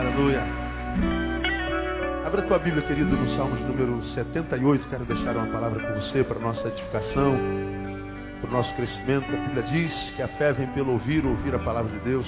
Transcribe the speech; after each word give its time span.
Aleluia. 0.00 0.42
Abra 2.26 2.40
tua 2.46 2.58
Bíblia, 2.58 2.82
querido, 2.86 3.14
no 3.14 3.36
Salmos 3.36 3.60
número 3.60 4.02
78. 4.14 4.88
Quero 4.88 5.04
deixar 5.04 5.36
uma 5.36 5.46
palavra 5.52 5.78
com 5.78 6.00
você 6.00 6.24
para 6.24 6.38
nossa 6.38 6.68
edificação, 6.68 7.36
para 8.40 8.48
o 8.48 8.50
nosso 8.50 8.74
crescimento. 8.76 9.26
A 9.26 9.36
Bíblia 9.36 9.62
diz 9.64 10.16
que 10.16 10.22
a 10.22 10.28
fé 10.38 10.54
vem 10.54 10.72
pelo 10.72 10.92
ouvir, 10.92 11.26
ouvir 11.26 11.54
a 11.54 11.58
palavra 11.58 11.92
de 11.92 12.02
Deus. 12.02 12.26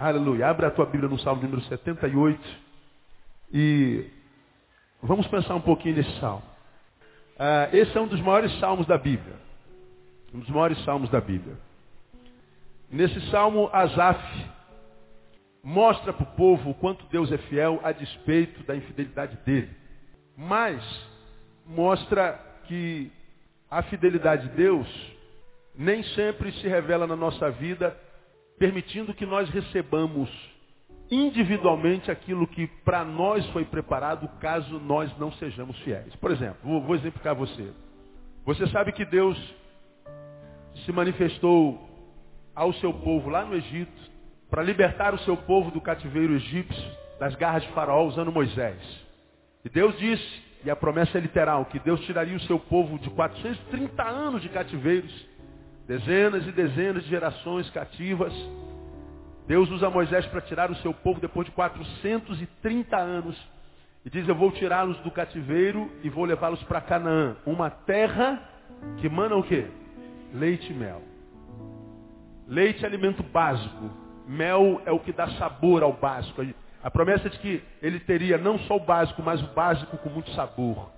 Aleluia. 0.00 0.48
Abra 0.48 0.66
a 0.66 0.70
tua 0.72 0.86
Bíblia 0.86 1.08
no 1.08 1.20
Salmo 1.20 1.40
número 1.40 1.62
78 1.62 2.40
e 3.52 4.10
vamos 5.00 5.28
pensar 5.28 5.54
um 5.54 5.60
pouquinho 5.60 5.94
nesse 5.94 6.18
salmo. 6.18 6.42
Ah, 7.38 7.68
esse 7.72 7.96
é 7.96 8.00
um 8.00 8.08
dos 8.08 8.20
maiores 8.20 8.52
salmos 8.58 8.88
da 8.88 8.98
Bíblia. 8.98 9.36
Um 10.34 10.40
dos 10.40 10.50
maiores 10.50 10.84
salmos 10.84 11.08
da 11.10 11.20
Bíblia. 11.20 11.56
Nesse 12.90 13.20
salmo, 13.30 13.70
Asaf 13.72 14.55
mostra 15.66 16.12
para 16.12 16.22
o 16.22 16.36
povo 16.36 16.70
o 16.70 16.74
quanto 16.74 17.04
Deus 17.06 17.32
é 17.32 17.38
fiel 17.38 17.80
a 17.82 17.90
despeito 17.90 18.62
da 18.62 18.76
infidelidade 18.76 19.36
dele. 19.44 19.68
Mas 20.36 20.80
mostra 21.66 22.40
que 22.68 23.10
a 23.68 23.82
fidelidade 23.82 24.48
de 24.48 24.54
Deus 24.54 24.86
nem 25.74 26.04
sempre 26.04 26.52
se 26.52 26.68
revela 26.68 27.04
na 27.04 27.16
nossa 27.16 27.50
vida, 27.50 27.98
permitindo 28.56 29.12
que 29.12 29.26
nós 29.26 29.50
recebamos 29.50 30.30
individualmente 31.10 32.12
aquilo 32.12 32.46
que 32.46 32.68
para 32.84 33.04
nós 33.04 33.44
foi 33.46 33.64
preparado 33.64 34.28
caso 34.38 34.78
nós 34.78 35.10
não 35.18 35.32
sejamos 35.32 35.76
fiéis. 35.80 36.14
Por 36.16 36.30
exemplo, 36.30 36.80
vou, 36.80 36.94
exemplificar 36.94 37.34
você. 37.34 37.72
Você 38.44 38.68
sabe 38.68 38.92
que 38.92 39.04
Deus 39.04 39.36
se 40.84 40.92
manifestou 40.92 41.90
ao 42.54 42.72
seu 42.74 42.94
povo 42.94 43.28
lá 43.28 43.44
no 43.44 43.56
Egito 43.56 44.15
para 44.50 44.62
libertar 44.62 45.14
o 45.14 45.18
seu 45.20 45.36
povo 45.36 45.70
do 45.70 45.80
cativeiro 45.80 46.34
egípcio, 46.34 46.90
das 47.18 47.34
garras 47.34 47.62
de 47.62 47.68
faraó, 47.70 48.04
usando 48.04 48.30
Moisés. 48.32 48.78
E 49.64 49.68
Deus 49.68 49.98
disse, 49.98 50.42
e 50.64 50.70
a 50.70 50.76
promessa 50.76 51.18
é 51.18 51.20
literal, 51.20 51.64
que 51.66 51.78
Deus 51.78 52.00
tiraria 52.02 52.36
o 52.36 52.40
seu 52.40 52.58
povo 52.58 52.98
de 52.98 53.10
430 53.10 54.02
anos 54.02 54.42
de 54.42 54.48
cativeiros, 54.48 55.12
dezenas 55.86 56.46
e 56.46 56.52
dezenas 56.52 57.04
de 57.04 57.10
gerações 57.10 57.68
cativas. 57.70 58.32
Deus 59.46 59.70
usa 59.70 59.88
Moisés 59.88 60.26
para 60.26 60.40
tirar 60.40 60.70
o 60.70 60.76
seu 60.76 60.92
povo 60.92 61.20
depois 61.20 61.46
de 61.46 61.52
430 61.52 62.96
anos. 62.96 63.36
E 64.04 64.10
diz, 64.10 64.28
eu 64.28 64.34
vou 64.34 64.52
tirá-los 64.52 64.96
do 64.98 65.10
cativeiro 65.10 65.90
e 66.02 66.08
vou 66.08 66.24
levá-los 66.24 66.62
para 66.64 66.80
Canaã, 66.80 67.36
uma 67.44 67.70
terra 67.70 68.40
que 68.98 69.08
mana 69.08 69.36
o 69.36 69.42
quê? 69.42 69.66
Leite 70.32 70.72
e 70.72 70.74
mel. 70.74 71.02
Leite 72.46 72.84
é 72.84 72.86
alimento 72.86 73.22
básico. 73.22 74.05
Mel 74.26 74.82
é 74.84 74.92
o 74.92 74.98
que 74.98 75.12
dá 75.12 75.28
sabor 75.32 75.82
ao 75.82 75.92
básico. 75.92 76.44
A 76.82 76.90
promessa 76.90 77.28
é 77.28 77.30
de 77.30 77.38
que 77.38 77.62
ele 77.80 78.00
teria 78.00 78.38
não 78.38 78.58
só 78.60 78.76
o 78.76 78.80
básico, 78.80 79.22
mas 79.22 79.42
o 79.42 79.46
básico 79.54 79.96
com 79.98 80.08
muito 80.08 80.30
sabor. 80.32 80.90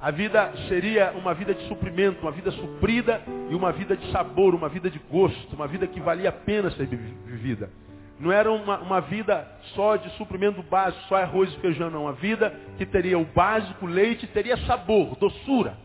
A 0.00 0.10
vida 0.10 0.52
seria 0.68 1.12
uma 1.12 1.34
vida 1.34 1.52
de 1.52 1.68
suprimento, 1.68 2.22
uma 2.22 2.30
vida 2.30 2.50
suprida 2.52 3.20
e 3.50 3.54
uma 3.54 3.70
vida 3.70 3.94
de 3.94 4.10
sabor, 4.10 4.54
uma 4.54 4.68
vida 4.68 4.88
de 4.88 4.98
gosto, 4.98 5.54
uma 5.54 5.66
vida 5.66 5.86
que 5.86 6.00
valia 6.00 6.30
a 6.30 6.32
pena 6.32 6.70
ser 6.70 6.86
vivida. 6.86 7.70
Não 8.18 8.32
era 8.32 8.50
uma, 8.50 8.78
uma 8.78 9.00
vida 9.00 9.46
só 9.74 9.96
de 9.96 10.08
suprimento 10.16 10.62
básico, 10.62 11.04
só 11.04 11.16
arroz 11.16 11.52
e 11.52 11.60
feijão, 11.60 11.90
não. 11.90 12.02
Uma 12.04 12.12
vida 12.12 12.50
que 12.78 12.86
teria 12.86 13.18
o 13.18 13.24
básico, 13.24 13.86
leite, 13.86 14.26
teria 14.26 14.56
sabor, 14.66 15.16
doçura. 15.16 15.76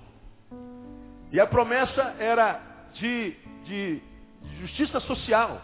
E 1.31 1.39
a 1.39 1.47
promessa 1.47 2.15
era 2.19 2.61
de, 2.93 3.33
de 3.65 4.01
justiça 4.61 4.99
social. 5.01 5.61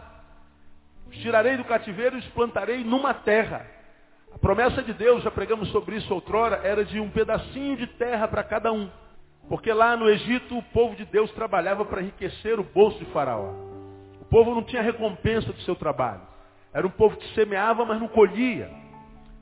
Os 1.12 1.17
tirarei 1.17 1.58
do 1.58 1.66
cativeiro 1.66 2.16
e 2.16 2.20
os 2.20 2.28
plantarei 2.28 2.84
numa 2.84 3.14
terra. 3.14 3.67
A 4.34 4.38
promessa 4.38 4.81
de 4.81 4.94
Deus, 4.94 5.22
já 5.23 5.30
pregamos 5.30 5.70
sobre 5.72 5.98
isso 5.98 6.12
outrora, 6.14 6.62
era 6.64 6.86
de 6.86 7.00
um 7.02 7.09
pedacinho 7.09 7.76
de 7.76 7.86
terra 7.86 8.28
para 8.30 8.44
cada 8.44 8.72
um. 8.72 8.90
Porque 9.50 9.73
lá 9.73 9.98
no 9.98 10.10
Egito 10.10 10.58
o 10.58 10.64
povo 10.64 10.95
de 10.95 11.04
Deus 11.04 11.30
trabalhava 11.32 11.83
para 11.83 12.02
enriquecer 12.02 12.58
o 12.58 12.64
bolso 12.64 12.98
de 13.00 13.05
Faraó. 13.11 13.52
O 14.21 14.26
povo 14.26 14.55
não 14.55 14.64
tinha 14.64 14.82
recompensa 14.82 15.52
do 15.52 15.60
seu 15.61 15.76
trabalho. 15.76 16.21
Era 16.73 16.88
um 16.88 16.92
povo 16.92 17.17
que 17.17 17.36
semeava, 17.36 17.83
mas 17.83 18.00
não 18.00 18.08
colhia. 18.08 18.70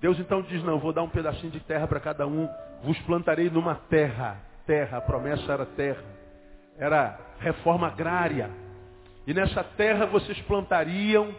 Deus 0.01 0.17
então 0.19 0.41
diz, 0.41 0.63
não, 0.63 0.79
vou 0.79 0.91
dar 0.91 1.03
um 1.03 1.09
pedacinho 1.09 1.51
de 1.51 1.59
terra 1.59 1.87
para 1.87 1.99
cada 1.99 2.25
um, 2.25 2.49
vos 2.81 2.97
plantarei 3.01 3.47
numa 3.51 3.75
terra. 3.75 4.37
Terra, 4.65 4.97
a 4.97 5.01
promessa 5.01 5.53
era 5.53 5.65
terra. 5.67 6.03
Era 6.79 7.19
reforma 7.39 7.85
agrária. 7.85 8.49
E 9.27 9.33
nessa 9.35 9.63
terra 9.63 10.07
vocês 10.07 10.39
plantariam 10.41 11.31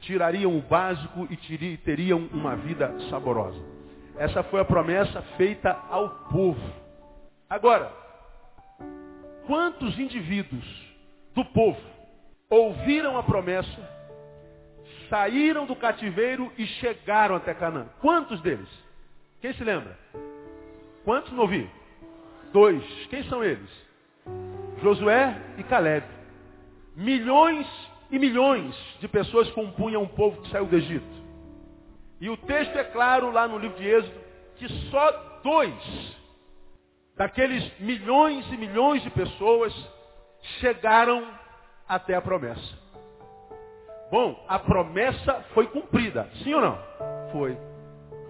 tirariam 0.00 0.56
o 0.56 0.62
básico 0.62 1.26
e 1.30 1.76
teriam 1.78 2.28
uma 2.32 2.56
vida 2.56 2.94
saborosa. 3.10 3.60
Essa 4.16 4.42
foi 4.42 4.60
a 4.60 4.64
promessa 4.64 5.22
feita 5.36 5.70
ao 5.88 6.10
povo. 6.30 6.72
Agora, 7.48 7.92
quantos 9.46 9.98
indivíduos 9.98 10.64
do 11.34 11.44
povo 11.44 11.80
ouviram 12.50 13.16
a 13.16 13.22
promessa, 13.22 13.98
saíram 15.08 15.66
do 15.66 15.76
cativeiro 15.76 16.52
e 16.58 16.66
chegaram 16.66 17.36
até 17.36 17.54
Canaã? 17.54 17.86
Quantos 18.00 18.40
deles? 18.40 18.68
Quem 19.40 19.52
se 19.54 19.62
lembra? 19.62 19.96
Quantos 21.04 21.32
não 21.32 21.42
ouvi? 21.42 21.70
Dois. 22.52 22.82
Quem 23.08 23.22
são 23.24 23.42
eles? 23.44 23.70
Josué 24.82 25.40
e 25.56 25.62
Caleb. 25.62 26.04
Milhões 26.96 27.66
e 28.10 28.18
milhões 28.18 28.74
de 29.00 29.08
pessoas 29.08 29.50
compunham 29.50 30.02
o 30.02 30.08
povo 30.08 30.40
que 30.42 30.50
saiu 30.50 30.66
do 30.66 30.76
Egito. 30.76 31.18
E 32.20 32.28
o 32.28 32.36
texto 32.36 32.76
é 32.76 32.84
claro 32.84 33.30
lá 33.30 33.46
no 33.46 33.58
livro 33.58 33.76
de 33.76 33.86
Êxodo 33.86 34.20
que 34.56 34.68
só 34.90 35.40
dois 35.42 36.18
daqueles 37.16 37.78
milhões 37.80 38.46
e 38.52 38.56
milhões 38.56 39.02
de 39.02 39.10
pessoas 39.10 39.74
chegaram 40.60 41.26
até 41.86 42.14
a 42.14 42.22
promessa. 42.22 42.78
Bom, 44.10 44.42
a 44.48 44.58
promessa 44.58 45.44
foi 45.52 45.66
cumprida, 45.66 46.28
sim 46.42 46.54
ou 46.54 46.60
não? 46.60 46.78
Foi. 47.32 47.58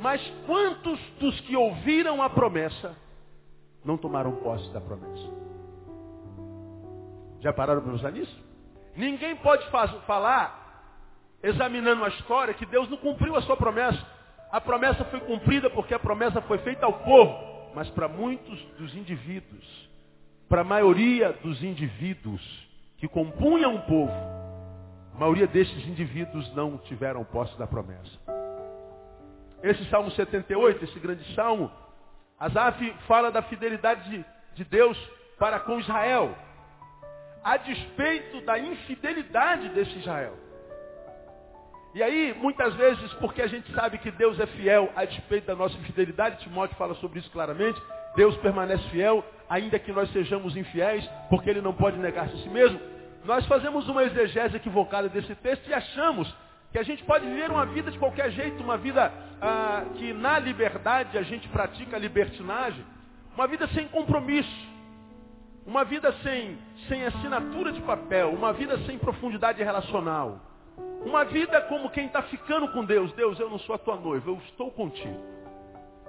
Mas 0.00 0.21
quantos 0.47 0.99
dos 1.19 1.38
que 1.41 1.56
ouviram 1.56 2.22
a 2.22 2.31
promessa 2.31 2.97
não 3.84 3.97
tomaram 3.97 4.37
posse 4.37 4.69
da 4.72 4.81
promessa? 4.81 5.28
Já 7.41 7.53
pararam 7.53 7.83
para 7.83 7.93
pensar 7.93 8.12
nisso? 8.12 8.48
Ninguém 8.99 9.37
pode 9.37 9.65
falar, 10.09 10.91
examinando 11.41 12.05
a 12.05 12.09
história, 12.09 12.53
que 12.53 12.67
Deus 12.67 12.91
não 12.91 12.97
cumpriu 12.97 13.37
a 13.37 13.43
sua 13.43 13.57
promessa. 13.57 14.05
A 14.51 14.61
promessa 14.61 15.05
foi 15.05 15.21
cumprida 15.21 15.71
porque 15.71 15.95
a 15.95 16.01
promessa 16.01 16.43
foi 16.43 16.59
feita 16.59 16.85
ao 16.85 16.95
povo. 16.95 17.71
Mas 17.77 17.89
para 17.91 18.09
muitos 18.09 18.61
dos 18.77 18.93
indivíduos, 18.97 19.89
para 20.49 20.63
a 20.63 20.65
maioria 20.65 21.33
dos 21.33 21.63
indivíduos 21.63 22.43
que 22.97 23.07
compunham 23.07 23.77
o 23.77 23.83
povo, 23.83 24.13
a 25.15 25.19
maioria 25.19 25.47
desses 25.47 25.87
indivíduos 25.87 26.53
não 26.57 26.77
tiveram 26.79 27.25
posse 27.25 27.57
da 27.57 27.69
promessa. 27.69 28.19
Esse 29.63 29.85
Salmo 29.91 30.11
78, 30.11 30.85
esse 30.85 30.99
grande 30.99 31.23
salmo, 31.37 31.71
Asaf 32.37 32.93
fala 33.07 33.31
da 33.31 33.43
fidelidade 33.43 34.11
de, 34.11 34.25
de 34.57 34.65
Deus 34.65 34.99
para 35.39 35.61
com 35.61 35.79
Israel 35.79 36.35
a 37.43 37.56
despeito 37.56 38.41
da 38.43 38.59
infidelidade 38.59 39.69
desse 39.71 39.99
Israel. 39.99 40.37
E 41.94 42.03
aí, 42.03 42.34
muitas 42.38 42.75
vezes, 42.75 43.12
porque 43.15 43.41
a 43.41 43.47
gente 43.47 43.72
sabe 43.72 43.99
que 43.99 44.10
Deus 44.10 44.38
é 44.38 44.47
fiel 44.47 44.93
a 44.94 45.04
despeito 45.04 45.47
da 45.47 45.56
nossa 45.56 45.76
infidelidade, 45.78 46.41
Timóteo 46.41 46.76
fala 46.76 46.94
sobre 46.97 47.19
isso 47.19 47.31
claramente, 47.31 47.81
Deus 48.15 48.37
permanece 48.37 48.82
fiel, 48.91 49.25
ainda 49.49 49.78
que 49.78 49.93
nós 49.93 50.10
sejamos 50.12 50.56
infiéis, 50.56 51.09
porque 51.31 51.49
ele 51.49 51.60
não 51.60 51.72
pode 51.72 51.99
negar-se 51.99 52.34
a 52.34 52.38
si 52.38 52.49
mesmo. 52.49 52.78
Nós 53.25 53.47
fazemos 53.47 53.88
uma 53.88 54.05
exegese 54.05 54.56
equivocada 54.56 55.09
desse 55.09 55.34
texto 55.37 55.69
e 55.69 55.75
achamos 55.75 56.32
que 56.70 56.78
a 56.78 56.82
gente 56.82 57.03
pode 57.05 57.26
viver 57.26 57.50
uma 57.50 57.65
vida 57.66 57.91
de 57.91 57.99
qualquer 57.99 58.31
jeito, 58.31 58.62
uma 58.62 58.76
vida 58.76 59.11
ah, 59.41 59.84
que 59.94 60.12
na 60.12 60.38
liberdade 60.38 61.17
a 61.17 61.23
gente 61.23 61.49
pratica 61.49 61.96
a 61.96 61.99
libertinagem, 61.99 62.84
uma 63.34 63.46
vida 63.46 63.67
sem 63.69 63.88
compromisso. 63.88 64.69
Uma 65.69 65.84
vida 65.84 66.11
sem, 66.23 66.58
sem 66.88 67.05
assinatura 67.05 67.73
de 67.73 67.81
papel, 67.82 68.31
uma 68.31 68.52
vida 68.52 68.79
sem 68.87 68.99
profundidade 68.99 69.62
relacional. 69.62 70.40
Uma 71.05 71.25
vida 71.25 71.61
como 71.62 71.90
quem 71.90 72.06
está 72.06 72.23
ficando 72.23 72.69
com 72.73 72.85
Deus. 72.85 73.12
Deus, 73.12 73.38
eu 73.38 73.49
não 73.49 73.58
sou 73.61 73.75
a 73.75 73.79
tua 73.79 73.96
noiva, 73.96 74.31
eu 74.31 74.37
estou 74.49 74.70
contigo. 74.70 75.20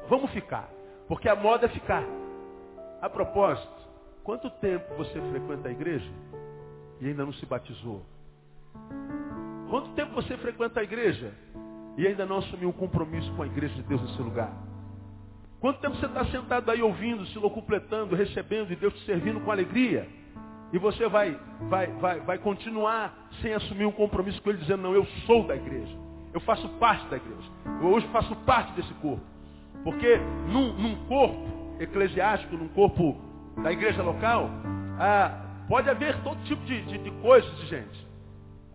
Vamos 0.07 0.31
ficar. 0.31 0.69
Porque 1.07 1.29
a 1.29 1.35
moda 1.35 1.65
é 1.65 1.69
ficar. 1.69 2.03
A 3.01 3.09
propósito, 3.09 3.71
quanto 4.23 4.49
tempo 4.49 4.95
você 4.95 5.21
frequenta 5.29 5.69
a 5.69 5.71
igreja 5.71 6.11
e 6.99 7.07
ainda 7.07 7.25
não 7.25 7.33
se 7.33 7.45
batizou? 7.45 8.03
Quanto 9.69 9.89
tempo 9.91 10.13
você 10.13 10.35
frequenta 10.37 10.79
a 10.79 10.83
igreja 10.83 11.33
e 11.97 12.07
ainda 12.07 12.25
não 12.25 12.37
assumiu 12.39 12.69
um 12.69 12.73
compromisso 12.73 13.31
com 13.35 13.43
a 13.43 13.47
igreja 13.47 13.73
de 13.75 13.83
Deus 13.83 14.01
nesse 14.01 14.21
lugar? 14.21 14.51
Quanto 15.59 15.79
tempo 15.79 15.95
você 15.95 16.05
está 16.05 16.25
sentado 16.25 16.71
aí 16.71 16.81
ouvindo, 16.81 17.25
se 17.27 17.37
locupletando, 17.37 18.15
recebendo 18.15 18.71
e 18.71 18.75
Deus 18.75 18.93
te 18.93 19.05
servindo 19.05 19.39
com 19.41 19.51
alegria? 19.51 20.07
E 20.71 20.77
você 20.77 21.07
vai, 21.07 21.38
vai, 21.62 21.88
vai, 21.88 22.19
vai 22.19 22.38
continuar 22.38 23.30
sem 23.42 23.54
assumir 23.54 23.86
um 23.86 23.92
compromisso 23.92 24.42
com 24.42 24.50
Ele, 24.50 24.60
dizendo, 24.60 24.83
não, 24.83 24.94
eu 24.94 25.06
sou 25.25 25.44
da 25.44 25.56
igreja. 25.56 25.95
Eu 26.33 26.39
faço 26.42 26.68
parte 26.77 27.07
da 27.07 27.18
igreja. 27.18 27.50
Eu 27.81 27.88
hoje 27.88 28.07
faço 28.07 28.36
parte 28.38 28.71
desse 28.74 28.94
corpo. 28.95 29.24
Porque 29.83 30.18
num, 30.48 30.74
num 30.74 31.06
corpo 31.07 31.75
eclesiástico, 31.80 32.56
num 32.56 32.68
corpo 32.68 33.19
da 33.63 33.71
igreja 33.71 34.04
local, 34.04 34.50
ah, 35.00 35.66
pode 35.68 35.89
haver 35.89 36.21
todo 36.21 36.42
tipo 36.44 36.63
de, 36.66 36.83
de, 36.83 36.98
de 37.00 37.12
coisas 37.21 37.50
de 37.57 37.66
gente. 37.68 38.07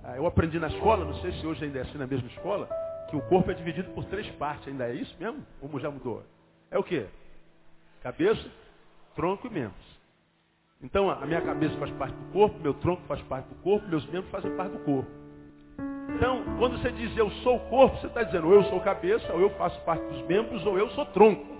Ah, 0.03 0.17
eu 0.17 0.27
aprendi 0.27 0.59
na 0.59 0.67
escola, 0.67 1.05
não 1.05 1.15
sei 1.21 1.33
se 1.33 1.47
hoje 1.47 1.65
ainda 1.65 1.79
é 1.79 1.83
assim 1.83 1.99
na 1.99 2.07
mesma 2.07 2.29
escola, 2.29 2.69
que 3.09 3.17
o 3.17 3.21
corpo 3.23 3.51
é 3.51 3.55
dividido 3.55 3.91
por 3.91 4.05
três 4.05 4.29
partes. 4.33 4.67
Ainda 4.67 4.89
é 4.89 4.95
isso 4.95 5.15
mesmo? 5.21 5.47
Como 5.61 5.79
já 5.79 5.91
mudou? 5.91 6.25
É 6.71 6.79
o 6.79 6.83
quê? 6.83 7.07
Cabeça, 8.03 8.51
tronco 9.15 9.47
e 9.47 9.51
membros. 9.51 9.94
Então 10.85 11.11
a 11.11 11.25
minha 11.25 11.41
cabeça 11.41 11.75
faz 11.79 11.91
parte 11.93 12.15
do 12.15 12.31
corpo, 12.31 12.61
meu 12.61 12.75
tronco 12.75 13.03
faz 13.09 13.21
parte 13.23 13.49
do 13.49 13.55
corpo, 13.63 13.89
meus 13.89 14.05
membros 14.07 14.31
fazem 14.31 14.55
parte 14.55 14.73
do 14.73 14.81
corpo. 14.81 15.11
Então, 16.15 16.45
quando 16.59 16.79
você 16.79 16.93
diz 16.93 17.17
eu 17.17 17.31
sou 17.43 17.57
o 17.57 17.61
corpo, 17.71 17.97
você 17.97 18.07
está 18.07 18.23
dizendo 18.23 18.47
ou 18.47 18.55
eu 18.55 18.65
sou 18.65 18.79
cabeça, 18.81 19.33
ou 19.33 19.41
eu 19.41 19.51
faço 19.57 19.81
parte 19.81 20.05
dos 20.05 20.23
membros, 20.27 20.65
ou 20.67 20.79
eu 20.79 20.91
sou 20.91 21.07
tronco. 21.07 21.55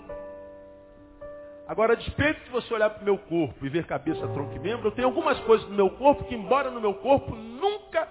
Agora, 1.67 1.93
a 1.93 1.95
despeito 1.95 2.43
de 2.43 2.51
você 2.51 2.71
olhar 2.71 2.91
para 2.91 3.01
o 3.01 3.03
meu 3.03 3.17
corpo 3.17 3.65
e 3.65 3.69
ver 3.69 3.87
cabeça, 3.87 4.27
tronco 4.27 4.55
e 4.55 4.59
membro, 4.59 4.87
eu 4.89 4.91
tenho 4.91 5.07
algumas 5.07 5.39
coisas 5.39 5.67
no 5.67 5.75
meu 5.75 5.89
corpo 5.89 6.23
que, 6.25 6.35
embora 6.35 6.69
no 6.69 6.79
meu 6.79 6.93
corpo, 6.93 7.35
nunca 7.35 8.07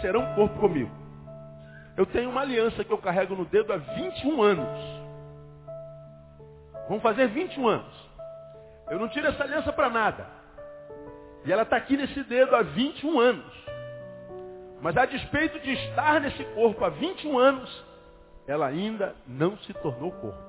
serão 0.00 0.34
corpo 0.34 0.58
comigo. 0.58 0.90
Eu 1.96 2.04
tenho 2.06 2.28
uma 2.28 2.40
aliança 2.40 2.82
que 2.82 2.92
eu 2.92 2.98
carrego 2.98 3.36
no 3.36 3.44
dedo 3.44 3.72
há 3.72 3.76
21 3.76 4.42
anos. 4.42 4.80
Vamos 6.88 7.02
fazer 7.04 7.28
21 7.28 7.68
anos. 7.68 8.10
Eu 8.90 8.98
não 8.98 9.08
tiro 9.08 9.28
essa 9.28 9.44
aliança 9.44 9.72
para 9.72 9.88
nada. 9.88 10.36
E 11.46 11.52
ela 11.52 11.62
está 11.62 11.76
aqui 11.76 11.96
nesse 11.96 12.24
dedo 12.24 12.56
há 12.56 12.62
21 12.62 13.20
anos. 13.20 13.66
Mas 14.82 14.96
a 14.96 15.06
despeito 15.06 15.60
de 15.60 15.72
estar 15.72 16.20
nesse 16.20 16.44
corpo 16.46 16.84
há 16.84 16.88
21 16.88 17.38
anos, 17.38 17.84
ela 18.48 18.66
ainda 18.66 19.14
não 19.26 19.56
se 19.58 19.72
tornou 19.74 20.10
corpo. 20.10 20.46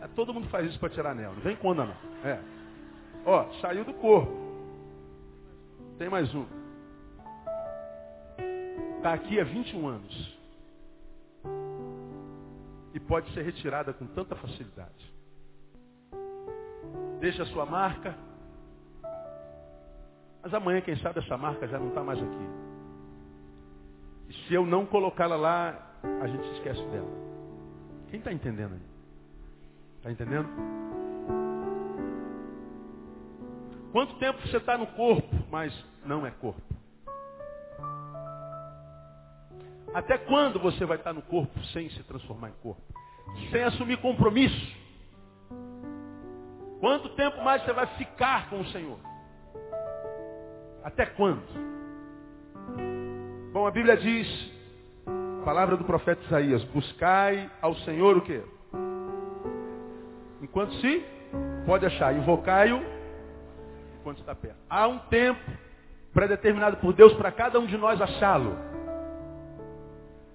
É, 0.00 0.08
todo 0.16 0.32
mundo 0.32 0.48
faz 0.48 0.66
isso 0.68 0.80
para 0.80 0.88
tirar 0.88 1.10
anel. 1.10 1.34
Não 1.34 1.42
vem 1.42 1.58
onda 1.62 1.84
não. 1.84 1.96
É. 2.24 2.40
Ó, 3.26 3.50
saiu 3.60 3.84
do 3.84 3.92
corpo. 3.94 4.32
Tem 5.98 6.08
mais 6.08 6.34
um. 6.34 6.46
Está 8.96 9.12
aqui 9.12 9.38
há 9.38 9.44
21 9.44 9.86
anos. 9.86 10.38
E 12.94 13.00
pode 13.00 13.30
ser 13.34 13.42
retirada 13.42 13.92
com 13.92 14.06
tanta 14.06 14.34
facilidade. 14.34 15.12
Deixa 17.20 17.42
a 17.42 17.46
sua 17.46 17.66
marca, 17.66 18.16
mas 20.42 20.54
amanhã, 20.54 20.80
quem 20.80 20.96
sabe, 20.96 21.18
essa 21.18 21.36
marca 21.36 21.66
já 21.66 21.78
não 21.78 21.88
está 21.88 22.02
mais 22.02 22.18
aqui. 22.18 22.48
E 24.28 24.34
se 24.46 24.54
eu 24.54 24.64
não 24.64 24.86
colocá-la 24.86 25.36
lá, 25.36 25.92
a 26.22 26.26
gente 26.26 26.46
se 26.46 26.54
esquece 26.54 26.82
dela. 26.86 27.10
Quem 28.10 28.18
está 28.18 28.32
entendendo 28.32 28.74
aí? 28.74 28.80
Está 29.98 30.10
entendendo? 30.10 30.48
Quanto 33.92 34.14
tempo 34.18 34.40
você 34.46 34.58
está 34.58 34.76
no 34.78 34.86
corpo, 34.88 35.34
mas 35.50 35.72
não 36.04 36.26
é 36.26 36.30
corpo? 36.30 36.62
Até 39.94 40.18
quando 40.18 40.60
você 40.60 40.84
vai 40.84 40.98
estar 40.98 41.12
no 41.12 41.22
corpo 41.22 41.58
sem 41.72 41.88
se 41.90 42.02
transformar 42.04 42.50
em 42.50 42.54
corpo? 42.62 42.82
Sem 43.50 43.62
assumir 43.64 43.98
compromisso? 43.98 44.76
Quanto 46.80 47.08
tempo 47.16 47.42
mais 47.42 47.62
você 47.64 47.72
vai 47.72 47.86
ficar 47.96 48.48
com 48.50 48.60
o 48.60 48.66
Senhor? 48.66 48.98
Até 50.82 51.06
quando? 51.06 51.42
Bom, 53.52 53.66
a 53.66 53.70
Bíblia 53.70 53.96
diz, 53.96 54.52
palavra 55.44 55.76
do 55.76 55.84
profeta 55.84 56.22
Isaías, 56.26 56.62
buscai 56.64 57.50
ao 57.60 57.74
Senhor 57.76 58.16
o 58.16 58.20
quê? 58.20 58.42
Enquanto 60.42 60.72
se 60.74 61.04
pode 61.66 61.84
achar, 61.86 62.14
invocai-o 62.14 62.82
enquanto 63.98 64.18
está 64.18 64.34
perto. 64.34 64.58
Há 64.70 64.86
um 64.86 64.98
tempo 65.10 65.40
predeterminado 66.12 66.78
por 66.78 66.92
Deus 66.92 67.12
para 67.14 67.30
cada 67.32 67.58
um 67.58 67.66
de 67.66 67.76
nós 67.76 68.00
achá-lo. 68.00 68.56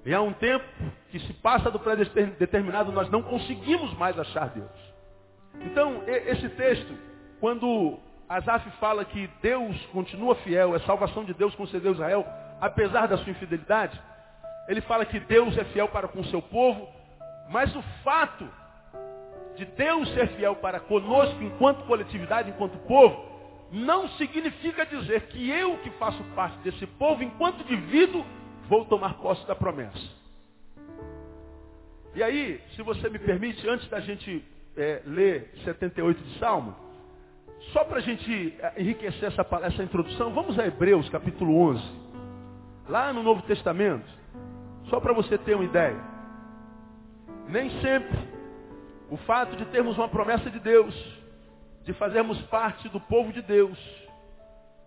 E 0.06 0.14
há 0.14 0.22
um 0.22 0.34
tempo 0.34 0.66
que 1.10 1.20
se 1.20 1.34
passa 1.36 1.72
do 1.72 1.80
predeterminado, 1.80 2.92
nós 2.92 3.10
não 3.10 3.22
conseguimos 3.22 3.94
mais 3.98 4.18
achar 4.20 4.50
Deus. 4.50 4.94
Então, 5.62 6.04
esse 6.08 6.50
texto, 6.50 6.94
quando 7.40 8.00
Asaf 8.28 8.70
fala 8.80 9.04
que 9.06 9.30
Deus 9.42 9.78
continua 9.88 10.36
fiel, 10.36 10.76
é 10.76 10.80
salvação 10.80 11.24
de 11.24 11.34
Deus 11.34 11.54
concedeu 11.56 11.92
a 11.92 11.94
Israel, 11.94 12.28
apesar 12.60 13.08
da 13.08 13.18
sua 13.18 13.32
infidelidade. 13.32 14.00
Ele 14.68 14.82
fala 14.82 15.06
que 15.06 15.20
Deus 15.20 15.58
é 15.58 15.64
fiel 15.66 15.90
para 15.90 16.08
com 16.08 16.22
o 16.22 16.26
seu 16.26 16.42
povo, 16.42 16.88
mas 17.50 17.76
o 17.76 17.82
fato 18.04 18.48
de 19.56 19.66
Deus 19.66 20.12
ser 20.14 20.30
fiel 20.30 20.56
para 20.56 20.80
conosco 20.80 21.42
enquanto 21.44 21.86
coletividade, 21.86 22.50
enquanto 22.50 22.78
povo, 22.88 23.34
não 23.72 24.08
significa 24.10 24.86
dizer 24.86 25.24
que 25.28 25.50
eu 25.50 25.78
que 25.80 25.90
faço 25.92 26.24
parte 26.36 26.58
desse 26.60 26.86
povo, 26.86 27.24
enquanto 27.24 27.62
indivíduo, 27.62 28.26
vou 28.68 28.86
tomar 28.86 29.16
posse 29.16 29.46
da 29.48 29.56
promessa. 29.56 30.24
E 32.16 32.22
aí, 32.22 32.62
se 32.76 32.84
você 32.84 33.10
me 33.10 33.18
permite, 33.18 33.68
antes 33.68 33.88
da 33.90 34.00
gente 34.00 34.46
é, 34.78 35.02
ler 35.06 35.52
78 35.64 36.22
de 36.24 36.40
Salmo, 36.40 36.76
só 37.72 37.84
para 37.86 37.98
a 37.98 38.02
gente 38.02 38.56
eh, 38.60 38.74
enriquecer 38.78 39.30
essa, 39.30 39.46
essa 39.64 39.84
introdução, 39.84 40.34
vamos 40.34 40.60
a 40.60 40.68
Hebreus 40.68 41.08
capítulo 41.10 41.56
11. 41.70 41.82
Lá 42.90 43.14
no 43.14 43.24
Novo 43.24 43.42
Testamento. 43.44 44.06
Só 44.90 45.00
para 45.00 45.14
você 45.14 45.38
ter 45.38 45.56
uma 45.56 45.64
ideia. 45.64 46.00
Nem 47.48 47.70
sempre 47.82 48.18
o 49.10 49.18
fato 49.18 49.56
de 49.56 49.66
termos 49.66 49.98
uma 49.98 50.10
promessa 50.10 50.50
de 50.50 50.60
Deus, 50.60 50.94
de 51.84 51.94
fazermos 51.94 52.42
parte 52.44 52.90
do 52.90 53.00
povo 53.00 53.32
de 53.32 53.42
Deus, 53.42 53.78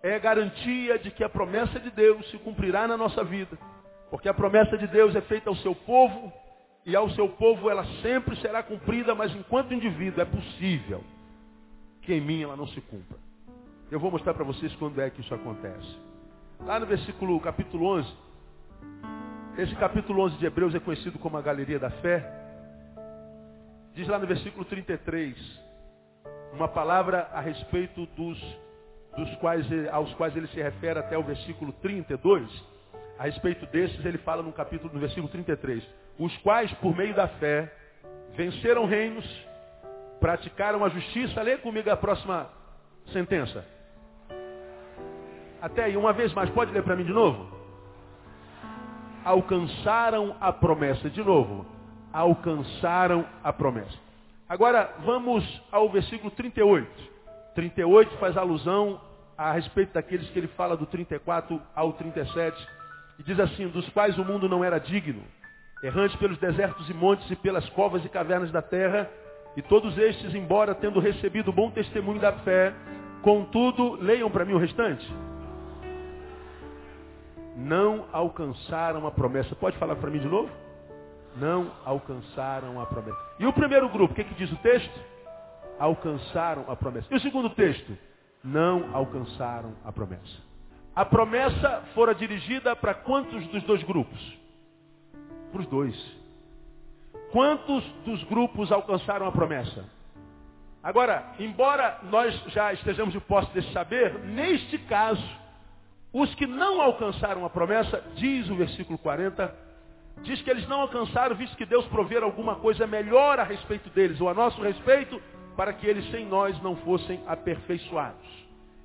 é 0.03 0.19
garantia 0.19 0.99
de 0.99 1.11
que 1.11 1.23
a 1.23 1.29
promessa 1.29 1.79
de 1.79 1.89
Deus 1.89 2.29
se 2.29 2.37
cumprirá 2.37 2.87
na 2.87 2.97
nossa 2.97 3.23
vida. 3.23 3.57
Porque 4.09 4.29
a 4.29 4.33
promessa 4.33 4.77
de 4.77 4.87
Deus 4.87 5.15
é 5.15 5.21
feita 5.21 5.49
ao 5.49 5.55
seu 5.57 5.73
povo, 5.73 6.31
e 6.85 6.95
ao 6.95 7.09
seu 7.11 7.27
povo 7.29 7.69
ela 7.69 7.85
sempre 8.01 8.35
será 8.37 8.63
cumprida, 8.63 9.13
mas 9.13 9.35
enquanto 9.35 9.73
indivíduo 9.73 10.21
é 10.21 10.25
possível 10.25 11.03
que 12.07 12.13
em 12.13 12.21
mim 12.21 12.41
ela 12.41 12.55
não 12.55 12.65
se 12.69 12.79
cumpra. 12.79 13.17
Eu 13.91 13.99
vou 13.99 14.09
mostrar 14.09 14.33
para 14.33 14.45
vocês 14.45 14.73
quando 14.75 15.01
é 15.01 15.09
que 15.09 15.19
isso 15.19 15.33
acontece. 15.35 15.99
Lá 16.65 16.79
no 16.79 16.85
versículo 16.85 17.37
capítulo 17.41 17.85
11, 17.85 18.07
esse 19.57 19.75
capítulo 19.75 20.23
11 20.23 20.37
de 20.37 20.45
Hebreus 20.45 20.73
é 20.73 20.79
conhecido 20.79 21.19
como 21.19 21.35
a 21.35 21.41
galeria 21.41 21.77
da 21.77 21.89
fé. 21.89 22.25
Diz 23.93 24.07
lá 24.07 24.17
no 24.17 24.25
versículo 24.25 24.63
33, 24.63 25.35
uma 26.53 26.69
palavra 26.69 27.27
a 27.33 27.41
respeito 27.41 28.05
dos, 28.15 28.41
dos 29.17 29.35
quais, 29.41 29.65
aos 29.91 30.13
quais 30.13 30.33
ele 30.37 30.47
se 30.47 30.61
refere 30.61 30.99
até 30.99 31.17
o 31.17 31.23
versículo 31.23 31.73
32. 31.73 32.49
A 33.19 33.23
respeito 33.23 33.65
desses, 33.65 34.05
ele 34.05 34.19
fala 34.19 34.41
no 34.41 34.53
capítulo, 34.53 34.93
no 34.93 34.99
versículo 35.01 35.27
33, 35.27 35.85
os 36.17 36.37
quais, 36.37 36.71
por 36.75 36.95
meio 36.95 37.13
da 37.13 37.27
fé, 37.27 37.69
venceram 38.33 38.85
reinos, 38.85 39.25
praticaram 40.19 40.83
a 40.83 40.89
justiça. 40.89 41.41
Lê 41.41 41.57
comigo 41.57 41.89
a 41.89 41.97
próxima 41.97 42.49
sentença. 43.11 43.65
Até 45.61 45.85
aí, 45.85 45.97
uma 45.97 46.13
vez 46.13 46.33
mais, 46.33 46.49
pode 46.51 46.71
ler 46.71 46.83
para 46.83 46.95
mim 46.95 47.03
de 47.03 47.13
novo? 47.13 47.47
Alcançaram 49.23 50.35
a 50.39 50.53
promessa. 50.53 51.09
De 51.09 51.23
novo, 51.23 51.65
alcançaram 52.13 53.25
a 53.43 53.51
promessa. 53.51 53.97
Agora, 54.47 54.93
vamos 54.99 55.43
ao 55.71 55.89
versículo 55.89 56.31
38. 56.31 56.87
38 57.53 58.17
faz 58.17 58.37
alusão 58.37 59.01
a 59.37 59.51
respeito 59.51 59.93
daqueles 59.93 60.29
que 60.29 60.39
ele 60.39 60.47
fala 60.49 60.77
do 60.77 60.85
34 60.85 61.61
ao 61.75 61.93
37. 61.93 62.67
E 63.19 63.23
diz 63.23 63.39
assim, 63.39 63.67
dos 63.67 63.87
quais 63.89 64.17
o 64.17 64.23
mundo 64.23 64.47
não 64.47 64.63
era 64.63 64.79
digno, 64.79 65.23
errante 65.83 66.17
pelos 66.17 66.37
desertos 66.37 66.89
e 66.89 66.93
montes 66.93 67.29
e 67.29 67.35
pelas 67.35 67.67
covas 67.69 68.05
e 68.05 68.09
cavernas 68.09 68.51
da 68.51 68.61
terra, 68.61 69.09
e 69.57 69.61
todos 69.63 69.97
estes, 69.97 70.35
embora 70.35 70.75
tendo 70.75 70.99
recebido 70.99 71.51
bom 71.51 71.71
testemunho 71.71 72.19
da 72.19 72.31
fé, 72.31 72.75
contudo, 73.23 73.95
leiam 73.95 74.29
para 74.29 74.45
mim 74.45 74.53
o 74.53 74.59
restante. 74.59 75.03
Não 77.55 78.05
alcançaram 78.13 79.07
a 79.07 79.11
promessa. 79.11 79.55
Pode 79.55 79.75
falar 79.79 79.95
para 79.95 80.11
mim 80.11 80.19
de 80.19 80.27
novo? 80.27 80.47
Não 81.37 81.71
alcançaram 81.83 82.79
a 82.79 82.85
promessa. 82.85 83.17
E 83.39 83.47
o 83.47 83.53
primeiro 83.53 83.89
grupo, 83.89 84.13
o 84.13 84.15
que, 84.15 84.23
que 84.23 84.35
diz 84.35 84.51
o 84.51 84.57
texto? 84.57 84.99
Alcançaram 85.79 86.65
a 86.67 86.75
promessa. 86.75 87.07
E 87.09 87.17
o 87.17 87.19
segundo 87.19 87.49
texto? 87.49 87.97
Não 88.43 88.95
alcançaram 88.95 89.73
a 89.83 89.91
promessa. 89.91 90.37
A 90.95 91.03
promessa 91.03 91.81
fora 91.95 92.13
dirigida 92.13 92.75
para 92.75 92.93
quantos 92.93 93.47
dos 93.47 93.63
dois 93.63 93.81
grupos? 93.81 94.37
Para 95.51 95.61
os 95.61 95.67
dois. 95.67 95.95
Quantos 97.37 97.83
dos 98.03 98.23
grupos 98.23 98.71
alcançaram 98.71 99.27
a 99.27 99.31
promessa? 99.31 99.85
Agora, 100.81 101.23
embora 101.37 101.99
nós 102.09 102.33
já 102.47 102.73
estejamos 102.73 103.13
de 103.13 103.19
posse 103.19 103.53
desse 103.53 103.71
saber, 103.73 104.17
neste 104.23 104.79
caso, 104.79 105.23
Os 106.11 106.33
que 106.33 106.47
não 106.47 106.81
alcançaram 106.81 107.45
a 107.45 107.49
promessa, 107.51 108.03
diz 108.15 108.49
o 108.49 108.55
versículo 108.55 108.97
40, 108.97 109.53
diz 110.23 110.41
que 110.41 110.49
eles 110.49 110.67
não 110.67 110.81
alcançaram, 110.81 111.35
visto 111.35 111.55
que 111.55 111.65
Deus 111.65 111.85
prover 111.89 112.23
alguma 112.23 112.55
coisa 112.55 112.87
melhor 112.87 113.37
a 113.39 113.43
respeito 113.43 113.87
deles, 113.91 114.19
ou 114.19 114.27
a 114.27 114.33
nosso 114.33 114.59
respeito, 114.59 115.21
para 115.55 115.73
que 115.73 115.85
eles 115.85 116.09
sem 116.09 116.25
nós 116.25 116.59
não 116.63 116.75
fossem 116.77 117.21
aperfeiçoados. 117.27 118.27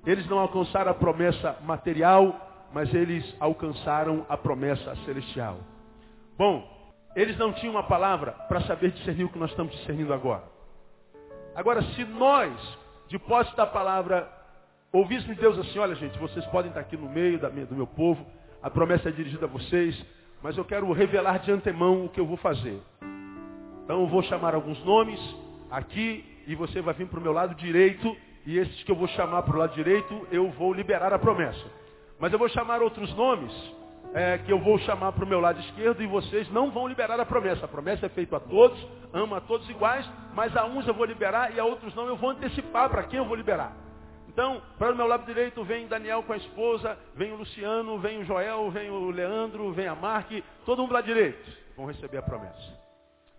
Eles 0.05 0.29
não 0.29 0.39
alcançaram 0.39 0.91
a 0.91 0.95
promessa 0.95 1.57
material, 1.65 2.69
mas 2.71 2.93
eles 2.93 3.25
alcançaram 3.41 4.27
a 4.29 4.37
promessa 4.37 4.95
celestial. 5.07 5.57
Bom, 6.37 6.72
eles 7.15 7.37
não 7.37 7.53
tinham 7.53 7.75
uma 7.75 7.83
palavra 7.83 8.33
para 8.49 8.61
saber 8.63 8.91
discernir 8.93 9.25
o 9.25 9.29
que 9.29 9.39
nós 9.39 9.51
estamos 9.51 9.73
discernindo 9.77 10.13
agora. 10.13 10.45
Agora, 11.55 11.83
se 11.83 12.05
nós, 12.05 12.53
de 13.09 13.19
posse 13.19 13.55
da 13.57 13.67
palavra, 13.67 14.29
ouvíssemos 14.93 15.37
Deus 15.37 15.59
assim, 15.59 15.79
olha 15.79 15.95
gente, 15.95 16.19
vocês 16.19 16.45
podem 16.47 16.71
estar 16.71 16.81
aqui 16.81 16.97
no 16.97 17.09
meio 17.09 17.39
do 17.39 17.75
meu 17.75 17.87
povo, 17.87 18.27
a 18.63 18.71
promessa 18.71 19.11
é 19.11 19.13
dirigida 19.13 19.45
a 19.45 19.49
vocês, 19.49 20.03
mas 20.43 20.57
eu 20.57 20.65
quero 20.65 20.91
revelar 20.93 21.39
de 21.39 21.53
antemão 21.53 22.07
o 22.07 22.09
que 22.09 22.19
eu 22.19 22.27
vou 22.27 22.37
fazer. 22.39 22.81
Então 23.85 24.01
eu 24.01 24.07
vou 24.07 24.23
chamar 24.23 24.55
alguns 24.55 24.83
nomes 24.85 25.21
aqui 25.71 26.25
e 26.47 26.55
você 26.55 26.81
vai 26.81 26.95
vir 26.95 27.07
para 27.07 27.19
o 27.19 27.23
meu 27.23 27.33
lado 27.33 27.55
direito 27.55 28.17
e 28.47 28.59
esses 28.59 28.83
que 28.83 28.91
eu 28.91 28.97
vou 28.97 29.09
chamar 29.09 29.43
para 29.43 29.55
o 29.55 29.59
lado 29.59 29.75
direito 29.75 30.27
eu 30.31 30.51
vou 30.51 30.73
liberar 30.73 31.13
a 31.13 31.19
promessa. 31.19 31.65
Mas 32.19 32.33
eu 32.33 32.39
vou 32.39 32.49
chamar 32.49 32.81
outros 32.81 33.15
nomes 33.15 33.53
é, 34.15 34.39
que 34.39 34.53
eu 34.53 34.59
vou 34.59 34.79
chamar 34.81 35.13
para 35.13 35.25
o 35.25 35.29
meu 35.29 35.41
lado 35.41 35.61
esquerdo 35.61 36.03
e 36.03 36.07
vocês 36.07 36.51
não 36.51 36.71
vão 36.71 36.87
liberar 36.87 37.19
a 37.19 37.25
promessa. 37.27 37.65
A 37.65 37.69
promessa 37.69 38.07
é 38.07 38.09
feita 38.09 38.37
a 38.37 38.41
todos, 38.41 38.79
ama 39.13 39.39
a 39.39 39.41
todos 39.41 39.69
iguais, 39.69 40.09
mas 40.35 40.57
a 40.57 40.65
uns 40.65 40.87
eu 40.87 40.95
vou 40.95 41.05
liberar 41.05 41.55
e 41.55 41.61
a 41.61 41.65
outros 41.65 41.95
não. 41.95 42.07
Eu 42.07 42.17
vou 42.17 42.31
antecipar 42.31 42.91
para 42.91 43.05
quem 43.05 43.19
eu 43.19 43.25
vou 43.25 43.37
liberar. 43.37 43.75
Então, 44.29 44.63
para 44.79 44.93
o 44.93 44.97
meu 44.97 45.07
lado 45.07 45.27
direito 45.27 45.63
vem 45.65 45.87
Daniel 45.87 46.23
com 46.23 46.33
a 46.33 46.37
esposa, 46.37 46.99
vem 47.15 47.33
o 47.33 47.37
Luciano, 47.37 47.99
vem 47.99 48.21
o 48.21 48.25
Joel, 48.25 48.71
vem 48.71 48.91
o 48.91 49.11
Leandro, 49.11 49.73
vem 49.73 49.87
a 49.87 49.95
Mark, 49.95 50.31
todo 50.65 50.79
mundo 50.79 50.89
do 50.89 50.95
lado 50.95 51.05
direito. 51.05 51.51
Vão 51.77 51.87
receber 51.87 52.19
a 52.19 52.23
promessa. 52.23 52.82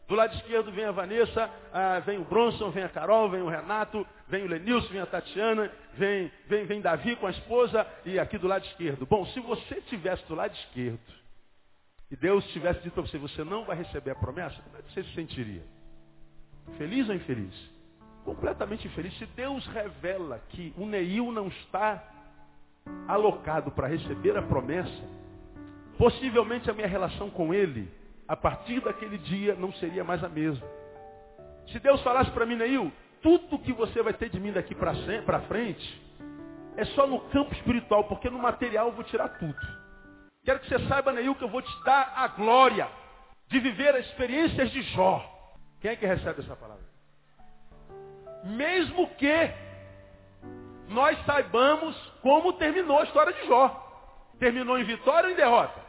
Do 0.08 0.16
lado 0.16 0.36
esquerdo 0.36 0.72
vem 0.72 0.84
a 0.86 0.92
Vanessa, 0.92 1.50
ah, 1.72 2.00
vem 2.00 2.20
o 2.20 2.26
Bronson, 2.26 2.70
vem 2.72 2.84
a 2.84 2.90
Carol, 2.90 3.30
vem 3.30 3.42
o 3.42 3.48
Renato, 3.48 4.06
vem 4.28 4.44
o 4.44 4.48
Lenilson, 4.48 4.90
vem 4.90 5.02
a 5.02 5.06
Tatiana, 5.06 5.72
vem, 5.94 6.32
vem, 6.46 6.66
vem 6.66 6.82
Davi 6.82 7.16
com 7.16 7.26
a 7.26 7.32
esposa 7.32 7.88
e 8.06 8.20
aqui 8.20 8.38
do 8.38 8.48
lado 8.48 8.66
esquerdo. 8.66 9.06
Bom, 9.06 9.26
se 9.28 9.40
você 9.40 9.76
estivesse 9.76 10.26
do 10.28 10.36
lado 10.36 10.54
esquerdo 10.54 11.00
e 12.12 12.16
Deus 12.18 12.46
tivesse 12.50 12.82
dito 12.82 12.94
para 12.94 13.04
você, 13.04 13.18
você 13.18 13.44
não 13.44 13.64
vai 13.64 13.78
receber 13.78 14.12
a 14.12 14.16
promessa, 14.16 14.62
como 14.62 14.78
é 14.78 14.82
que 14.82 14.92
você 14.92 15.04
se 15.04 15.14
sentiria? 15.14 15.64
Feliz 16.78 17.08
ou 17.08 17.16
infeliz? 17.16 17.54
Completamente 18.26 18.88
infeliz. 18.88 19.18
Se 19.18 19.26
Deus 19.28 19.66
revela 19.68 20.42
que 20.50 20.74
o 20.78 20.86
Neil 20.86 21.32
não 21.32 21.48
está 21.48 22.04
alocado 23.08 23.72
para 23.72 23.88
receber 23.88 24.38
a 24.38 24.42
promessa, 24.42 25.04
possivelmente 25.98 26.70
a 26.70 26.74
minha 26.74 26.88
relação 26.88 27.30
com 27.30 27.54
ele 27.54 27.90
a 28.28 28.36
partir 28.36 28.80
daquele 28.82 29.18
dia 29.18 29.56
não 29.56 29.72
seria 29.74 30.04
mais 30.04 30.24
a 30.24 30.30
mesma. 30.30 30.66
Se 31.72 31.80
Deus 31.80 32.02
falasse 32.02 32.32
para 32.32 32.46
mim, 32.46 32.56
Neil, 32.56 32.92
tudo 33.22 33.60
que 33.60 33.72
você 33.74 34.02
vai 34.02 34.14
ter 34.14 34.30
de 34.30 34.40
mim 34.40 34.52
daqui 34.52 34.76
para 34.76 35.42
frente 35.42 36.02
é 36.76 36.86
só 36.86 37.06
no 37.08 37.20
campo 37.30 37.54
espiritual, 37.54 38.04
porque 38.06 38.30
no 38.30 38.40
material 38.40 38.88
eu 38.88 38.94
vou 38.94 39.04
tirar 39.04 39.30
tudo. 39.30 39.56
Quero 40.44 40.60
que 40.60 40.68
você 40.68 40.80
saiba, 40.88 41.14
Neil, 41.14 41.36
que 41.36 41.44
eu 41.44 41.50
vou 41.50 41.62
te 41.62 41.84
dar 41.84 42.14
a 42.18 42.28
glória 42.28 42.88
de 43.48 43.60
viver 43.60 43.96
as 43.96 44.06
experiências 44.08 44.72
de 44.72 44.82
Jó. 44.94 45.24
Quem 45.80 45.92
é 45.92 45.96
que 45.96 46.06
recebe 46.06 46.42
essa 46.42 46.56
palavra? 46.56 46.84
Mesmo 48.44 49.08
que 49.16 49.52
nós 50.90 51.18
saibamos 51.26 51.96
como 52.22 52.54
terminou 52.54 53.00
a 53.00 53.04
história 53.04 53.34
de 53.34 53.48
Jó. 53.48 53.80
Terminou 54.40 54.78
em 54.78 54.84
vitória 54.84 55.28
ou 55.28 55.34
em 55.34 55.38
derrota? 55.38 55.83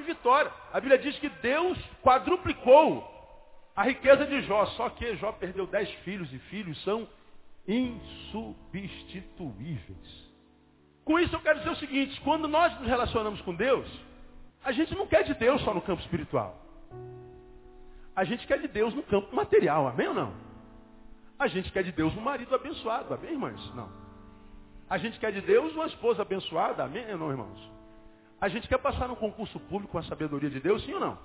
De 0.00 0.06
vitória. 0.06 0.50
A 0.72 0.80
Bíblia 0.80 0.98
diz 0.98 1.16
que 1.18 1.28
Deus 1.28 1.78
quadruplicou 2.02 3.08
a 3.74 3.82
riqueza 3.84 4.26
de 4.26 4.42
Jó, 4.42 4.66
só 4.66 4.90
que 4.90 5.16
Jó 5.16 5.32
perdeu 5.32 5.66
dez 5.66 5.90
filhos 6.04 6.30
e 6.32 6.38
filhos 6.38 6.80
são 6.82 7.08
insubstituíveis. 7.66 10.30
Com 11.04 11.18
isso 11.18 11.34
eu 11.34 11.40
quero 11.40 11.58
dizer 11.58 11.70
o 11.70 11.76
seguinte, 11.76 12.20
quando 12.20 12.46
nós 12.46 12.78
nos 12.78 12.88
relacionamos 12.88 13.40
com 13.42 13.54
Deus, 13.54 13.86
a 14.62 14.72
gente 14.72 14.94
não 14.94 15.06
quer 15.06 15.24
de 15.24 15.32
Deus 15.34 15.62
só 15.62 15.72
no 15.72 15.80
campo 15.80 16.02
espiritual. 16.02 16.60
A 18.14 18.24
gente 18.24 18.46
quer 18.46 18.60
de 18.60 18.68
Deus 18.68 18.92
no 18.94 19.02
campo 19.02 19.34
material, 19.34 19.88
amém 19.88 20.08
ou 20.08 20.14
não? 20.14 20.34
A 21.38 21.46
gente 21.46 21.72
quer 21.72 21.82
de 21.82 21.92
Deus 21.92 22.14
um 22.16 22.20
marido 22.20 22.54
abençoado, 22.54 23.14
amém, 23.14 23.32
irmãs? 23.32 23.74
Não. 23.74 23.88
A 24.90 24.98
gente 24.98 25.18
quer 25.18 25.32
de 25.32 25.40
Deus 25.40 25.72
uma 25.72 25.86
esposa 25.86 26.20
abençoada, 26.22 26.84
amém 26.84 27.10
ou 27.12 27.18
não, 27.18 27.30
irmãos? 27.30 27.79
A 28.40 28.48
gente 28.48 28.66
quer 28.66 28.78
passar 28.78 29.06
num 29.06 29.14
concurso 29.14 29.60
público 29.60 29.92
com 29.92 29.98
a 29.98 30.02
sabedoria 30.02 30.48
de 30.48 30.60
Deus, 30.60 30.82
sim 30.84 30.94
ou 30.94 31.00
não? 31.00 31.18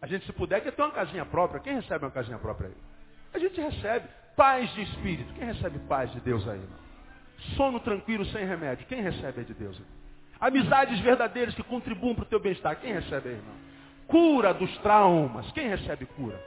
A 0.00 0.06
gente, 0.06 0.24
se 0.26 0.32
puder, 0.32 0.60
quer 0.60 0.72
ter 0.72 0.82
uma 0.82 0.90
casinha 0.90 1.24
própria. 1.24 1.60
Quem 1.60 1.74
recebe 1.74 2.04
uma 2.04 2.10
casinha 2.10 2.38
própria 2.38 2.68
aí? 2.68 2.74
A 3.34 3.38
gente 3.38 3.60
recebe 3.60 4.08
paz 4.36 4.72
de 4.74 4.82
espírito. 4.82 5.32
Quem 5.34 5.44
recebe 5.44 5.78
paz 5.80 6.10
de 6.12 6.20
Deus 6.20 6.46
aí, 6.46 6.58
irmão? 6.58 6.78
Sono 7.56 7.80
tranquilo, 7.80 8.24
sem 8.26 8.44
remédio. 8.44 8.86
Quem 8.86 9.00
recebe 9.00 9.40
aí 9.40 9.44
de 9.44 9.54
Deus? 9.54 9.80
Amizades 10.40 10.98
verdadeiras 11.00 11.54
que 11.54 11.62
contribuam 11.62 12.14
para 12.14 12.24
o 12.24 12.26
teu 12.26 12.40
bem-estar. 12.40 12.80
Quem 12.80 12.92
recebe 12.92 13.28
aí, 13.30 13.34
irmão? 13.36 13.54
Cura 14.06 14.52
dos 14.52 14.76
traumas. 14.78 15.50
Quem 15.52 15.68
recebe 15.68 16.06
cura? 16.06 16.40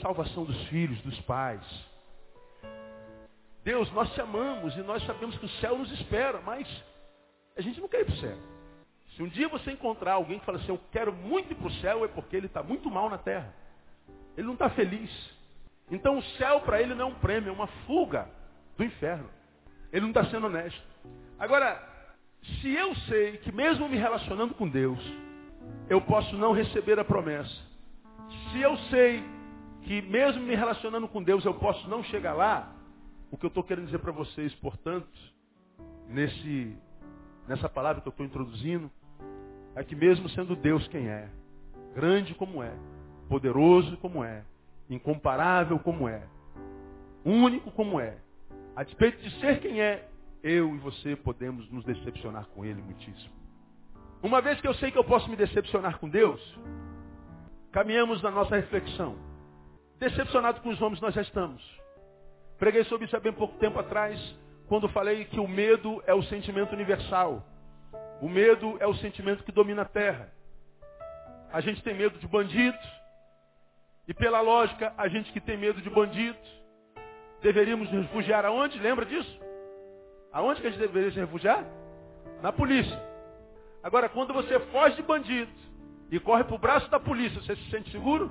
Salvação 0.00 0.44
dos 0.44 0.66
filhos, 0.68 1.00
dos 1.02 1.20
pais. 1.20 1.62
Deus, 3.62 3.90
nós 3.92 4.12
te 4.12 4.20
amamos 4.20 4.76
e 4.76 4.80
nós 4.80 5.04
sabemos 5.04 5.36
que 5.38 5.46
o 5.46 5.50
céu 5.60 5.78
nos 5.78 5.90
espera, 5.92 6.40
mas 6.40 6.66
a 7.56 7.60
gente 7.60 7.80
não 7.80 7.88
quer 7.88 8.00
ir 8.00 8.04
para 8.06 8.14
o 8.14 8.18
céu. 8.18 8.38
Se 9.16 9.22
um 9.22 9.28
dia 9.28 9.48
você 9.48 9.70
encontrar 9.70 10.14
alguém 10.14 10.38
que 10.38 10.44
fala 10.44 10.58
assim, 10.58 10.70
eu 10.70 10.80
quero 10.90 11.12
muito 11.12 11.52
ir 11.52 11.54
para 11.54 11.68
o 11.68 11.72
céu, 11.74 12.04
é 12.04 12.08
porque 12.08 12.36
ele 12.36 12.46
está 12.46 12.62
muito 12.62 12.90
mal 12.90 13.08
na 13.08 13.18
terra. 13.18 13.54
Ele 14.36 14.46
não 14.46 14.54
está 14.54 14.68
feliz. 14.70 15.10
Então 15.90 16.18
o 16.18 16.22
céu 16.38 16.60
para 16.62 16.80
ele 16.80 16.94
não 16.94 17.08
é 17.08 17.10
um 17.10 17.14
prêmio, 17.14 17.50
é 17.50 17.52
uma 17.52 17.68
fuga 17.86 18.28
do 18.76 18.84
inferno. 18.84 19.28
Ele 19.92 20.02
não 20.02 20.08
está 20.08 20.24
sendo 20.26 20.46
honesto. 20.46 20.82
Agora, 21.38 21.80
se 22.60 22.72
eu 22.72 22.94
sei 23.08 23.38
que 23.38 23.52
mesmo 23.52 23.88
me 23.88 23.96
relacionando 23.96 24.54
com 24.54 24.68
Deus, 24.68 24.98
eu 25.88 26.00
posso 26.00 26.36
não 26.36 26.52
receber 26.52 26.98
a 26.98 27.04
promessa. 27.04 27.54
Se 28.50 28.60
eu 28.60 28.76
sei 28.90 29.22
que 29.82 30.02
mesmo 30.02 30.42
me 30.42 30.54
relacionando 30.56 31.06
com 31.06 31.22
Deus 31.22 31.44
eu 31.44 31.54
posso 31.54 31.88
não 31.88 32.02
chegar 32.04 32.32
lá, 32.32 32.72
o 33.30 33.36
que 33.36 33.46
eu 33.46 33.48
estou 33.48 33.62
querendo 33.62 33.86
dizer 33.86 33.98
para 33.98 34.12
vocês, 34.12 34.54
portanto, 34.56 35.08
nesse 36.08 36.76
nessa 37.46 37.68
palavra 37.68 38.00
que 38.00 38.08
eu 38.08 38.10
estou 38.10 38.26
introduzindo, 38.26 38.90
é 39.74 39.82
que 39.82 39.94
mesmo 39.94 40.28
sendo 40.30 40.54
Deus 40.54 40.86
quem 40.88 41.08
é, 41.08 41.28
grande 41.94 42.34
como 42.34 42.62
é, 42.62 42.72
poderoso 43.28 43.96
como 43.98 44.22
é, 44.22 44.44
incomparável 44.88 45.78
como 45.78 46.08
é, 46.08 46.22
único 47.24 47.70
como 47.72 48.00
é, 48.00 48.18
a 48.76 48.82
despeito 48.82 49.22
de 49.22 49.30
ser 49.40 49.60
quem 49.60 49.80
é, 49.80 50.08
eu 50.42 50.74
e 50.74 50.78
você 50.78 51.16
podemos 51.16 51.68
nos 51.70 51.84
decepcionar 51.84 52.46
com 52.48 52.64
Ele 52.64 52.82
muitíssimo. 52.82 53.32
Uma 54.22 54.40
vez 54.40 54.60
que 54.60 54.66
eu 54.68 54.74
sei 54.74 54.90
que 54.90 54.98
eu 54.98 55.04
posso 55.04 55.28
me 55.28 55.36
decepcionar 55.36 55.98
com 55.98 56.08
Deus, 56.08 56.40
caminhamos 57.72 58.22
na 58.22 58.30
nossa 58.30 58.56
reflexão. 58.56 59.16
Decepcionado 59.98 60.60
com 60.60 60.70
os 60.70 60.80
homens 60.80 61.00
nós 61.00 61.14
já 61.14 61.22
estamos. 61.22 61.62
Preguei 62.58 62.84
sobre 62.84 63.06
isso 63.06 63.16
há 63.16 63.20
bem 63.20 63.32
pouco 63.32 63.58
tempo 63.58 63.78
atrás, 63.78 64.18
quando 64.68 64.88
falei 64.88 65.24
que 65.26 65.38
o 65.38 65.46
medo 65.46 66.02
é 66.06 66.14
o 66.14 66.22
sentimento 66.22 66.72
universal. 66.72 67.44
O 68.20 68.28
medo 68.28 68.76
é 68.80 68.86
o 68.86 68.94
sentimento 68.94 69.44
que 69.44 69.52
domina 69.52 69.82
a 69.82 69.86
terra. 69.86 70.32
A 71.52 71.60
gente 71.60 71.82
tem 71.82 71.94
medo 71.94 72.18
de 72.18 72.26
bandidos. 72.26 73.04
E 74.08 74.14
pela 74.14 74.40
lógica, 74.40 74.92
a 74.96 75.08
gente 75.08 75.32
que 75.32 75.40
tem 75.40 75.56
medo 75.56 75.80
de 75.80 75.88
bandidos, 75.88 76.62
deveríamos 77.42 77.90
nos 77.90 78.02
refugiar 78.02 78.44
aonde? 78.44 78.78
Lembra 78.78 79.04
disso? 79.04 79.40
Aonde 80.32 80.60
que 80.60 80.66
a 80.66 80.70
gente 80.70 80.80
deveria 80.80 81.10
se 81.10 81.20
refugiar? 81.20 81.64
Na 82.42 82.52
polícia. 82.52 83.00
Agora, 83.82 84.08
quando 84.08 84.32
você 84.32 84.58
foge 84.60 84.96
de 84.96 85.02
bandido 85.02 85.52
e 86.10 86.18
corre 86.18 86.44
para 86.44 86.54
o 86.54 86.58
braço 86.58 86.90
da 86.90 86.98
polícia, 86.98 87.40
você 87.40 87.54
se 87.56 87.70
sente 87.70 87.90
seguro? 87.90 88.30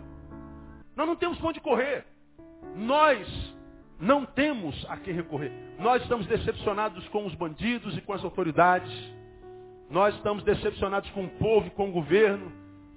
Nós 0.96 1.08
não 1.08 1.16
temos 1.16 1.42
onde 1.44 1.60
correr. 1.60 2.06
Nós 2.75 3.53
não 4.00 4.26
temos 4.26 4.86
a 4.90 4.98
quem 4.98 5.14
recorrer. 5.14 5.52
Nós 5.80 6.02
estamos 6.02 6.26
decepcionados 6.28 7.08
com 7.10 7.26
os 7.26 7.36
bandidos 7.36 7.98
e 7.98 8.02
com 8.02 8.14
as 8.14 8.24
autoridades. 8.24 8.92
Nós 9.90 10.16
estamos 10.16 10.44
decepcionados 10.44 11.10
com 11.12 11.26
o 11.26 11.30
povo 11.30 11.68
e 11.68 11.72
com 11.72 11.90
o 11.90 11.92
governo. 11.92 12.52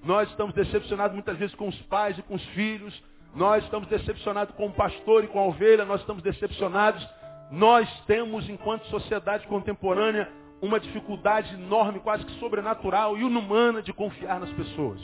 Nós 0.04 0.28
estamos 0.30 0.54
decepcionados 0.54 1.14
muitas 1.14 1.36
vezes 1.36 1.54
com 1.54 1.68
os 1.68 1.78
pais 1.82 2.18
e 2.18 2.22
com 2.22 2.34
os 2.34 2.44
filhos. 2.48 3.02
Nós 3.34 3.62
estamos 3.64 3.88
decepcionados 3.88 4.54
com 4.54 4.66
o 4.66 4.72
pastor 4.72 5.24
e 5.24 5.26
com 5.26 5.38
a 5.38 5.46
ovelha. 5.46 5.84
Nós 5.84 6.00
estamos 6.00 6.22
decepcionados. 6.22 7.06
Nós 7.50 7.88
temos, 8.06 8.48
enquanto 8.48 8.86
sociedade 8.86 9.46
contemporânea, 9.46 10.28
uma 10.60 10.80
dificuldade 10.80 11.54
enorme, 11.54 12.00
quase 12.00 12.24
que 12.24 12.32
sobrenatural 12.40 13.16
e 13.16 13.20
inumana 13.20 13.82
de 13.82 13.92
confiar 13.92 14.40
nas 14.40 14.50
pessoas. 14.52 15.00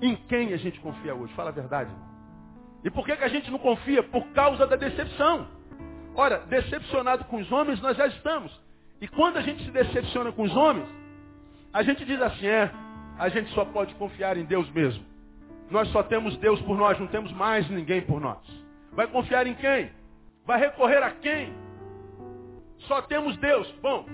Em 0.00 0.16
quem 0.16 0.52
a 0.52 0.56
gente 0.56 0.80
confia 0.80 1.14
hoje? 1.14 1.32
Fala 1.34 1.50
a 1.50 1.52
verdade. 1.52 1.90
E 2.84 2.90
por 2.90 3.04
que, 3.04 3.16
que 3.16 3.24
a 3.24 3.28
gente 3.28 3.50
não 3.50 3.58
confia? 3.58 4.02
Por 4.02 4.26
causa 4.28 4.66
da 4.66 4.76
decepção. 4.76 5.46
Ora, 6.14 6.38
decepcionado 6.38 7.24
com 7.24 7.38
os 7.38 7.50
homens 7.50 7.80
nós 7.80 7.96
já 7.96 8.06
estamos. 8.06 8.52
E 9.00 9.08
quando 9.08 9.36
a 9.36 9.42
gente 9.42 9.64
se 9.64 9.70
decepciona 9.70 10.32
com 10.32 10.42
os 10.42 10.54
homens, 10.54 10.88
a 11.72 11.82
gente 11.82 12.04
diz 12.04 12.20
assim, 12.20 12.46
é, 12.46 12.70
a 13.18 13.28
gente 13.28 13.50
só 13.52 13.64
pode 13.64 13.94
confiar 13.94 14.36
em 14.36 14.44
Deus 14.44 14.70
mesmo. 14.70 15.04
Nós 15.70 15.88
só 15.88 16.02
temos 16.02 16.36
Deus 16.36 16.60
por 16.62 16.76
nós, 16.76 16.98
não 16.98 17.06
temos 17.06 17.32
mais 17.32 17.68
ninguém 17.70 18.02
por 18.02 18.20
nós. 18.20 18.38
Vai 18.92 19.06
confiar 19.06 19.46
em 19.46 19.54
quem? 19.54 19.90
Vai 20.44 20.58
recorrer 20.58 21.02
a 21.02 21.10
quem? 21.10 21.52
Só 22.80 23.00
temos 23.02 23.36
Deus. 23.38 23.70
Bom, 23.80 24.06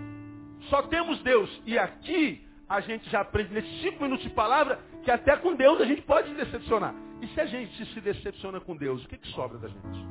só 0.69 0.83
temos 0.83 1.21
Deus. 1.23 1.63
E 1.67 1.77
aqui 1.77 2.47
a 2.69 2.81
gente 2.81 3.09
já 3.11 3.23
aprende 3.23 3.53
nesses 3.53 3.81
cinco 3.81 4.03
minutos 4.03 4.25
de 4.25 4.31
palavra 4.31 4.79
que 5.03 5.11
até 5.11 5.37
com 5.37 5.55
Deus 5.55 5.81
a 5.81 5.85
gente 5.85 6.03
pode 6.03 6.29
se 6.29 6.35
decepcionar. 6.35 6.95
E 7.21 7.27
se 7.29 7.41
a 7.41 7.47
gente 7.47 7.85
se 7.93 8.01
decepciona 8.01 8.61
com 8.61 8.77
Deus, 8.77 9.05
o 9.05 9.09
que, 9.09 9.19
que 9.19 9.29
sobra 9.29 9.59
da 9.59 9.69
gente? 9.69 10.07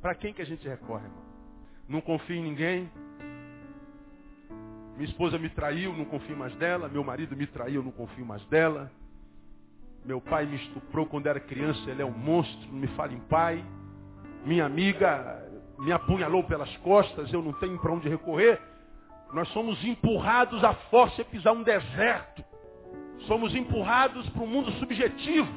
Para 0.00 0.14
quem 0.14 0.32
que 0.32 0.42
a 0.42 0.46
gente 0.46 0.66
recorre, 0.68 1.04
irmão? 1.04 1.22
Não 1.88 2.00
confio 2.00 2.36
em 2.36 2.42
ninguém. 2.42 2.90
Minha 4.96 5.08
esposa 5.08 5.38
me 5.38 5.48
traiu, 5.48 5.92
não 5.92 6.04
confio 6.04 6.36
mais 6.36 6.54
dela. 6.56 6.88
Meu 6.88 7.02
marido 7.02 7.36
me 7.36 7.46
traiu, 7.46 7.82
não 7.82 7.90
confio 7.90 8.26
mais 8.26 8.44
dela. 8.46 8.90
Meu 10.04 10.20
pai 10.20 10.46
me 10.46 10.56
estuprou 10.56 11.06
quando 11.06 11.26
era 11.26 11.40
criança, 11.40 11.90
ele 11.90 12.02
é 12.02 12.04
um 12.04 12.16
monstro, 12.16 12.68
não 12.68 12.78
me 12.78 12.86
fala 12.88 13.12
em 13.12 13.20
pai. 13.20 13.64
Minha 14.44 14.66
amiga 14.66 15.44
me 15.78 15.92
apunhalou 15.92 16.44
pelas 16.44 16.74
costas, 16.78 17.32
eu 17.32 17.42
não 17.42 17.52
tenho 17.54 17.78
para 17.78 17.92
onde 17.92 18.08
recorrer. 18.08 18.60
Nós 19.32 19.48
somos 19.48 19.82
empurrados 19.84 20.62
à 20.64 20.74
força 20.74 21.22
a 21.22 21.24
pisar 21.24 21.52
um 21.52 21.62
deserto. 21.62 22.44
Somos 23.26 23.54
empurrados 23.54 24.28
para 24.30 24.42
um 24.42 24.46
mundo 24.46 24.70
subjetivo. 24.72 25.48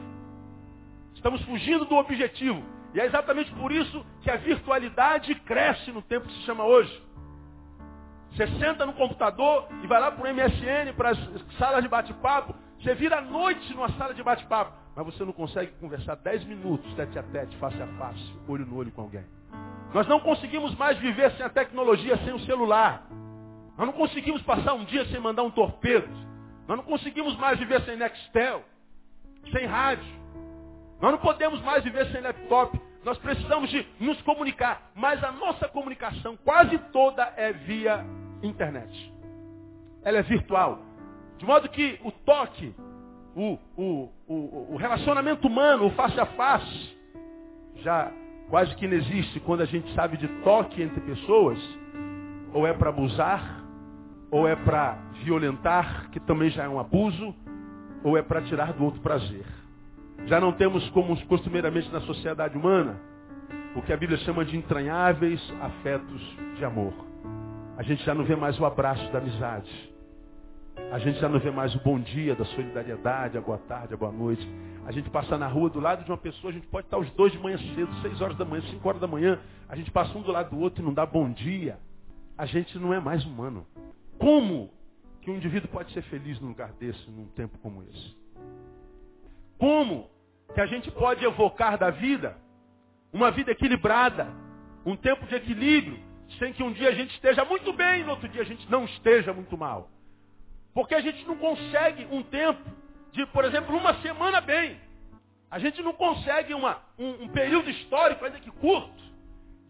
Estamos 1.13 1.41
fugindo 1.43 1.85
do 1.85 1.95
objetivo. 1.95 2.63
E 2.93 2.99
é 2.99 3.05
exatamente 3.05 3.51
por 3.53 3.71
isso 3.71 4.05
que 4.21 4.29
a 4.29 4.35
virtualidade 4.35 5.33
cresce 5.35 5.91
no 5.91 6.01
tempo 6.01 6.27
que 6.27 6.33
se 6.33 6.41
chama 6.41 6.65
hoje. 6.65 7.01
Você 8.31 8.47
senta 8.59 8.85
no 8.85 8.93
computador 8.93 9.67
e 9.83 9.87
vai 9.87 9.99
lá 9.99 10.11
para 10.11 10.29
o 10.29 10.33
MSN, 10.33 10.93
para 10.95 11.09
as 11.11 11.19
salas 11.57 11.83
de 11.83 11.89
bate-papo. 11.89 12.55
Você 12.79 12.95
vira 12.95 13.17
a 13.17 13.21
noite 13.21 13.73
numa 13.73 13.89
sala 13.91 14.13
de 14.13 14.23
bate-papo. 14.23 14.73
Mas 14.95 15.05
você 15.05 15.23
não 15.23 15.31
consegue 15.31 15.71
conversar 15.79 16.15
10 16.15 16.45
minutos, 16.45 16.93
tete 16.95 17.17
a 17.17 17.23
tete, 17.23 17.55
face 17.57 17.81
a 17.81 17.87
face, 17.87 18.33
olho 18.47 18.65
no 18.65 18.75
olho 18.75 18.91
com 18.91 19.01
alguém. 19.01 19.23
Nós 19.93 20.07
não 20.07 20.19
conseguimos 20.19 20.75
mais 20.75 20.97
viver 20.97 21.31
sem 21.31 21.45
a 21.45 21.49
tecnologia, 21.49 22.17
sem 22.17 22.33
o 22.33 22.39
celular. 22.41 23.07
Nós 23.77 23.87
não 23.87 23.93
conseguimos 23.93 24.41
passar 24.41 24.73
um 24.73 24.85
dia 24.85 25.05
sem 25.05 25.19
mandar 25.19 25.43
um 25.43 25.51
torpedo. 25.51 26.09
Nós 26.67 26.77
não 26.77 26.83
conseguimos 26.83 27.35
mais 27.37 27.59
viver 27.59 27.81
sem 27.81 27.97
Nextel, 27.97 28.63
sem 29.51 29.65
rádio. 29.65 30.21
Nós 31.01 31.11
não 31.11 31.19
podemos 31.19 31.61
mais 31.61 31.83
viver 31.83 32.05
sem 32.11 32.21
laptop. 32.21 32.79
Nós 33.03 33.17
precisamos 33.17 33.69
de 33.69 33.85
nos 33.99 34.21
comunicar. 34.21 34.91
Mas 34.95 35.23
a 35.23 35.31
nossa 35.31 35.67
comunicação 35.67 36.37
quase 36.37 36.77
toda 36.91 37.33
é 37.35 37.51
via 37.51 38.05
internet. 38.43 39.13
Ela 40.03 40.19
é 40.19 40.21
virtual. 40.21 40.79
De 41.37 41.45
modo 41.45 41.67
que 41.69 41.99
o 42.03 42.11
toque, 42.11 42.75
o, 43.35 43.57
o, 43.75 44.09
o, 44.27 44.73
o 44.73 44.77
relacionamento 44.77 45.47
humano, 45.47 45.87
o 45.87 45.91
face 45.91 46.19
a 46.19 46.25
face, 46.27 46.97
já 47.77 48.11
quase 48.49 48.75
que 48.75 48.87
não 48.87 48.95
existe 48.95 49.39
quando 49.39 49.61
a 49.61 49.65
gente 49.65 49.91
sabe 49.95 50.17
de 50.17 50.27
toque 50.43 50.83
entre 50.83 50.99
pessoas, 51.01 51.57
ou 52.53 52.67
é 52.67 52.73
para 52.73 52.89
abusar, 52.89 53.60
ou 54.31 54.47
é 54.47 54.55
para 54.55 54.97
violentar, 55.23 56.09
que 56.09 56.19
também 56.19 56.49
já 56.49 56.63
é 56.63 56.69
um 56.69 56.79
abuso, 56.79 57.35
ou 58.03 58.17
é 58.17 58.21
para 58.21 58.41
tirar 58.41 58.73
do 58.73 58.85
outro 58.85 59.01
prazer. 59.01 59.45
Já 60.25 60.39
não 60.39 60.53
temos 60.53 60.87
como 60.91 61.19
costumeiramente 61.25 61.91
na 61.91 62.01
sociedade 62.01 62.57
humana, 62.57 62.97
o 63.75 63.81
que 63.81 63.91
a 63.91 63.97
Bíblia 63.97 64.17
chama 64.19 64.45
de 64.45 64.57
entranháveis 64.57 65.41
afetos 65.61 66.37
de 66.57 66.63
amor. 66.63 66.93
A 67.77 67.83
gente 67.83 68.03
já 68.03 68.13
não 68.13 68.23
vê 68.23 68.35
mais 68.35 68.59
o 68.59 68.65
abraço 68.65 69.11
da 69.11 69.19
amizade. 69.19 69.91
A 70.91 70.99
gente 70.99 71.19
já 71.19 71.27
não 71.27 71.39
vê 71.39 71.51
mais 71.51 71.73
o 71.75 71.79
bom 71.79 71.99
dia, 71.99 72.35
da 72.35 72.45
solidariedade, 72.45 73.37
a 73.37 73.41
boa 73.41 73.57
tarde, 73.57 73.93
a 73.93 73.97
boa 73.97 74.11
noite. 74.11 74.47
A 74.85 74.91
gente 74.91 75.09
passa 75.09 75.37
na 75.37 75.47
rua 75.47 75.69
do 75.69 75.79
lado 75.79 76.03
de 76.03 76.11
uma 76.11 76.17
pessoa, 76.17 76.51
a 76.51 76.53
gente 76.53 76.67
pode 76.67 76.87
estar 76.87 76.97
os 76.97 77.09
dois 77.11 77.31
de 77.31 77.39
manhã 77.39 77.57
cedo, 77.57 77.93
seis 78.01 78.19
horas 78.21 78.37
da 78.37 78.45
manhã, 78.45 78.63
cinco 78.69 78.87
horas 78.87 79.01
da 79.01 79.07
manhã. 79.07 79.39
A 79.67 79.75
gente 79.75 79.91
passa 79.91 80.17
um 80.17 80.21
do 80.21 80.31
lado 80.31 80.49
do 80.49 80.59
outro 80.59 80.81
e 80.81 80.85
não 80.85 80.93
dá 80.93 81.05
bom 81.05 81.29
dia. 81.31 81.77
A 82.37 82.45
gente 82.45 82.77
não 82.77 82.93
é 82.93 82.99
mais 82.99 83.25
humano. 83.25 83.65
Como 84.17 84.71
que 85.21 85.29
um 85.29 85.35
indivíduo 85.35 85.69
pode 85.69 85.93
ser 85.93 86.01
feliz 86.03 86.39
num 86.39 86.49
lugar 86.49 86.73
desse, 86.73 87.09
num 87.09 87.27
tempo 87.27 87.57
como 87.59 87.83
esse? 87.83 88.15
Como 89.57 90.09
que 90.53 90.61
a 90.61 90.65
gente 90.65 90.89
pode 90.91 91.23
evocar 91.23 91.77
da 91.77 91.89
vida 91.89 92.37
uma 93.13 93.29
vida 93.29 93.51
equilibrada, 93.51 94.27
um 94.85 94.95
tempo 94.95 95.25
de 95.25 95.35
equilíbrio, 95.35 95.99
sem 96.39 96.53
que 96.53 96.63
um 96.63 96.71
dia 96.71 96.89
a 96.89 96.93
gente 96.93 97.13
esteja 97.13 97.43
muito 97.43 97.73
bem 97.73 98.01
e 98.01 98.03
no 98.03 98.11
outro 98.11 98.27
dia 98.29 98.41
a 98.41 98.45
gente 98.45 98.69
não 98.69 98.85
esteja 98.85 99.33
muito 99.33 99.57
mal? 99.57 99.89
Porque 100.73 100.95
a 100.95 101.01
gente 101.01 101.25
não 101.27 101.37
consegue 101.37 102.07
um 102.09 102.23
tempo 102.23 102.63
de, 103.11 103.25
por 103.27 103.43
exemplo, 103.43 103.75
uma 103.75 104.01
semana 104.01 104.39
bem. 104.39 104.79
A 105.49 105.59
gente 105.59 105.81
não 105.81 105.93
consegue 105.93 106.53
uma, 106.53 106.81
um, 106.97 107.23
um 107.23 107.27
período 107.27 107.69
histórico, 107.69 108.23
ainda 108.23 108.39
que 108.39 108.49
curto, 108.51 109.03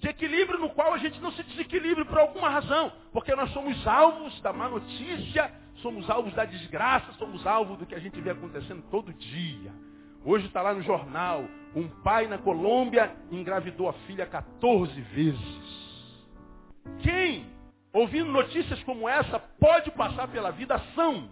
de 0.02 0.10
equilíbrio 0.10 0.60
no 0.60 0.72
qual 0.72 0.94
a 0.94 0.98
gente 0.98 1.22
não 1.22 1.32
se 1.32 1.44
desequilibre 1.44 2.04
por 2.06 2.18
alguma 2.18 2.50
razão. 2.50 2.92
Porque 3.14 3.36
nós 3.36 3.52
somos 3.52 3.86
alvos 3.88 4.42
da 4.42 4.52
má 4.52 4.68
notícia, 4.68 5.52
somos 5.76 6.10
alvos 6.10 6.34
da 6.34 6.44
desgraça, 6.44 7.14
somos 7.14 7.46
alvos 7.46 7.78
do 7.78 7.86
que 7.86 7.94
a 7.94 8.00
gente 8.00 8.20
vê 8.20 8.32
acontecendo 8.32 8.84
todo 8.90 9.14
dia. 9.14 9.72
Hoje 10.26 10.48
está 10.48 10.62
lá 10.62 10.74
no 10.74 10.82
jornal, 10.82 11.46
um 11.76 11.88
pai 12.04 12.28
na 12.28 12.40
Colômbia 12.40 13.16
engravidou 13.32 13.88
a 13.88 13.94
filha 13.94 14.26
14 14.26 15.00
vezes. 15.02 15.82
Quem, 17.04 17.46
ouvindo 17.94 18.32
notícias 18.32 18.82
como 18.84 19.08
essa, 19.08 19.40
pode 19.40 19.92
passar 19.92 20.28
pela 20.28 20.52
vida 20.52 20.80
são 20.96 21.30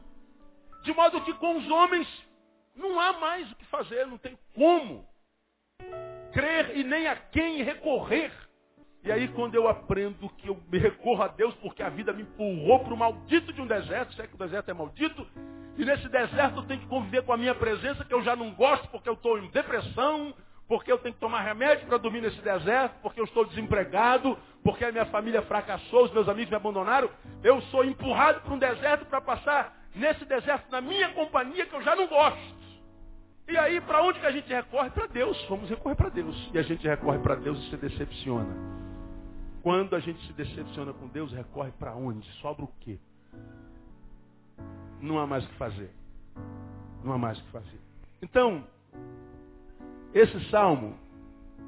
de 0.83 0.93
modo 0.93 1.21
que 1.21 1.33
com 1.33 1.57
os 1.57 1.69
homens 1.69 2.07
não 2.75 2.99
há 2.99 3.13
mais 3.13 3.51
o 3.51 3.55
que 3.55 3.65
fazer, 3.65 4.05
não 4.05 4.17
tem 4.17 4.37
como 4.55 5.05
crer 6.31 6.77
e 6.77 6.83
nem 6.83 7.07
a 7.07 7.15
quem 7.15 7.63
recorrer. 7.63 8.31
E 9.03 9.11
aí 9.11 9.27
quando 9.29 9.55
eu 9.55 9.67
aprendo 9.67 10.29
que 10.37 10.47
eu 10.47 10.59
me 10.71 10.77
recorro 10.77 11.23
a 11.23 11.27
Deus 11.27 11.53
porque 11.55 11.81
a 11.81 11.89
vida 11.89 12.11
me 12.11 12.23
empurrou 12.23 12.79
para 12.79 12.93
o 12.93 12.97
maldito 12.97 13.53
de 13.53 13.61
um 13.61 13.67
deserto, 13.67 14.13
se 14.13 14.21
é 14.21 14.27
que 14.27 14.35
o 14.35 14.37
deserto 14.37 14.69
é 14.69 14.73
maldito, 14.73 15.25
e 15.77 15.85
nesse 15.85 16.09
deserto 16.09 16.57
eu 16.57 16.63
tenho 16.63 16.81
que 16.81 16.87
conviver 16.87 17.23
com 17.23 17.31
a 17.31 17.37
minha 17.37 17.55
presença, 17.55 18.03
que 18.03 18.13
eu 18.13 18.21
já 18.21 18.35
não 18.35 18.53
gosto 18.53 18.87
porque 18.89 19.07
eu 19.07 19.13
estou 19.13 19.39
em 19.39 19.49
depressão, 19.49 20.33
porque 20.67 20.91
eu 20.91 20.97
tenho 20.97 21.13
que 21.13 21.19
tomar 21.19 21.41
remédio 21.41 21.87
para 21.87 21.97
dormir 21.97 22.21
nesse 22.21 22.41
deserto, 22.41 22.95
porque 23.01 23.19
eu 23.19 23.23
estou 23.23 23.45
desempregado, 23.45 24.37
porque 24.63 24.83
a 24.83 24.91
minha 24.91 25.05
família 25.05 25.41
fracassou, 25.41 26.03
os 26.03 26.11
meus 26.11 26.27
amigos 26.27 26.49
me 26.49 26.57
abandonaram, 26.57 27.09
eu 27.41 27.61
sou 27.63 27.85
empurrado 27.85 28.41
para 28.41 28.53
um 28.53 28.59
deserto 28.59 29.05
para 29.05 29.21
passar 29.21 29.79
nesse 29.95 30.25
deserto, 30.25 30.69
na 30.69 30.81
minha 30.81 31.09
companhia, 31.13 31.65
que 31.65 31.73
eu 31.73 31.81
já 31.81 31.95
não 31.95 32.07
gosto. 32.07 32.59
E 33.47 33.57
aí, 33.57 33.81
para 33.81 34.03
onde 34.03 34.19
que 34.19 34.25
a 34.27 34.31
gente 34.31 34.47
recorre? 34.47 34.91
Para 34.91 35.07
Deus. 35.07 35.43
Vamos 35.49 35.67
recorrer 35.67 35.95
para 35.95 36.09
Deus. 36.09 36.49
E 36.53 36.59
a 36.59 36.61
gente 36.61 36.87
recorre 36.87 37.17
para 37.17 37.33
Deus 37.33 37.57
e 37.57 37.69
se 37.71 37.77
decepciona. 37.77 38.88
Quando 39.61 39.95
a 39.95 39.99
gente 39.99 40.25
se 40.25 40.33
decepciona 40.33 40.93
com 40.93 41.07
Deus, 41.07 41.31
recorre 41.33 41.71
para 41.71 41.95
onde? 41.95 42.25
Sobra 42.41 42.63
o 42.63 42.71
quê? 42.79 42.97
Não 45.01 45.19
há 45.19 45.27
mais 45.27 45.43
o 45.45 45.47
que 45.47 45.55
fazer. 45.55 45.91
Não 47.03 47.13
há 47.13 47.17
mais 47.17 47.37
o 47.39 47.43
que 47.43 47.51
fazer. 47.51 47.79
Então, 48.21 48.63
esse 50.13 50.49
salmo 50.49 50.95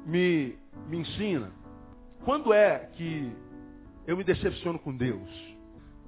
me, 0.06 0.56
me 0.88 0.98
ensina 0.98 1.50
quando 2.24 2.52
é 2.52 2.90
que 2.94 3.32
eu 4.06 4.16
me 4.16 4.24
decepciono 4.24 4.78
com 4.78 4.96
Deus. 4.96 5.28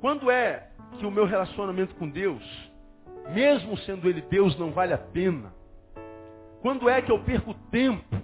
Quando 0.01 0.31
é 0.31 0.69
que 0.99 1.07
o 1.07 1.11
meu 1.11 1.25
relacionamento 1.25 1.95
com 1.97 2.09
Deus, 2.09 2.43
mesmo 3.33 3.77
sendo 3.79 4.09
Ele 4.09 4.21
Deus, 4.23 4.59
não 4.59 4.73
vale 4.73 4.93
a 4.93 4.99
pena? 4.99 5.53
Quando 6.61 6.89
é 6.89 7.03
que 7.03 7.11
eu 7.11 7.23
perco 7.25 7.55
tempo 7.71 8.23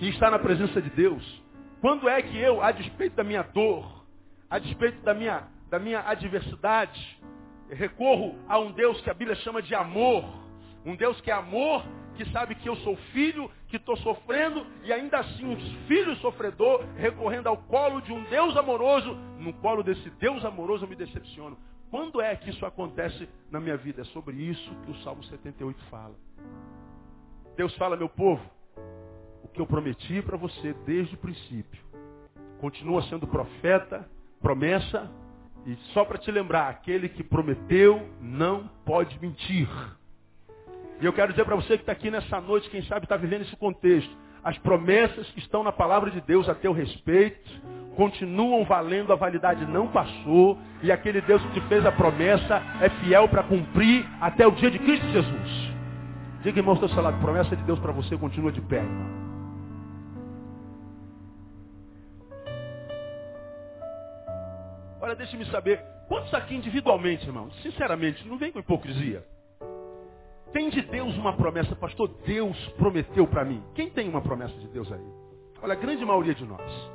em 0.00 0.08
estar 0.08 0.30
na 0.30 0.38
presença 0.38 0.80
de 0.80 0.90
Deus? 0.90 1.42
Quando 1.80 2.08
é 2.08 2.20
que 2.20 2.36
eu, 2.36 2.62
a 2.62 2.72
despeito 2.72 3.16
da 3.16 3.24
minha 3.24 3.42
dor, 3.42 4.04
a 4.50 4.58
despeito 4.58 5.00
da 5.02 5.14
minha, 5.14 5.46
da 5.70 5.78
minha 5.78 6.00
adversidade, 6.00 7.18
recorro 7.70 8.36
a 8.48 8.58
um 8.58 8.72
Deus 8.72 9.00
que 9.00 9.10
a 9.10 9.14
Bíblia 9.14 9.36
chama 9.36 9.62
de 9.62 9.74
amor, 9.74 10.24
um 10.84 10.96
Deus 10.96 11.20
que 11.20 11.30
é 11.30 11.34
amor, 11.34 11.84
que 12.16 12.24
sabe 12.30 12.56
que 12.56 12.68
eu 12.68 12.74
sou 12.76 12.96
filho, 13.12 13.48
que 13.68 13.76
estou 13.76 13.96
sofrendo, 13.98 14.66
e 14.82 14.92
ainda 14.92 15.18
assim 15.18 15.46
um 15.46 15.56
filho 15.86 16.16
sofredor, 16.16 16.84
recorrendo 16.96 17.48
ao 17.48 17.56
colo 17.56 18.00
de 18.00 18.12
um 18.12 18.24
Deus 18.24 18.56
amoroso, 18.56 19.14
no 19.38 19.52
colo 19.54 19.84
desse 19.84 20.10
Deus 20.10 20.44
amoroso 20.44 20.84
eu 20.84 20.88
me 20.88 20.96
decepciono. 20.96 21.56
Quando 21.90 22.20
é 22.20 22.34
que 22.34 22.50
isso 22.50 22.66
acontece 22.66 23.28
na 23.50 23.60
minha 23.60 23.76
vida? 23.76 24.02
É 24.02 24.04
sobre 24.06 24.36
isso 24.36 24.74
que 24.84 24.90
o 24.90 24.96
Salmo 25.02 25.22
78 25.22 25.80
fala. 25.84 26.14
Deus 27.56 27.74
fala, 27.76 27.96
meu 27.96 28.08
povo, 28.08 28.42
que 29.58 29.62
eu 29.62 29.66
prometi 29.66 30.22
para 30.22 30.36
você 30.36 30.72
desde 30.86 31.16
o 31.16 31.18
princípio. 31.18 31.82
Continua 32.60 33.02
sendo 33.02 33.26
profeta, 33.26 34.08
promessa, 34.40 35.10
e 35.66 35.74
só 35.92 36.04
para 36.04 36.16
te 36.16 36.30
lembrar, 36.30 36.68
aquele 36.68 37.08
que 37.08 37.24
prometeu 37.24 38.08
não 38.20 38.70
pode 38.84 39.18
mentir. 39.20 39.68
E 41.00 41.04
eu 41.04 41.12
quero 41.12 41.32
dizer 41.32 41.44
para 41.44 41.56
você 41.56 41.76
que 41.76 41.82
está 41.82 41.90
aqui 41.90 42.08
nessa 42.08 42.40
noite, 42.40 42.70
quem 42.70 42.82
sabe 42.82 43.04
está 43.04 43.16
vivendo 43.16 43.42
esse 43.42 43.56
contexto. 43.56 44.16
As 44.44 44.56
promessas 44.58 45.28
que 45.30 45.40
estão 45.40 45.64
na 45.64 45.72
palavra 45.72 46.12
de 46.12 46.20
Deus 46.20 46.48
a 46.48 46.54
teu 46.54 46.72
respeito 46.72 47.50
continuam 47.96 48.64
valendo, 48.64 49.12
a 49.12 49.16
validade 49.16 49.66
não 49.66 49.88
passou, 49.88 50.56
e 50.84 50.92
aquele 50.92 51.20
Deus 51.20 51.42
que 51.42 51.60
te 51.60 51.60
fez 51.62 51.84
a 51.84 51.90
promessa 51.90 52.62
é 52.80 52.88
fiel 53.02 53.28
para 53.28 53.42
cumprir 53.42 54.06
até 54.20 54.46
o 54.46 54.52
dia 54.52 54.70
de 54.70 54.78
Cristo 54.78 55.06
Jesus. 55.08 55.72
Diga, 56.44 56.60
irmão, 56.60 56.76
seu 56.76 56.88
salário, 56.90 57.18
promessa 57.18 57.56
de 57.56 57.64
Deus 57.64 57.80
para 57.80 57.90
você 57.90 58.16
continua 58.16 58.52
de 58.52 58.60
pé, 58.60 58.76
irmão. 58.76 59.27
Olha, 65.00 65.14
deixe-me 65.14 65.44
saber, 65.46 65.80
quantos 66.08 66.32
aqui 66.34 66.54
individualmente, 66.54 67.26
irmão, 67.26 67.50
sinceramente, 67.62 68.26
não 68.26 68.36
vem 68.36 68.50
com 68.50 68.58
hipocrisia. 68.58 69.24
Tem 70.52 70.70
de 70.70 70.82
Deus 70.82 71.16
uma 71.16 71.34
promessa, 71.34 71.76
pastor? 71.76 72.08
Deus 72.26 72.56
prometeu 72.70 73.26
para 73.26 73.44
mim. 73.44 73.62
Quem 73.74 73.90
tem 73.90 74.08
uma 74.08 74.20
promessa 74.20 74.54
de 74.54 74.66
Deus 74.68 74.90
aí? 74.90 75.06
Olha, 75.62 75.74
a 75.74 75.76
grande 75.76 76.04
maioria 76.04 76.34
de 76.34 76.44
nós. 76.44 76.90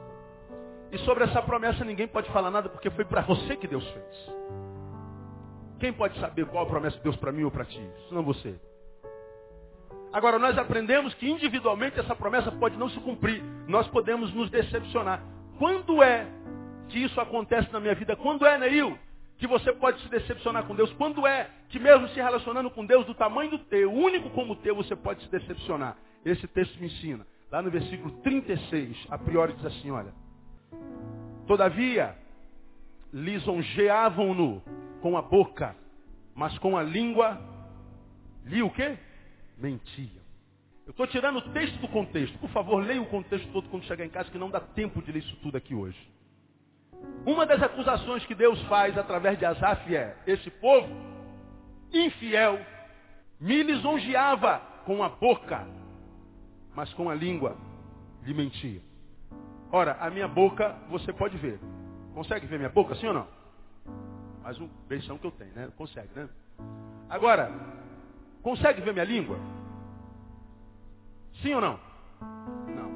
E 0.91 0.97
sobre 0.99 1.23
essa 1.23 1.41
promessa 1.41 1.83
ninguém 1.83 2.07
pode 2.07 2.29
falar 2.31 2.51
nada 2.51 2.69
porque 2.69 2.89
foi 2.89 3.05
para 3.05 3.21
você 3.21 3.55
que 3.55 3.67
Deus 3.67 3.87
fez. 3.87 4.33
Quem 5.79 5.91
pode 5.91 6.17
saber 6.19 6.45
qual 6.45 6.63
a 6.63 6.67
promessa 6.67 6.97
de 6.97 7.03
Deus 7.03 7.15
para 7.15 7.31
mim 7.31 7.43
ou 7.43 7.51
para 7.51 7.65
ti? 7.65 7.81
Senão 8.07 8.23
você. 8.23 8.55
Agora, 10.13 10.37
nós 10.37 10.55
aprendemos 10.57 11.13
que 11.15 11.27
individualmente 11.27 11.99
essa 11.99 12.15
promessa 12.15 12.51
pode 12.51 12.77
não 12.77 12.87
se 12.89 12.99
cumprir. 12.99 13.43
Nós 13.67 13.87
podemos 13.87 14.31
nos 14.33 14.49
decepcionar. 14.51 15.23
Quando 15.57 16.03
é 16.03 16.27
que 16.89 16.99
isso 16.99 17.19
acontece 17.19 17.71
na 17.71 17.79
minha 17.79 17.95
vida? 17.95 18.15
Quando 18.15 18.45
é, 18.45 18.57
Neil, 18.57 18.97
que 19.37 19.47
você 19.47 19.73
pode 19.73 20.01
se 20.01 20.09
decepcionar 20.09 20.65
com 20.65 20.75
Deus? 20.75 20.91
Quando 20.93 21.25
é 21.27 21.49
que 21.69 21.79
mesmo 21.79 22.07
se 22.09 22.15
relacionando 22.15 22.69
com 22.69 22.85
Deus 22.85 23.05
do 23.05 23.13
tamanho 23.13 23.51
do 23.51 23.59
teu, 23.59 23.91
único 23.91 24.29
como 24.29 24.55
teu, 24.55 24.75
você 24.75 24.95
pode 24.95 25.23
se 25.23 25.29
decepcionar? 25.29 25.97
Esse 26.23 26.47
texto 26.47 26.79
me 26.79 26.87
ensina. 26.87 27.25
Lá 27.51 27.61
no 27.61 27.69
versículo 27.69 28.11
36, 28.21 29.07
a 29.09 29.17
priori 29.17 29.53
diz 29.53 29.65
assim, 29.65 29.91
olha. 29.91 30.13
Todavia, 31.45 32.15
lisonjeavam-no 33.11 34.63
com 35.01 35.17
a 35.17 35.21
boca, 35.21 35.75
mas 36.33 36.57
com 36.59 36.77
a 36.77 36.81
língua 36.81 37.39
lhe 38.45 38.61
o 38.63 38.69
quê? 38.69 38.97
Mentiam. 39.57 40.23
Eu 40.85 40.91
estou 40.91 41.07
tirando 41.07 41.37
o 41.37 41.53
texto 41.53 41.79
do 41.79 41.87
contexto. 41.87 42.37
Por 42.39 42.49
favor, 42.49 42.83
leia 42.83 43.01
o 43.01 43.05
contexto 43.05 43.49
todo 43.51 43.69
quando 43.69 43.83
chegar 43.83 44.05
em 44.05 44.09
casa, 44.09 44.29
que 44.29 44.37
não 44.37 44.49
dá 44.49 44.59
tempo 44.59 45.01
de 45.01 45.11
ler 45.11 45.19
isso 45.19 45.35
tudo 45.37 45.55
aqui 45.57 45.73
hoje. 45.73 45.97
Uma 47.25 47.45
das 47.45 47.61
acusações 47.61 48.25
que 48.25 48.35
Deus 48.35 48.61
faz 48.63 48.97
através 48.97 49.39
de 49.39 49.45
Asaf 49.45 49.95
é, 49.95 50.15
esse 50.27 50.49
povo 50.49 50.89
infiel 51.91 52.59
me 53.39 53.63
lisonjeava 53.63 54.59
com 54.85 55.03
a 55.03 55.09
boca, 55.09 55.65
mas 56.75 56.93
com 56.93 57.09
a 57.09 57.15
língua 57.15 57.55
lhe 58.23 58.33
mentia. 58.33 58.81
Ora, 59.71 59.97
a 59.99 60.09
minha 60.09 60.27
boca 60.27 60.75
você 60.89 61.13
pode 61.13 61.37
ver. 61.37 61.59
Consegue 62.13 62.45
ver 62.45 62.57
minha 62.57 62.69
boca, 62.69 62.93
sim 62.95 63.07
ou 63.07 63.13
não? 63.13 63.27
Mais 64.43 64.59
um 64.59 64.67
beijão 64.87 65.17
que 65.17 65.25
eu 65.25 65.31
tenho, 65.31 65.53
né? 65.53 65.69
Consegue, 65.77 66.09
né? 66.15 66.29
Agora, 67.09 67.51
consegue 68.41 68.81
ver 68.81 68.93
minha 68.93 69.05
língua? 69.05 69.37
Sim 71.41 71.53
ou 71.53 71.61
não? 71.61 71.79
Não. 72.67 72.91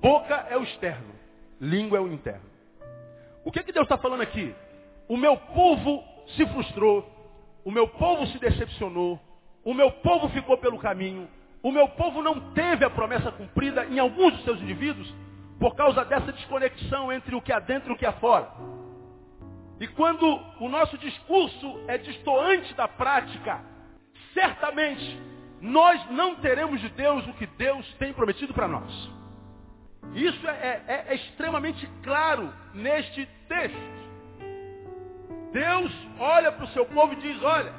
Boca 0.00 0.34
é 0.48 0.56
o 0.56 0.62
externo, 0.62 1.12
língua 1.60 1.98
é 1.98 2.00
o 2.00 2.12
interno. 2.12 2.49
O 3.44 3.50
que, 3.50 3.62
que 3.62 3.72
Deus 3.72 3.84
está 3.84 3.96
falando 3.96 4.22
aqui? 4.22 4.54
O 5.08 5.16
meu 5.16 5.36
povo 5.36 6.04
se 6.36 6.46
frustrou, 6.46 7.08
o 7.64 7.70
meu 7.70 7.88
povo 7.88 8.26
se 8.28 8.38
decepcionou, 8.38 9.18
o 9.64 9.74
meu 9.74 9.90
povo 9.90 10.28
ficou 10.28 10.56
pelo 10.58 10.78
caminho, 10.78 11.28
o 11.62 11.70
meu 11.70 11.88
povo 11.88 12.22
não 12.22 12.52
teve 12.52 12.84
a 12.84 12.90
promessa 12.90 13.30
cumprida 13.32 13.84
em 13.86 13.98
alguns 13.98 14.34
dos 14.34 14.44
seus 14.44 14.60
indivíduos 14.60 15.12
por 15.58 15.74
causa 15.74 16.04
dessa 16.04 16.32
desconexão 16.32 17.12
entre 17.12 17.34
o 17.34 17.42
que 17.42 17.52
há 17.52 17.58
dentro 17.58 17.90
e 17.90 17.94
o 17.94 17.98
que 17.98 18.06
há 18.06 18.12
fora. 18.12 18.50
E 19.78 19.86
quando 19.88 20.26
o 20.58 20.68
nosso 20.68 20.96
discurso 20.98 21.80
é 21.86 21.98
distoante 21.98 22.72
da 22.74 22.88
prática, 22.88 23.62
certamente 24.32 25.20
nós 25.60 26.10
não 26.10 26.36
teremos 26.36 26.80
de 26.80 26.88
Deus 26.90 27.26
o 27.26 27.34
que 27.34 27.46
Deus 27.46 27.86
tem 27.94 28.12
prometido 28.12 28.54
para 28.54 28.68
nós. 28.68 29.19
Isso 30.14 30.48
é, 30.48 30.82
é, 30.86 31.04
é 31.08 31.14
extremamente 31.14 31.88
claro 32.02 32.52
neste 32.74 33.26
texto. 33.48 34.00
Deus 35.52 35.92
olha 36.18 36.52
para 36.52 36.64
o 36.64 36.68
seu 36.68 36.86
povo 36.86 37.12
e 37.12 37.16
diz, 37.16 37.42
olha, 37.42 37.72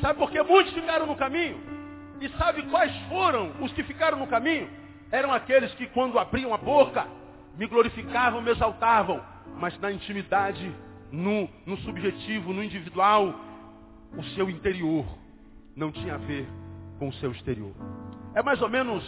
sabe 0.00 0.18
por 0.18 0.30
que 0.30 0.42
muitos 0.42 0.72
ficaram 0.72 1.06
no 1.06 1.16
caminho? 1.16 1.60
E 2.20 2.28
sabe 2.30 2.62
quais 2.64 2.94
foram 3.08 3.52
os 3.60 3.72
que 3.72 3.82
ficaram 3.82 4.18
no 4.18 4.26
caminho? 4.26 4.68
Eram 5.10 5.32
aqueles 5.32 5.72
que 5.74 5.86
quando 5.86 6.18
abriam 6.18 6.52
a 6.54 6.58
boca, 6.58 7.06
me 7.56 7.66
glorificavam, 7.66 8.42
me 8.42 8.50
exaltavam. 8.50 9.22
Mas 9.56 9.78
na 9.80 9.90
intimidade, 9.90 10.74
no, 11.10 11.48
no 11.66 11.76
subjetivo, 11.78 12.52
no 12.52 12.62
individual, 12.62 13.34
o 14.16 14.22
seu 14.34 14.48
interior 14.48 15.06
não 15.74 15.90
tinha 15.90 16.14
a 16.14 16.18
ver 16.18 16.46
com 16.98 17.08
o 17.08 17.12
seu 17.14 17.32
exterior. 17.32 17.74
É 18.34 18.42
mais 18.42 18.60
ou 18.60 18.68
menos 18.68 19.02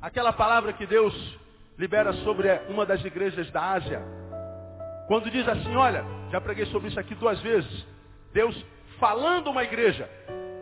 aquela 0.00 0.32
palavra 0.32 0.72
que 0.72 0.86
Deus 0.86 1.14
libera 1.80 2.12
sobre 2.12 2.46
uma 2.68 2.84
das 2.84 3.02
igrejas 3.02 3.50
da 3.50 3.70
Ásia. 3.72 4.02
Quando 5.08 5.30
diz 5.30 5.48
assim, 5.48 5.74
olha, 5.74 6.04
já 6.30 6.38
preguei 6.38 6.66
sobre 6.66 6.88
isso 6.88 7.00
aqui 7.00 7.14
duas 7.14 7.40
vezes. 7.40 7.86
Deus 8.34 8.54
falando 8.98 9.48
uma 9.48 9.64
igreja, 9.64 10.06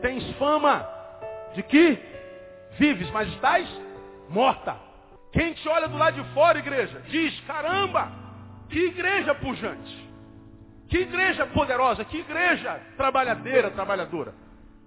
tens 0.01 0.25
fama 0.37 0.89
de 1.57 1.63
que 1.65 1.99
vives, 2.79 3.11
mas 3.11 3.29
estás 3.31 3.69
morta. 4.29 4.77
Quem 5.33 5.55
te 5.55 5.69
olha 5.69 5.89
do 5.89 5.99
lado 5.99 6.23
de 6.23 6.33
fora, 6.33 6.57
igreja, 6.61 7.03
diz, 7.09 7.39
caramba, 7.41 8.13
que 8.71 8.79
igreja 8.79 9.35
pujante. 9.35 10.09
Que 10.89 10.99
igreja 10.99 11.47
poderosa, 11.47 12.05
que 12.05 12.19
igreja 12.19 12.81
trabalhadeira, 12.97 13.73
trabalhadora. 13.73 14.33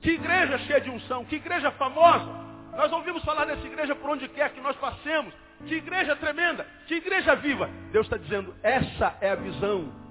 Que 0.02 0.12
igreja 0.12 0.58
cheia 0.60 0.80
de 0.80 0.90
unção, 0.90 1.26
que 1.26 1.36
igreja 1.36 1.72
famosa. 1.72 2.32
Nós 2.78 2.90
ouvimos 2.94 3.22
falar 3.26 3.44
dessa 3.44 3.68
igreja 3.68 3.94
por 3.96 4.12
onde 4.12 4.30
quer 4.30 4.50
que 4.52 4.62
nós 4.62 4.78
passemos. 4.78 5.34
Que 5.68 5.76
igreja 5.76 6.16
tremenda, 6.16 6.66
que 6.88 6.96
igreja 6.96 7.36
viva. 7.36 7.70
Deus 7.92 8.06
está 8.06 8.18
dizendo, 8.18 8.54
essa 8.64 9.16
é 9.22 9.32
a 9.32 9.36
visão 9.36 10.02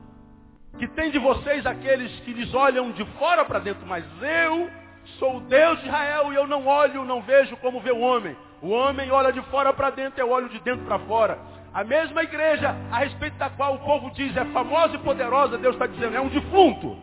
que 0.78 0.86
tem 0.88 1.10
de 1.10 1.18
vocês 1.18 1.66
aqueles 1.66 2.10
que 2.20 2.32
lhes 2.32 2.54
olham 2.54 2.92
de 2.92 3.04
fora 3.18 3.44
para 3.44 3.58
dentro, 3.58 3.86
mas 3.86 4.04
eu 4.22 4.70
sou 5.18 5.38
o 5.38 5.40
Deus 5.40 5.80
de 5.80 5.86
Israel 5.86 6.32
e 6.32 6.36
eu 6.36 6.46
não 6.46 6.66
olho, 6.66 7.04
não 7.04 7.22
vejo 7.22 7.56
como 7.58 7.80
vê 7.80 7.90
o 7.90 8.00
homem. 8.00 8.36
O 8.62 8.70
homem 8.70 9.10
olha 9.10 9.32
de 9.32 9.42
fora 9.44 9.72
para 9.72 9.90
dentro, 9.90 10.20
eu 10.20 10.30
olho 10.30 10.48
de 10.48 10.60
dentro 10.60 10.84
para 10.84 10.98
fora. 11.00 11.38
A 11.72 11.84
mesma 11.84 12.22
igreja 12.22 12.74
a 12.90 12.98
respeito 12.98 13.36
da 13.36 13.50
qual 13.50 13.74
o 13.74 13.78
povo 13.80 14.10
diz 14.10 14.36
é 14.36 14.44
famosa 14.46 14.96
e 14.96 14.98
poderosa, 14.98 15.58
Deus 15.58 15.74
está 15.74 15.86
dizendo, 15.86 16.16
é 16.16 16.20
um 16.20 16.28
defunto. 16.28 16.98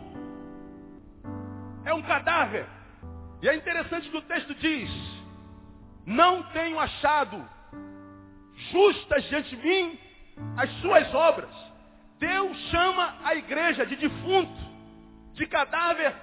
É 1.86 1.94
um 1.94 2.02
cadáver. 2.02 2.66
E 3.42 3.48
é 3.48 3.56
interessante 3.56 4.10
que 4.10 4.18
o 4.18 4.22
texto 4.22 4.54
diz, 4.56 4.90
não 6.06 6.44
tenho 6.44 6.80
achado 6.80 7.44
justas 8.72 9.24
diante 9.30 9.56
de 9.56 9.62
mim 9.62 10.00
as 10.58 10.70
suas 10.82 11.14
obras. 11.14 11.50
Deus 12.20 12.58
chama 12.70 13.16
a 13.24 13.36
igreja 13.36 13.86
de 13.86 13.96
defunto, 13.96 14.68
de 15.34 15.46
cadáver, 15.46 16.16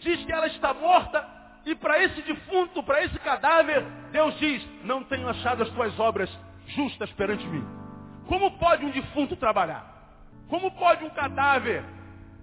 diz 0.00 0.24
que 0.24 0.32
ela 0.32 0.46
está 0.46 0.74
morta, 0.74 1.26
e 1.64 1.74
para 1.74 2.02
esse 2.02 2.22
defunto, 2.22 2.82
para 2.82 3.02
esse 3.04 3.18
cadáver, 3.18 3.84
Deus 4.10 4.38
diz, 4.38 4.66
não 4.84 5.04
tenho 5.04 5.28
achado 5.28 5.62
as 5.62 5.70
tuas 5.70 5.98
obras 5.98 6.30
justas 6.66 7.10
perante 7.12 7.46
mim. 7.46 7.64
Como 8.26 8.58
pode 8.58 8.84
um 8.84 8.90
defunto 8.90 9.36
trabalhar? 9.36 9.94
Como 10.48 10.70
pode 10.72 11.04
um 11.04 11.10
cadáver 11.10 11.82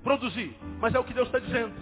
produzir? 0.03 0.55
Mas 0.79 0.93
é 0.93 0.99
o 0.99 1.03
que 1.03 1.13
Deus 1.13 1.27
está 1.27 1.39
dizendo. 1.39 1.73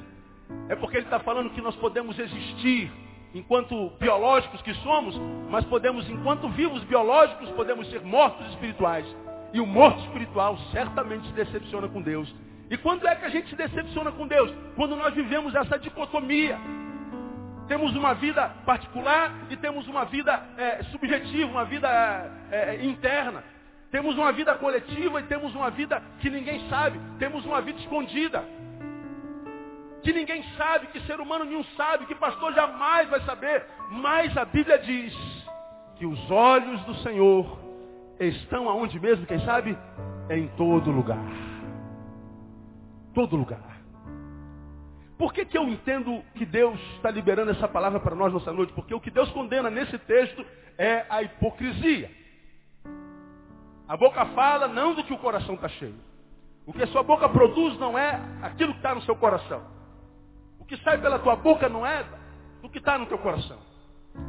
É 0.69 0.75
porque 0.75 0.97
Ele 0.97 1.05
está 1.05 1.19
falando 1.19 1.49
que 1.51 1.61
nós 1.61 1.75
podemos 1.77 2.17
existir 2.19 2.91
enquanto 3.33 3.89
biológicos 3.99 4.61
que 4.61 4.73
somos, 4.75 5.19
mas 5.49 5.65
podemos, 5.65 6.07
enquanto 6.09 6.47
vivos 6.49 6.83
biológicos, 6.83 7.49
podemos 7.51 7.89
ser 7.89 8.01
mortos 8.01 8.47
espirituais. 8.49 9.05
E 9.51 9.59
o 9.59 9.65
morto 9.65 9.99
espiritual 10.01 10.57
certamente 10.71 11.27
se 11.27 11.33
decepciona 11.33 11.87
com 11.87 12.01
Deus. 12.01 12.33
E 12.69 12.77
quando 12.77 13.07
é 13.07 13.15
que 13.15 13.25
a 13.25 13.29
gente 13.29 13.49
se 13.49 13.55
decepciona 13.55 14.11
com 14.11 14.27
Deus? 14.27 14.51
Quando 14.75 14.95
nós 14.95 15.13
vivemos 15.13 15.53
essa 15.53 15.77
dicotomia. 15.77 16.57
Temos 17.67 17.95
uma 17.95 18.13
vida 18.13 18.49
particular 18.65 19.33
e 19.49 19.55
temos 19.55 19.87
uma 19.87 20.05
vida 20.05 20.43
é, 20.57 20.83
subjetiva, 20.83 21.49
uma 21.49 21.65
vida 21.65 21.87
é, 22.51 22.75
é, 22.75 22.85
interna. 22.85 23.43
Temos 23.89 24.17
uma 24.17 24.31
vida 24.31 24.53
coletiva 24.55 25.19
e 25.19 25.23
temos 25.23 25.55
uma 25.55 25.69
vida 25.69 26.01
que 26.19 26.29
ninguém 26.29 26.67
sabe. 26.67 26.99
Temos 27.19 27.45
uma 27.45 27.61
vida 27.61 27.79
escondida 27.79 28.43
que 30.03 30.11
ninguém 30.11 30.43
sabe, 30.57 30.87
que 30.87 30.99
ser 31.01 31.19
humano 31.19 31.45
nenhum 31.45 31.63
sabe, 31.77 32.05
que 32.05 32.15
pastor 32.15 32.53
jamais 32.53 33.09
vai 33.09 33.21
saber. 33.21 33.65
Mas 33.89 34.35
a 34.37 34.43
Bíblia 34.43 34.77
diz 34.79 35.13
que 35.95 36.05
os 36.05 36.29
olhos 36.29 36.81
do 36.83 36.95
Senhor 36.95 37.57
estão 38.19 38.69
aonde 38.69 38.99
mesmo, 38.99 39.25
quem 39.25 39.39
sabe? 39.45 39.77
É 40.29 40.37
em 40.37 40.47
todo 40.49 40.91
lugar. 40.91 41.23
Todo 43.13 43.35
lugar. 43.35 43.73
Por 45.17 45.31
que, 45.33 45.45
que 45.45 45.57
eu 45.57 45.63
entendo 45.69 46.21
que 46.35 46.45
Deus 46.45 46.79
está 46.95 47.09
liberando 47.09 47.51
essa 47.51 47.67
palavra 47.67 47.99
para 47.99 48.15
nós 48.15 48.33
nessa 48.33 48.51
noite? 48.51 48.73
Porque 48.73 48.93
o 48.93 48.99
que 48.99 49.09
Deus 49.09 49.31
condena 49.31 49.69
nesse 49.69 49.97
texto 49.99 50.45
é 50.77 51.05
a 51.09 51.21
hipocrisia. 51.21 52.11
A 53.87 53.95
boca 53.95 54.25
fala 54.27 54.67
não 54.67 54.93
do 54.93 55.03
que 55.03 55.13
o 55.13 55.17
coração 55.17 55.55
está 55.55 55.69
cheio. 55.69 55.95
O 56.65 56.73
que 56.73 56.83
a 56.83 56.87
sua 56.87 57.03
boca 57.03 57.29
produz 57.29 57.77
não 57.79 57.97
é 57.97 58.19
aquilo 58.41 58.71
que 58.73 58.79
está 58.79 58.95
no 58.95 59.01
seu 59.03 59.15
coração. 59.15 59.72
O 60.63 60.65
que 60.65 60.77
sai 60.77 60.97
pela 60.97 61.19
tua 61.19 61.35
boca 61.35 61.67
não 61.67 61.85
é 61.85 62.05
do 62.61 62.69
que 62.69 62.77
está 62.77 62.97
no 62.97 63.05
teu 63.05 63.17
coração. 63.17 63.59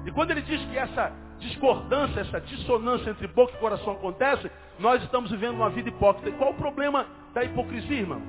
E 0.04 0.10
quando 0.10 0.32
ele 0.32 0.42
diz 0.42 0.60
que 0.64 0.76
essa 0.76 1.12
discordância, 1.38 2.22
essa 2.22 2.40
dissonância 2.40 3.10
entre 3.10 3.28
boca 3.28 3.54
e 3.54 3.60
coração 3.60 3.92
acontece, 3.92 4.50
nós 4.80 5.00
estamos 5.04 5.30
vivendo 5.30 5.54
uma 5.54 5.70
vida 5.70 5.90
hipócrita. 5.90 6.30
E 6.30 6.32
qual 6.32 6.50
o 6.50 6.54
problema 6.54 7.06
da 7.32 7.44
hipocrisia, 7.44 8.00
irmão? 8.00 8.20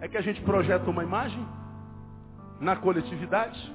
É 0.00 0.08
que 0.08 0.16
a 0.16 0.22
gente 0.22 0.40
projeta 0.40 0.88
uma 0.88 1.04
imagem 1.04 1.46
na 2.58 2.76
coletividade 2.76 3.74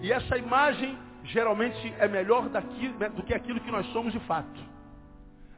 e 0.00 0.12
essa 0.12 0.38
imagem 0.38 0.96
geralmente 1.24 1.92
é 1.98 2.06
melhor 2.06 2.48
daqui, 2.50 2.86
do 3.16 3.24
que 3.24 3.34
aquilo 3.34 3.58
que 3.58 3.70
nós 3.72 3.84
somos 3.92 4.12
de 4.12 4.20
fato. 4.20 4.60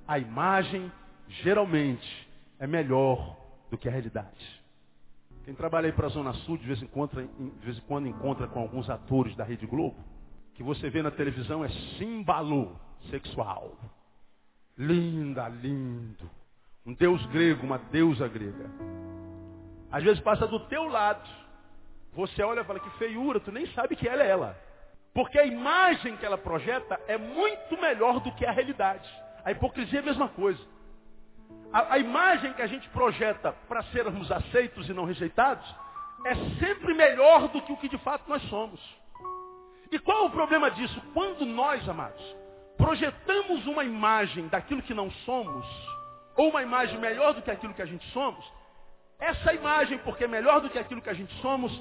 A 0.08 0.18
imagem 0.18 0.90
geralmente 1.28 2.26
é 2.58 2.66
melhor 2.66 3.36
do 3.70 3.76
que 3.76 3.86
a 3.86 3.92
realidade. 3.92 4.63
Quem 5.44 5.54
trabalha 5.54 5.86
aí 5.86 5.92
para 5.92 6.06
a 6.06 6.10
Zona 6.10 6.32
Sul 6.32 6.56
de 6.56 6.66
vez, 6.66 6.82
em 6.82 6.86
quando, 6.86 7.22
de 7.22 7.64
vez 7.66 7.76
em 7.76 7.82
quando 7.82 8.08
encontra 8.08 8.46
com 8.46 8.60
alguns 8.60 8.88
atores 8.88 9.36
da 9.36 9.44
Rede 9.44 9.66
Globo, 9.66 9.96
que 10.54 10.62
você 10.62 10.88
vê 10.88 11.02
na 11.02 11.10
televisão 11.10 11.62
é 11.62 11.68
símbolo 11.98 12.80
sexual. 13.10 13.76
Linda, 14.78 15.48
lindo. 15.48 16.30
Um 16.86 16.94
deus 16.94 17.24
grego, 17.26 17.64
uma 17.64 17.78
deusa 17.78 18.26
grega. 18.26 18.70
Às 19.92 20.02
vezes 20.02 20.20
passa 20.20 20.46
do 20.46 20.60
teu 20.60 20.84
lado. 20.88 21.28
Você 22.14 22.42
olha 22.42 22.60
e 22.60 22.64
fala 22.64 22.80
que 22.80 22.90
feiura, 22.98 23.38
tu 23.38 23.52
nem 23.52 23.66
sabe 23.74 23.96
que 23.96 24.08
ela 24.08 24.22
é 24.22 24.30
ela. 24.30 24.56
Porque 25.12 25.38
a 25.38 25.44
imagem 25.44 26.16
que 26.16 26.24
ela 26.24 26.38
projeta 26.38 26.98
é 27.06 27.18
muito 27.18 27.80
melhor 27.80 28.20
do 28.20 28.32
que 28.32 28.46
a 28.46 28.50
realidade. 28.50 29.08
A 29.44 29.52
hipocrisia 29.52 30.00
é 30.00 30.02
a 30.02 30.06
mesma 30.06 30.28
coisa. 30.28 30.60
A, 31.74 31.94
a 31.94 31.98
imagem 31.98 32.52
que 32.52 32.62
a 32.62 32.68
gente 32.68 32.88
projeta 32.90 33.52
para 33.68 33.82
sermos 33.84 34.30
aceitos 34.30 34.88
e 34.88 34.92
não 34.92 35.04
rejeitados 35.04 35.66
é 36.24 36.34
sempre 36.60 36.94
melhor 36.94 37.48
do 37.48 37.60
que 37.60 37.72
o 37.72 37.76
que 37.76 37.88
de 37.88 37.98
fato 37.98 38.28
nós 38.28 38.40
somos. 38.44 38.80
E 39.90 39.98
qual 39.98 40.26
o 40.26 40.30
problema 40.30 40.70
disso? 40.70 41.02
Quando 41.12 41.44
nós, 41.44 41.86
amados, 41.88 42.22
projetamos 42.76 43.66
uma 43.66 43.82
imagem 43.82 44.46
daquilo 44.46 44.82
que 44.82 44.94
não 44.94 45.10
somos, 45.26 45.66
ou 46.36 46.50
uma 46.50 46.62
imagem 46.62 46.96
melhor 46.98 47.34
do 47.34 47.42
que 47.42 47.50
aquilo 47.50 47.74
que 47.74 47.82
a 47.82 47.86
gente 47.86 48.08
somos, 48.12 48.44
essa 49.18 49.52
imagem, 49.52 49.98
porque 49.98 50.24
é 50.24 50.28
melhor 50.28 50.60
do 50.60 50.70
que 50.70 50.78
aquilo 50.78 51.02
que 51.02 51.10
a 51.10 51.14
gente 51.14 51.34
somos, 51.42 51.72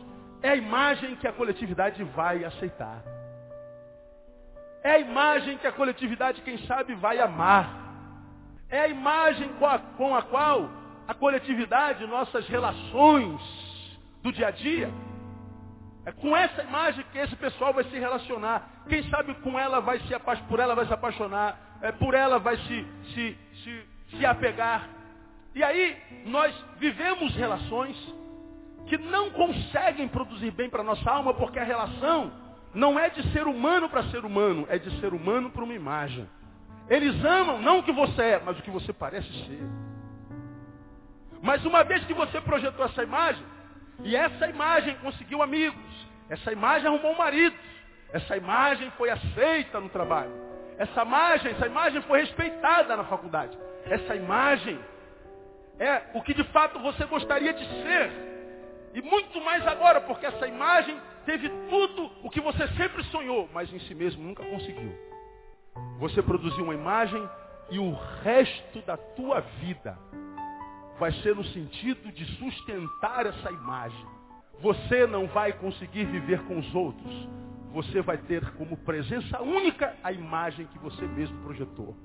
é 0.41 0.49
a 0.49 0.55
imagem 0.55 1.15
que 1.17 1.27
a 1.27 1.33
coletividade 1.33 2.03
vai 2.03 2.43
aceitar. 2.43 3.03
É 4.83 4.93
a 4.93 4.99
imagem 4.99 5.57
que 5.59 5.67
a 5.67 5.71
coletividade, 5.71 6.41
quem 6.41 6.57
sabe, 6.65 6.95
vai 6.95 7.19
amar. 7.19 7.82
É 8.73 8.79
a 8.79 8.87
imagem 8.87 9.49
com 9.59 9.67
a, 9.67 9.77
com 9.77 10.15
a 10.15 10.23
qual 10.23 10.67
a 11.07 11.13
coletividade, 11.13 12.07
nossas 12.07 12.47
relações 12.47 13.39
do 14.23 14.31
dia 14.31 14.47
a 14.47 14.51
dia, 14.51 14.89
é 16.03 16.11
com 16.11 16.35
essa 16.35 16.63
imagem 16.63 17.05
que 17.11 17.19
esse 17.19 17.35
pessoal 17.35 17.71
vai 17.71 17.83
se 17.83 17.99
relacionar. 17.99 18.67
Quem 18.89 19.07
sabe 19.11 19.35
com 19.35 19.59
ela 19.59 19.79
vai 19.79 19.99
se 19.99 20.19
por 20.47 20.59
ela 20.59 20.73
vai 20.73 20.87
se 20.87 20.93
apaixonar, 20.93 21.77
é, 21.83 21.91
por 21.91 22.15
ela 22.15 22.39
vai 22.39 22.57
se, 22.57 22.87
se, 23.13 23.37
se, 23.63 23.85
se 24.17 24.25
apegar. 24.25 24.89
E 25.53 25.63
aí 25.63 25.95
nós 26.25 26.51
vivemos 26.79 27.35
relações 27.35 27.95
que 28.87 28.97
não 28.97 29.29
conseguem 29.29 30.07
produzir 30.07 30.49
bem 30.49 30.67
para 30.67 30.81
a 30.81 30.83
nossa 30.83 31.11
alma, 31.11 31.31
porque 31.35 31.59
a 31.59 31.63
relação 31.63 32.31
não 32.73 32.97
é 32.97 33.11
de 33.11 33.21
ser 33.33 33.45
humano 33.45 33.87
para 33.87 34.01
ser 34.05 34.25
humano, 34.25 34.65
é 34.67 34.79
de 34.79 34.99
ser 34.99 35.13
humano 35.13 35.51
para 35.51 35.63
uma 35.63 35.75
imagem. 35.75 36.27
Eles 36.89 37.23
amam 37.23 37.61
não 37.61 37.79
o 37.79 37.83
que 37.83 37.91
você 37.91 38.21
é, 38.21 38.41
mas 38.43 38.59
o 38.59 38.61
que 38.61 38.71
você 38.71 38.91
parece 38.91 39.31
ser. 39.45 39.63
Mas 41.41 41.65
uma 41.65 41.83
vez 41.83 42.03
que 42.05 42.13
você 42.13 42.39
projetou 42.41 42.85
essa 42.85 43.03
imagem, 43.03 43.43
e 43.99 44.15
essa 44.15 44.47
imagem 44.47 44.95
conseguiu 44.97 45.41
amigos. 45.41 46.07
Essa 46.29 46.51
imagem 46.51 46.87
arrumou 46.87 47.13
um 47.13 47.17
marido. 47.17 47.55
Essa 48.11 48.37
imagem 48.37 48.91
foi 48.97 49.09
aceita 49.09 49.79
no 49.79 49.89
trabalho. 49.89 50.31
Essa 50.77 51.03
imagem, 51.03 51.51
essa 51.51 51.67
imagem 51.67 52.01
foi 52.03 52.21
respeitada 52.21 52.95
na 52.95 53.03
faculdade. 53.05 53.57
Essa 53.85 54.15
imagem 54.15 54.79
é 55.79 56.01
o 56.13 56.21
que 56.21 56.33
de 56.33 56.43
fato 56.45 56.79
você 56.79 57.05
gostaria 57.05 57.53
de 57.53 57.65
ser. 57.83 58.11
E 58.93 59.01
muito 59.01 59.41
mais 59.41 59.65
agora, 59.67 60.01
porque 60.01 60.25
essa 60.25 60.47
imagem 60.47 60.99
teve 61.25 61.49
tudo 61.69 62.11
o 62.23 62.29
que 62.29 62.39
você 62.39 62.67
sempre 62.69 63.03
sonhou, 63.05 63.49
mas 63.53 63.71
em 63.73 63.79
si 63.79 63.95
mesmo 63.95 64.23
nunca 64.23 64.43
conseguiu. 64.43 64.93
Você 65.99 66.21
produziu 66.21 66.63
uma 66.63 66.73
imagem 66.73 67.27
e 67.71 67.79
o 67.79 67.93
resto 68.23 68.81
da 68.81 68.97
tua 68.97 69.41
vida 69.59 69.97
vai 70.99 71.11
ser 71.21 71.35
no 71.35 71.43
sentido 71.45 72.11
de 72.11 72.25
sustentar 72.37 73.25
essa 73.25 73.51
imagem. 73.51 74.05
Você 74.61 75.07
não 75.07 75.27
vai 75.27 75.53
conseguir 75.53 76.05
viver 76.05 76.41
com 76.43 76.59
os 76.59 76.75
outros. 76.75 77.29
Você 77.73 78.01
vai 78.01 78.17
ter 78.17 78.51
como 78.51 78.77
presença 78.77 79.41
única 79.41 79.95
a 80.03 80.11
imagem 80.11 80.67
que 80.67 80.77
você 80.79 81.05
mesmo 81.07 81.37
projetou. 81.43 81.95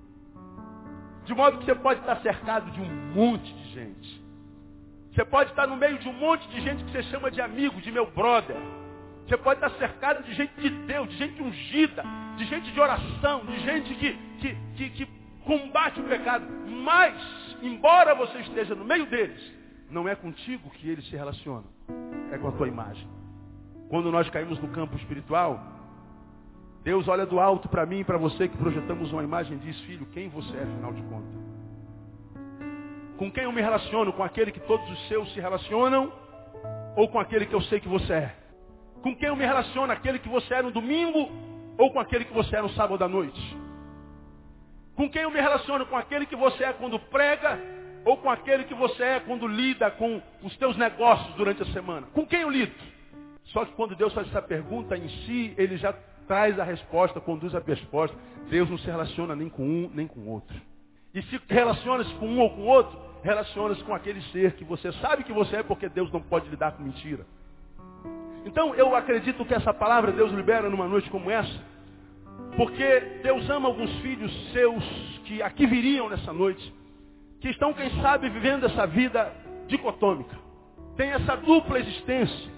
De 1.25 1.35
modo 1.35 1.59
que 1.59 1.67
você 1.67 1.75
pode 1.75 2.01
estar 2.01 2.17
cercado 2.23 2.71
de 2.71 2.81
um 2.81 2.89
monte 3.15 3.53
de 3.53 3.75
gente. 3.75 4.23
Você 5.13 5.25
pode 5.25 5.51
estar 5.51 5.67
no 5.67 5.77
meio 5.77 5.99
de 5.99 6.09
um 6.09 6.13
monte 6.13 6.49
de 6.49 6.61
gente 6.61 6.85
que 6.85 6.93
você 6.93 7.03
chama 7.05 7.31
de 7.31 7.41
amigo, 7.41 7.81
de 7.81 7.93
meu 7.93 8.11
brother. 8.11 8.57
Você 9.29 9.37
pode 9.37 9.63
estar 9.63 9.79
cercado 9.79 10.25
de 10.25 10.33
gente 10.33 10.59
de 10.59 10.71
Deus, 10.71 11.07
de 11.11 11.17
gente 11.19 11.43
ungida, 11.43 12.03
de 12.39 12.47
gente 12.47 12.73
de 12.73 12.81
oração, 12.81 13.45
de 13.45 13.61
gente 13.61 13.95
que, 13.95 14.13
que, 14.41 14.57
que, 14.75 14.91
que 14.91 15.09
combate 15.45 16.01
o 16.01 16.05
pecado. 16.05 16.47
Mas, 16.67 17.15
embora 17.63 18.15
você 18.15 18.39
esteja 18.39 18.75
no 18.75 18.87
meio 18.87 19.05
deles, 19.05 19.39
não 19.91 20.09
é 20.09 20.15
contigo 20.15 20.71
que 20.71 20.89
eles 20.89 21.07
se 21.09 21.15
relacionam, 21.15 21.67
é 22.33 22.39
com 22.39 22.49
a 22.49 22.53
tua 22.53 22.69
imagem. 22.69 23.07
Quando 23.91 24.11
nós 24.11 24.31
caímos 24.31 24.59
no 24.61 24.69
campo 24.69 24.97
espiritual, 24.97 25.63
Deus 26.83 27.07
olha 27.07 27.27
do 27.27 27.39
alto 27.39 27.69
para 27.69 27.85
mim 27.85 28.01
e 28.01 28.05
para 28.05 28.17
você 28.17 28.49
que 28.49 28.57
projetamos 28.57 29.13
uma 29.13 29.23
imagem 29.23 29.59
e 29.59 29.61
diz, 29.61 29.79
filho, 29.81 30.07
quem 30.07 30.31
você 30.31 30.57
é, 30.57 30.63
afinal 30.63 30.95
de 30.95 31.03
contas? 31.03 31.35
Com 33.19 33.31
quem 33.31 33.45
eu 33.45 33.53
me 33.53 33.61
relaciono? 33.61 34.11
Com 34.11 34.25
aquele 34.25 34.53
que 34.53 34.61
todos 34.61 34.91
os 34.91 35.09
seus 35.09 35.31
se 35.35 35.41
relacionam? 35.41 36.11
Ou 36.97 37.09
com 37.09 37.21
aquele 37.21 37.45
que 37.45 37.55
eu 37.55 37.61
sei 37.61 37.79
que 37.79 37.89
você 37.89 38.13
é? 38.15 38.38
Com 39.03 39.15
quem 39.15 39.29
eu 39.29 39.37
me 39.37 39.45
relaciono? 39.45 39.93
Aquele 39.93 40.19
que 40.19 40.29
você 40.29 40.55
é 40.55 40.63
no 40.63 40.71
domingo? 40.71 41.31
Ou 41.77 41.93
com 41.93 42.01
aquele 42.01 42.25
que 42.25 42.33
você 42.33 42.57
é 42.57 42.63
no 42.63 42.71
sábado 42.71 43.03
à 43.05 43.09
noite? 43.09 43.57
Com 44.97 45.09
quem 45.09 45.23
eu 45.23 45.31
me 45.31 45.41
relaciono? 45.41 45.87
Com 45.87 45.97
aquele 45.97 46.27
que 46.27 46.37
você 46.37 46.65
é 46.65 46.73
quando 46.73 46.99
prega 46.99 47.59
ou 48.05 48.17
com 48.17 48.31
aquele 48.31 48.65
que 48.65 48.75
você 48.75 49.03
é 49.03 49.21
quando 49.21 49.47
lida 49.47 49.91
com 49.91 50.21
os 50.43 50.57
teus 50.57 50.77
negócios 50.77 51.35
durante 51.35 51.63
a 51.63 51.67
semana? 51.67 52.07
Com 52.13 52.27
quem 52.27 52.41
eu 52.41 52.51
lido? 52.51 52.75
Só 53.45 53.65
que 53.65 53.73
quando 53.73 53.95
Deus 53.95 54.13
faz 54.13 54.29
essa 54.29 54.43
pergunta 54.43 54.97
em 54.97 55.09
si, 55.09 55.55
ele 55.57 55.77
já 55.77 55.93
traz 56.27 56.59
a 56.59 56.65
resposta, 56.65 57.21
conduz 57.21 57.55
a 57.55 57.61
resposta. 57.61 58.17
Deus 58.51 58.69
não 58.69 58.79
se 58.79 58.87
relaciona 58.87 59.35
nem 59.35 59.49
com 59.49 59.63
um, 59.63 59.91
nem 59.95 60.07
com 60.07 60.27
outro. 60.29 60.55
E 61.15 61.23
se 61.23 61.41
relaciona-se 61.49 62.13
com 62.15 62.27
um 62.27 62.41
ou 62.41 62.51
com 62.51 62.63
outro, 62.63 62.99
relaciona-se 63.23 63.83
com 63.83 63.95
aquele 63.95 64.21
ser 64.31 64.53
que 64.53 64.65
você 64.65 64.93
sabe 64.95 65.25
que 65.25 65.33
você 65.33 65.57
é, 65.57 65.63
porque 65.63 65.89
Deus 65.89 66.13
não 66.13 66.21
pode 66.21 66.49
lidar 66.49 66.73
com 66.73 66.83
mentira. 66.83 67.27
Então 68.45 68.75
eu 68.75 68.95
acredito 68.95 69.45
que 69.45 69.55
essa 69.55 69.73
palavra 69.75 70.13
Deus 70.13 70.33
libera 70.33 70.69
numa 70.71 70.87
noite 70.87 71.11
como 71.11 71.31
essa, 71.31 71.59
porque 72.57 73.01
Deus 73.23 73.49
ama 73.51 73.69
alguns 73.69 73.91
filhos 74.01 74.33
seus 74.53 74.83
que 75.25 75.43
aqui 75.43 75.67
viriam 75.67 76.09
nessa 76.09 76.33
noite, 76.33 76.75
que 77.41 77.49
estão, 77.49 77.73
quem 77.73 77.91
sabe, 78.01 78.29
vivendo 78.29 78.67
essa 78.67 78.87
vida 78.87 79.33
dicotômica. 79.67 80.37
Tem 80.97 81.11
essa 81.11 81.37
dupla 81.37 81.79
existência. 81.79 82.51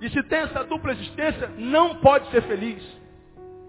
E 0.00 0.08
se 0.10 0.22
tem 0.24 0.40
essa 0.40 0.64
dupla 0.64 0.92
existência, 0.92 1.50
não 1.58 1.96
pode 1.96 2.30
ser 2.30 2.42
feliz. 2.42 2.82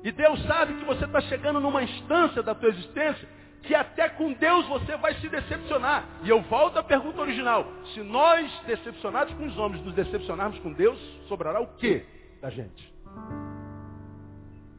E 0.04 0.12
Deus 0.12 0.41
sabe 0.43 0.76
que 0.76 0.86
você 0.86 1.06
está 1.06 1.20
chegando 1.22 1.60
numa 1.60 1.84
instância 1.84 2.41
da 2.43 2.54
tua 2.56 2.70
existência 2.70 3.28
que 3.67 3.75
até 3.75 4.08
com 4.08 4.32
Deus 4.32 4.65
você 4.67 4.95
vai 4.95 5.13
se 5.15 5.27
decepcionar. 5.27 6.08
E 6.23 6.30
eu 6.30 6.41
volto 6.43 6.80
à 6.80 6.84
pergunta 6.84 7.21
original. 7.21 7.67
Se 7.93 8.01
nós, 8.01 8.49
decepcionados 8.65 9.34
com 9.34 9.45
os 9.45 9.58
homens, 9.58 9.84
nos 9.84 9.93
decepcionarmos 9.93 10.58
com 10.60 10.71
Deus, 10.71 10.97
sobrará 11.27 11.60
o 11.60 11.67
que 11.75 12.03
da 12.41 12.49
gente? 12.49 12.93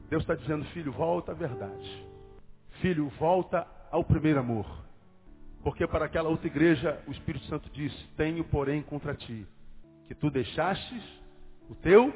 Deus 0.09 0.23
está 0.23 0.35
dizendo, 0.35 0.65
filho, 0.67 0.91
volta 0.91 1.33
à 1.33 1.35
verdade. 1.35 2.07
Filho, 2.81 3.09
volta 3.19 3.67
ao 3.91 4.03
primeiro 4.03 4.41
amor. 4.41 4.67
Porque 5.63 5.87
para 5.87 6.07
aquela 6.07 6.31
outra 6.31 6.47
igreja 6.47 6.99
o 7.07 7.11
Espírito 7.11 7.45
Santo 7.45 7.69
diz, 7.71 7.93
tenho 8.17 8.43
porém 8.45 8.81
contra 8.81 9.15
ti, 9.15 9.47
que 10.07 10.15
tu 10.15 10.31
deixastes 10.31 11.03
o 11.69 11.75
teu 11.75 12.11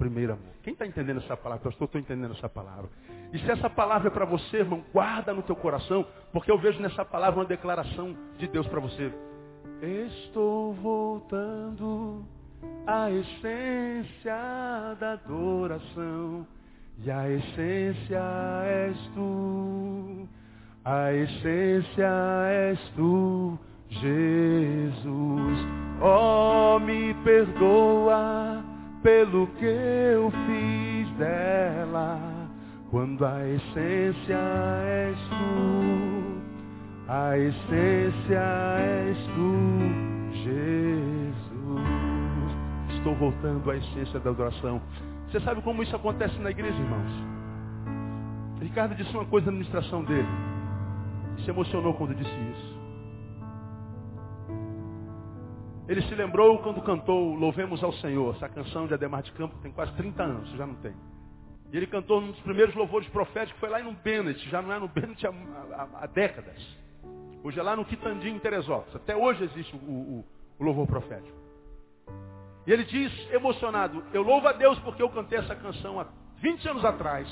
primeiro 0.00 0.32
amor. 0.32 0.46
Quem 0.62 0.72
está 0.72 0.86
entendendo 0.86 1.18
essa 1.18 1.36
palavra? 1.36 1.62
Pastor, 1.62 1.84
estou 1.84 2.00
entendendo 2.00 2.32
essa 2.32 2.48
palavra. 2.48 2.88
E 3.34 3.38
se 3.38 3.50
essa 3.50 3.68
palavra 3.68 4.08
é 4.08 4.10
para 4.10 4.24
você, 4.24 4.56
irmão, 4.56 4.82
guarda 4.94 5.34
no 5.34 5.42
teu 5.42 5.54
coração, 5.54 6.06
porque 6.32 6.50
eu 6.50 6.58
vejo 6.58 6.80
nessa 6.80 7.04
palavra 7.04 7.38
uma 7.38 7.44
declaração 7.44 8.16
de 8.38 8.48
Deus 8.48 8.66
para 8.66 8.80
você. 8.80 9.12
Estou 9.82 10.72
voltando 10.72 12.24
à 12.86 13.10
essência 13.10 14.34
da 14.98 15.12
adoração 15.12 16.46
e 17.04 17.10
a 17.10 17.28
essência 17.28 18.22
és 18.64 18.96
tu. 19.14 20.26
A 20.82 21.12
essência 21.12 22.08
és 22.46 22.80
tu, 22.96 23.58
Jesus. 23.90 25.58
Oh, 26.02 26.78
me 26.78 27.12
perdoa 27.22 28.59
pelo 29.02 29.46
que 29.58 29.64
eu 29.64 30.30
fiz 30.30 31.10
dela. 31.16 32.18
Quando 32.90 33.24
a 33.24 33.46
essência 33.48 34.36
és 34.84 35.18
tu, 35.28 36.40
a 37.08 37.38
essência 37.38 38.40
és 38.78 39.16
tu, 39.26 40.32
Jesus. 40.32 41.80
Estou 42.96 43.14
voltando 43.14 43.70
à 43.70 43.76
essência 43.76 44.18
da 44.18 44.30
adoração. 44.30 44.82
Você 45.28 45.40
sabe 45.40 45.62
como 45.62 45.82
isso 45.82 45.94
acontece 45.94 46.36
na 46.40 46.50
igreja, 46.50 46.76
irmãos? 46.76 47.30
Ricardo 48.60 48.94
disse 48.96 49.14
uma 49.14 49.24
coisa 49.24 49.46
na 49.46 49.52
administração 49.52 50.02
dele. 50.04 50.28
Se 51.44 51.50
emocionou 51.50 51.94
quando 51.94 52.14
disse 52.14 52.30
isso. 52.30 52.69
Ele 55.90 56.02
se 56.02 56.14
lembrou 56.14 56.56
quando 56.58 56.80
cantou 56.82 57.34
Louvemos 57.34 57.82
ao 57.82 57.92
Senhor. 57.94 58.36
Essa 58.36 58.48
canção 58.48 58.86
de 58.86 58.94
Ademar 58.94 59.24
de 59.24 59.32
Campo 59.32 59.58
tem 59.60 59.72
quase 59.72 59.92
30 59.94 60.22
anos, 60.22 60.48
já 60.50 60.64
não 60.64 60.76
tem. 60.76 60.94
E 61.72 61.76
ele 61.76 61.88
cantou 61.88 62.20
um 62.20 62.30
dos 62.30 62.38
primeiros 62.42 62.72
louvores 62.76 63.08
proféticos, 63.08 63.58
foi 63.58 63.68
lá 63.68 63.80
no 63.80 63.90
Bennett, 63.90 64.48
já 64.48 64.62
não 64.62 64.72
é 64.72 64.78
no 64.78 64.86
Bennett 64.86 65.26
há, 65.26 65.30
há, 65.30 65.88
há 66.02 66.06
décadas. 66.06 66.64
Hoje 67.42 67.58
é 67.58 67.62
lá 67.64 67.74
no 67.74 67.84
Quitandinho, 67.84 68.36
em 68.36 68.38
Teresópolis. 68.38 68.94
Até 68.94 69.16
hoje 69.16 69.42
existe 69.42 69.74
o, 69.74 69.78
o, 69.78 70.24
o 70.60 70.64
louvor 70.64 70.86
profético. 70.86 71.36
E 72.68 72.72
ele 72.72 72.84
diz, 72.84 73.12
emocionado, 73.32 74.04
eu 74.12 74.22
louvo 74.22 74.46
a 74.46 74.52
Deus 74.52 74.78
porque 74.78 75.02
eu 75.02 75.08
cantei 75.08 75.40
essa 75.40 75.56
canção 75.56 75.98
há 75.98 76.06
20 76.36 76.68
anos 76.68 76.84
atrás. 76.84 77.28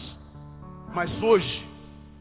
Mas 0.93 1.13
hoje 1.23 1.65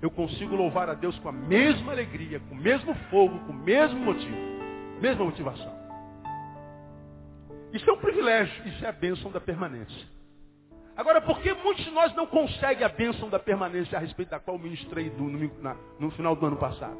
eu 0.03 0.11
consigo 0.11 0.55
louvar 0.55 0.87
a 0.87 0.93
Deus 0.93 1.17
com 1.17 1.29
a 1.29 1.31
mesma 1.31 1.93
alegria, 1.93 2.39
com 2.41 2.53
o 2.53 2.57
mesmo 2.59 2.93
fogo, 3.09 3.39
com 3.39 3.53
o 3.53 3.55
mesmo 3.55 3.99
motivo, 3.99 4.37
mesma 5.01 5.25
motivação. 5.25 5.76
Isso 7.73 7.89
é 7.89 7.93
um 7.93 7.97
privilégio, 7.97 8.67
isso 8.67 8.85
é 8.85 8.89
a 8.89 8.91
bênção 8.91 9.31
da 9.31 9.41
permanência. 9.41 10.07
Agora, 10.95 11.21
por 11.21 11.39
que 11.41 11.53
muitos 11.53 11.85
de 11.85 11.91
nós 11.91 12.13
não 12.15 12.25
conseguem 12.25 12.83
a 12.83 12.89
bênção 12.89 13.29
da 13.29 13.37
permanência 13.37 13.97
a 13.97 14.01
respeito 14.01 14.29
da 14.29 14.39
qual 14.39 14.57
ministrei 14.57 15.11
no, 15.11 15.29
no, 15.29 15.51
no 15.99 16.11
final 16.11 16.35
do 16.35 16.45
ano 16.45 16.57
passado? 16.57 16.97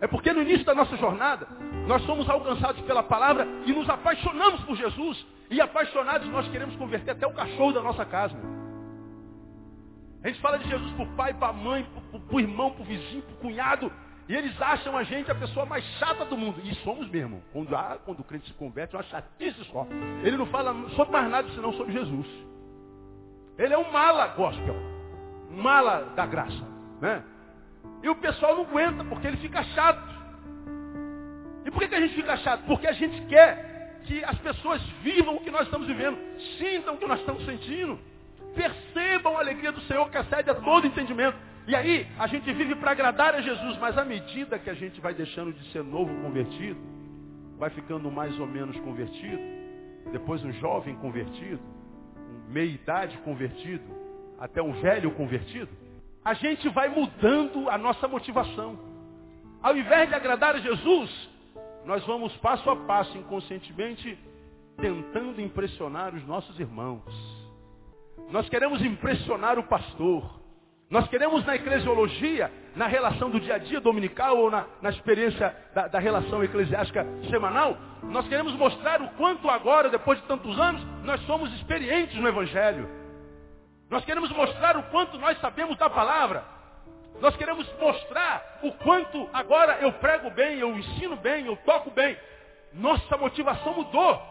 É 0.00 0.06
porque 0.06 0.32
no 0.32 0.42
início 0.42 0.64
da 0.64 0.74
nossa 0.74 0.96
jornada, 0.96 1.46
nós 1.86 2.02
somos 2.02 2.28
alcançados 2.28 2.80
pela 2.82 3.02
palavra 3.02 3.46
e 3.66 3.72
nos 3.72 3.88
apaixonamos 3.88 4.62
por 4.64 4.76
Jesus. 4.76 5.26
E 5.50 5.60
apaixonados 5.60 6.28
nós 6.28 6.48
queremos 6.48 6.76
converter 6.76 7.12
até 7.12 7.26
o 7.26 7.32
cachorro 7.32 7.72
da 7.72 7.82
nossa 7.82 8.04
casa. 8.04 8.36
A 10.22 10.28
gente 10.28 10.40
fala 10.40 10.58
de 10.58 10.68
Jesus 10.68 10.92
para 10.92 11.04
o 11.04 11.16
pai, 11.16 11.34
para 11.34 11.48
a 11.48 11.52
mãe, 11.52 11.86
para 12.10 12.36
o 12.36 12.40
irmão, 12.40 12.72
para 12.72 12.82
o 12.82 12.84
vizinho, 12.84 13.22
para 13.22 13.34
o 13.34 13.38
cunhado. 13.38 13.92
E 14.28 14.34
eles 14.34 14.60
acham 14.60 14.96
a 14.96 15.04
gente 15.04 15.30
a 15.30 15.34
pessoa 15.34 15.64
mais 15.66 15.84
chata 15.98 16.24
do 16.24 16.36
mundo. 16.36 16.60
E 16.64 16.74
somos 16.76 17.08
mesmo. 17.08 17.42
Quando, 17.52 17.74
ah, 17.76 17.98
quando 18.04 18.20
o 18.20 18.24
crente 18.24 18.46
se 18.46 18.54
converte, 18.54 18.96
é 18.96 18.98
uma 18.98 19.04
chatice 19.04 19.64
só. 19.66 19.86
Ele 20.24 20.36
não 20.36 20.46
fala 20.46 20.74
sobre 20.90 21.12
mais 21.12 21.30
nada 21.30 21.48
senão 21.50 21.72
sobre 21.74 21.92
Jesus. 21.92 22.26
Ele 23.56 23.72
é 23.72 23.78
um 23.78 23.90
mala 23.92 24.26
gospel. 24.28 24.74
Um 25.50 25.62
mala 25.62 26.12
da 26.16 26.26
graça. 26.26 26.64
Né? 27.00 27.22
E 28.02 28.08
o 28.08 28.16
pessoal 28.16 28.56
não 28.56 28.64
aguenta, 28.64 29.04
porque 29.04 29.28
ele 29.28 29.36
fica 29.36 29.62
chato. 29.62 30.16
E 31.64 31.70
por 31.70 31.80
que, 31.80 31.88
que 31.88 31.94
a 31.94 32.00
gente 32.00 32.14
fica 32.14 32.36
chato? 32.38 32.64
Porque 32.66 32.86
a 32.86 32.92
gente 32.92 33.26
quer 33.26 34.00
que 34.04 34.24
as 34.24 34.38
pessoas 34.38 34.82
vivam 35.02 35.36
o 35.36 35.40
que 35.40 35.50
nós 35.50 35.62
estamos 35.62 35.86
vivendo. 35.86 36.18
Sintam 36.58 36.94
o 36.94 36.98
que 36.98 37.06
nós 37.06 37.20
estamos 37.20 37.44
sentindo. 37.44 37.98
Percebam 38.54 39.36
a 39.36 39.40
alegria 39.40 39.70
do 39.70 39.80
Senhor 39.82 40.08
que 40.10 40.18
excede 40.18 40.50
a 40.50 40.54
todo 40.54 40.86
entendimento. 40.86 41.36
E 41.66 41.74
aí, 41.74 42.06
a 42.16 42.28
gente 42.28 42.52
vive 42.52 42.76
para 42.76 42.92
agradar 42.92 43.34
a 43.34 43.40
Jesus, 43.40 43.76
mas 43.78 43.98
à 43.98 44.04
medida 44.04 44.58
que 44.58 44.70
a 44.70 44.74
gente 44.74 45.00
vai 45.00 45.12
deixando 45.12 45.52
de 45.52 45.72
ser 45.72 45.82
novo 45.82 46.14
convertido, 46.22 46.78
vai 47.58 47.70
ficando 47.70 48.08
mais 48.10 48.38
ou 48.38 48.46
menos 48.46 48.78
convertido, 48.80 49.42
depois 50.12 50.44
um 50.44 50.52
jovem 50.52 50.94
convertido, 50.96 51.60
um 52.16 52.52
meia-idade 52.52 53.18
convertido, 53.18 53.82
até 54.38 54.62
um 54.62 54.72
velho 54.80 55.10
convertido, 55.12 55.68
a 56.24 56.34
gente 56.34 56.68
vai 56.68 56.88
mudando 56.88 57.68
a 57.68 57.76
nossa 57.76 58.06
motivação. 58.06 58.78
Ao 59.60 59.76
invés 59.76 60.08
de 60.08 60.14
agradar 60.14 60.54
a 60.54 60.60
Jesus, 60.60 61.30
nós 61.84 62.04
vamos 62.06 62.36
passo 62.36 62.68
a 62.70 62.76
passo, 62.76 63.18
inconscientemente, 63.18 64.16
tentando 64.76 65.40
impressionar 65.40 66.14
os 66.14 66.24
nossos 66.26 66.60
irmãos. 66.60 67.02
Nós 68.30 68.48
queremos 68.48 68.80
impressionar 68.84 69.58
o 69.58 69.64
pastor. 69.64 70.45
Nós 70.88 71.08
queremos 71.08 71.44
na 71.44 71.56
eclesiologia, 71.56 72.50
na 72.76 72.86
relação 72.86 73.28
do 73.28 73.40
dia 73.40 73.56
a 73.56 73.58
dia 73.58 73.80
dominical 73.80 74.38
ou 74.38 74.50
na, 74.50 74.66
na 74.80 74.90
experiência 74.90 75.54
da, 75.74 75.88
da, 75.88 75.98
relação 75.98 76.44
eclesiástica 76.44 77.04
semanal, 77.28 77.76
nós 78.04 78.28
queremos 78.28 78.52
mostrar 78.54 79.02
o 79.02 79.08
quanto 79.10 79.50
agora, 79.50 79.88
depois 79.88 80.20
de 80.20 80.26
tantos 80.28 80.58
anos, 80.60 80.80
nós 81.02 81.20
somos 81.22 81.52
experientes 81.54 82.14
no 82.16 82.28
Evangelho. 82.28 82.88
Nós 83.90 84.04
queremos 84.04 84.30
mostrar 84.30 84.76
o 84.76 84.82
quanto 84.84 85.18
nós 85.18 85.40
sabemos 85.40 85.76
da 85.76 85.90
palavra. 85.90 86.44
Nós 87.20 87.34
queremos 87.34 87.66
mostrar 87.80 88.60
o 88.62 88.70
quanto 88.72 89.28
agora 89.32 89.78
eu 89.80 89.92
prego 89.94 90.30
bem, 90.30 90.60
eu 90.60 90.76
ensino 90.76 91.16
bem, 91.16 91.46
eu 91.46 91.56
toco 91.58 91.90
bem. 91.90 92.16
Nossa 92.72 93.16
motivação 93.16 93.74
mudou. 93.74 94.22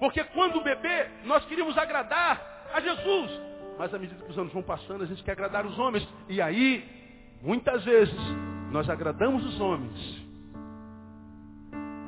Porque 0.00 0.24
quando 0.24 0.60
bebê, 0.60 1.06
nós 1.24 1.44
queríamos 1.44 1.78
agradar 1.78 2.66
a 2.72 2.80
Jesus. 2.80 3.55
Mas 3.78 3.92
à 3.92 3.98
medida 3.98 4.22
que 4.24 4.30
os 4.30 4.38
anos 4.38 4.52
vão 4.52 4.62
passando, 4.62 5.04
a 5.04 5.06
gente 5.06 5.22
quer 5.22 5.32
agradar 5.32 5.66
os 5.66 5.78
homens. 5.78 6.06
E 6.28 6.40
aí, 6.40 6.84
muitas 7.42 7.84
vezes, 7.84 8.14
nós 8.70 8.88
agradamos 8.88 9.44
os 9.44 9.60
homens, 9.60 10.26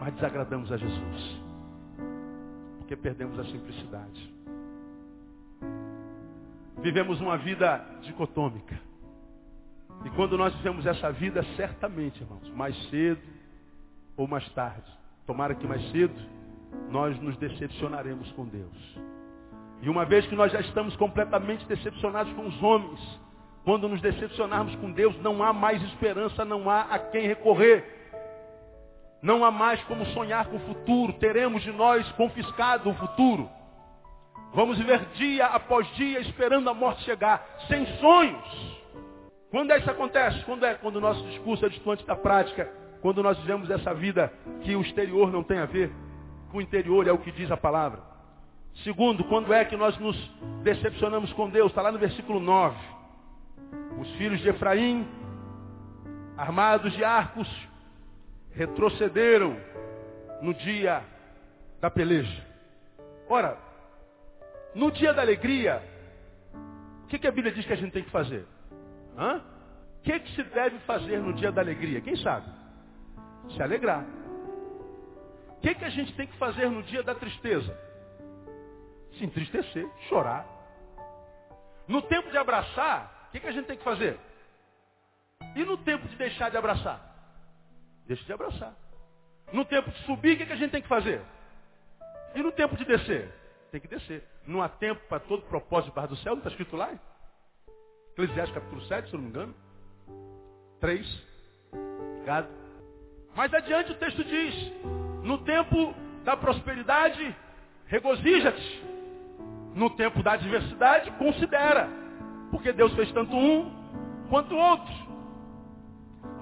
mas 0.00 0.14
desagradamos 0.14 0.72
a 0.72 0.76
Jesus. 0.76 1.40
Porque 2.78 2.96
perdemos 2.96 3.38
a 3.38 3.44
simplicidade. 3.44 4.34
Vivemos 6.80 7.20
uma 7.20 7.36
vida 7.36 7.84
dicotômica. 8.02 8.78
E 10.04 10.10
quando 10.10 10.38
nós 10.38 10.54
vivemos 10.54 10.86
essa 10.86 11.10
vida, 11.10 11.42
certamente, 11.56 12.22
irmãos, 12.22 12.48
mais 12.50 12.76
cedo 12.88 13.20
ou 14.16 14.26
mais 14.28 14.48
tarde, 14.52 14.88
tomara 15.26 15.54
que 15.54 15.66
mais 15.66 15.82
cedo, 15.90 16.14
nós 16.88 17.18
nos 17.20 17.36
decepcionaremos 17.36 18.30
com 18.32 18.46
Deus. 18.46 18.98
E 19.80 19.88
uma 19.88 20.04
vez 20.04 20.26
que 20.26 20.34
nós 20.34 20.50
já 20.50 20.60
estamos 20.60 20.96
completamente 20.96 21.64
decepcionados 21.66 22.32
com 22.32 22.46
os 22.46 22.62
homens, 22.62 23.00
quando 23.64 23.88
nos 23.88 24.00
decepcionarmos 24.00 24.74
com 24.76 24.90
Deus, 24.90 25.16
não 25.20 25.42
há 25.42 25.52
mais 25.52 25.82
esperança, 25.82 26.44
não 26.44 26.68
há 26.68 26.82
a 26.82 26.98
quem 26.98 27.26
recorrer. 27.26 27.84
Não 29.20 29.44
há 29.44 29.50
mais 29.50 29.82
como 29.84 30.06
sonhar 30.06 30.46
com 30.46 30.56
o 30.56 30.60
futuro, 30.60 31.12
teremos 31.14 31.62
de 31.62 31.72
nós 31.72 32.10
confiscado 32.12 32.90
o 32.90 32.94
futuro. 32.94 33.48
Vamos 34.54 34.78
viver 34.78 35.00
dia 35.14 35.46
após 35.46 35.86
dia 35.94 36.20
esperando 36.20 36.70
a 36.70 36.74
morte 36.74 37.02
chegar, 37.02 37.46
sem 37.68 37.84
sonhos. 37.98 38.78
Quando 39.50 39.70
é 39.72 39.78
isso 39.78 39.90
acontece? 39.90 40.42
Quando 40.44 40.64
é? 40.64 40.74
Quando 40.74 40.96
o 40.96 41.00
nosso 41.00 41.22
discurso 41.28 41.66
é 41.66 41.68
distante 41.68 42.04
da 42.06 42.16
prática, 42.16 42.70
quando 43.00 43.22
nós 43.22 43.38
vivemos 43.38 43.70
essa 43.70 43.92
vida 43.94 44.32
que 44.62 44.74
o 44.74 44.80
exterior 44.80 45.30
não 45.30 45.42
tem 45.42 45.58
a 45.58 45.66
ver 45.66 45.92
com 46.50 46.58
o 46.58 46.62
interior, 46.62 47.06
é 47.06 47.12
o 47.12 47.18
que 47.18 47.30
diz 47.30 47.50
a 47.50 47.56
palavra. 47.56 48.17
Segundo, 48.84 49.24
quando 49.24 49.52
é 49.52 49.64
que 49.64 49.76
nós 49.76 49.98
nos 49.98 50.16
decepcionamos 50.62 51.32
com 51.32 51.50
Deus? 51.50 51.70
Está 51.70 51.82
lá 51.82 51.90
no 51.90 51.98
versículo 51.98 52.38
9. 52.40 52.76
Os 54.00 54.10
filhos 54.12 54.40
de 54.40 54.48
Efraim, 54.48 55.06
armados 56.36 56.92
de 56.92 57.02
arcos, 57.02 57.48
retrocederam 58.52 59.56
no 60.40 60.54
dia 60.54 61.02
da 61.80 61.90
peleja. 61.90 62.46
Ora, 63.28 63.58
no 64.74 64.90
dia 64.92 65.12
da 65.12 65.22
alegria, 65.22 65.82
o 67.04 67.06
que, 67.08 67.18
que 67.18 67.26
a 67.26 67.32
Bíblia 67.32 67.52
diz 67.52 67.66
que 67.66 67.72
a 67.72 67.76
gente 67.76 67.92
tem 67.92 68.04
que 68.04 68.10
fazer? 68.10 68.46
Hã? 69.16 69.42
O 69.98 70.02
que, 70.02 70.20
que 70.20 70.34
se 70.34 70.42
deve 70.44 70.78
fazer 70.80 71.18
no 71.18 71.32
dia 71.32 71.50
da 71.50 71.60
alegria? 71.60 72.00
Quem 72.00 72.16
sabe? 72.16 72.46
Se 73.54 73.62
alegrar. 73.62 74.06
O 75.56 75.60
que, 75.60 75.74
que 75.74 75.84
a 75.84 75.90
gente 75.90 76.14
tem 76.14 76.26
que 76.26 76.36
fazer 76.36 76.70
no 76.70 76.82
dia 76.84 77.02
da 77.02 77.14
tristeza? 77.14 77.76
Se 79.16 79.24
entristecer, 79.24 79.88
chorar. 80.08 80.46
No 81.86 82.02
tempo 82.02 82.30
de 82.30 82.36
abraçar, 82.36 83.28
o 83.28 83.32
que, 83.32 83.40
que 83.40 83.46
a 83.46 83.52
gente 83.52 83.66
tem 83.66 83.76
que 83.78 83.84
fazer? 83.84 84.18
E 85.54 85.64
no 85.64 85.76
tempo 85.78 86.06
de 86.08 86.16
deixar 86.16 86.50
de 86.50 86.56
abraçar? 86.56 87.00
Deixa 88.06 88.24
de 88.24 88.32
abraçar. 88.32 88.74
No 89.52 89.64
tempo 89.64 89.90
de 89.90 89.98
subir, 90.04 90.34
o 90.34 90.38
que, 90.38 90.46
que 90.46 90.52
a 90.52 90.56
gente 90.56 90.70
tem 90.70 90.82
que 90.82 90.88
fazer? 90.88 91.22
E 92.34 92.42
no 92.42 92.52
tempo 92.52 92.76
de 92.76 92.84
descer? 92.84 93.32
Tem 93.70 93.80
que 93.80 93.88
descer. 93.88 94.24
Não 94.46 94.62
há 94.62 94.68
tempo 94.68 95.00
para 95.08 95.20
todo 95.20 95.42
propósito 95.42 95.94
barra 95.94 96.08
do 96.08 96.16
céu, 96.16 96.32
não 96.32 96.38
está 96.38 96.50
escrito 96.50 96.76
lá? 96.76 96.90
Eclesiastes 98.12 98.54
capítulo 98.54 98.82
7, 98.82 99.08
se 99.08 99.14
eu 99.14 99.18
não 99.18 99.24
me 99.24 99.30
engano. 99.30 99.54
3. 100.80 101.22
Obrigado. 101.72 102.48
Mais 103.34 103.52
adiante 103.54 103.92
o 103.92 103.94
texto 103.96 104.24
diz, 104.24 104.72
no 105.22 105.38
tempo 105.44 105.94
da 106.24 106.36
prosperidade, 106.36 107.34
regozija-te. 107.86 108.82
No 109.74 109.90
tempo 109.90 110.22
da 110.22 110.32
adversidade, 110.32 111.10
considera. 111.12 111.88
Porque 112.50 112.72
Deus 112.72 112.92
fez 112.94 113.10
tanto 113.12 113.36
um 113.36 113.70
quanto 114.28 114.56
outro. 114.56 114.92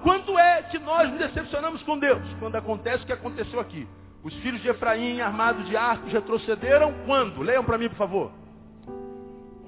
Quando 0.03 0.37
é 0.37 0.63
que 0.63 0.79
nós 0.79 1.09
nos 1.09 1.19
decepcionamos 1.19 1.81
com 1.83 1.97
Deus? 1.97 2.21
Quando 2.39 2.55
acontece 2.55 3.03
o 3.03 3.05
que 3.05 3.13
aconteceu 3.13 3.59
aqui. 3.59 3.87
Os 4.23 4.33
filhos 4.35 4.61
de 4.61 4.69
Efraim, 4.69 5.21
armados 5.21 5.65
de 5.67 5.77
arcos, 5.77 6.11
retrocederam 6.11 6.93
quando? 7.05 7.41
Leiam 7.41 7.63
para 7.63 7.77
mim, 7.77 7.89
por 7.89 7.97
favor. 7.97 8.31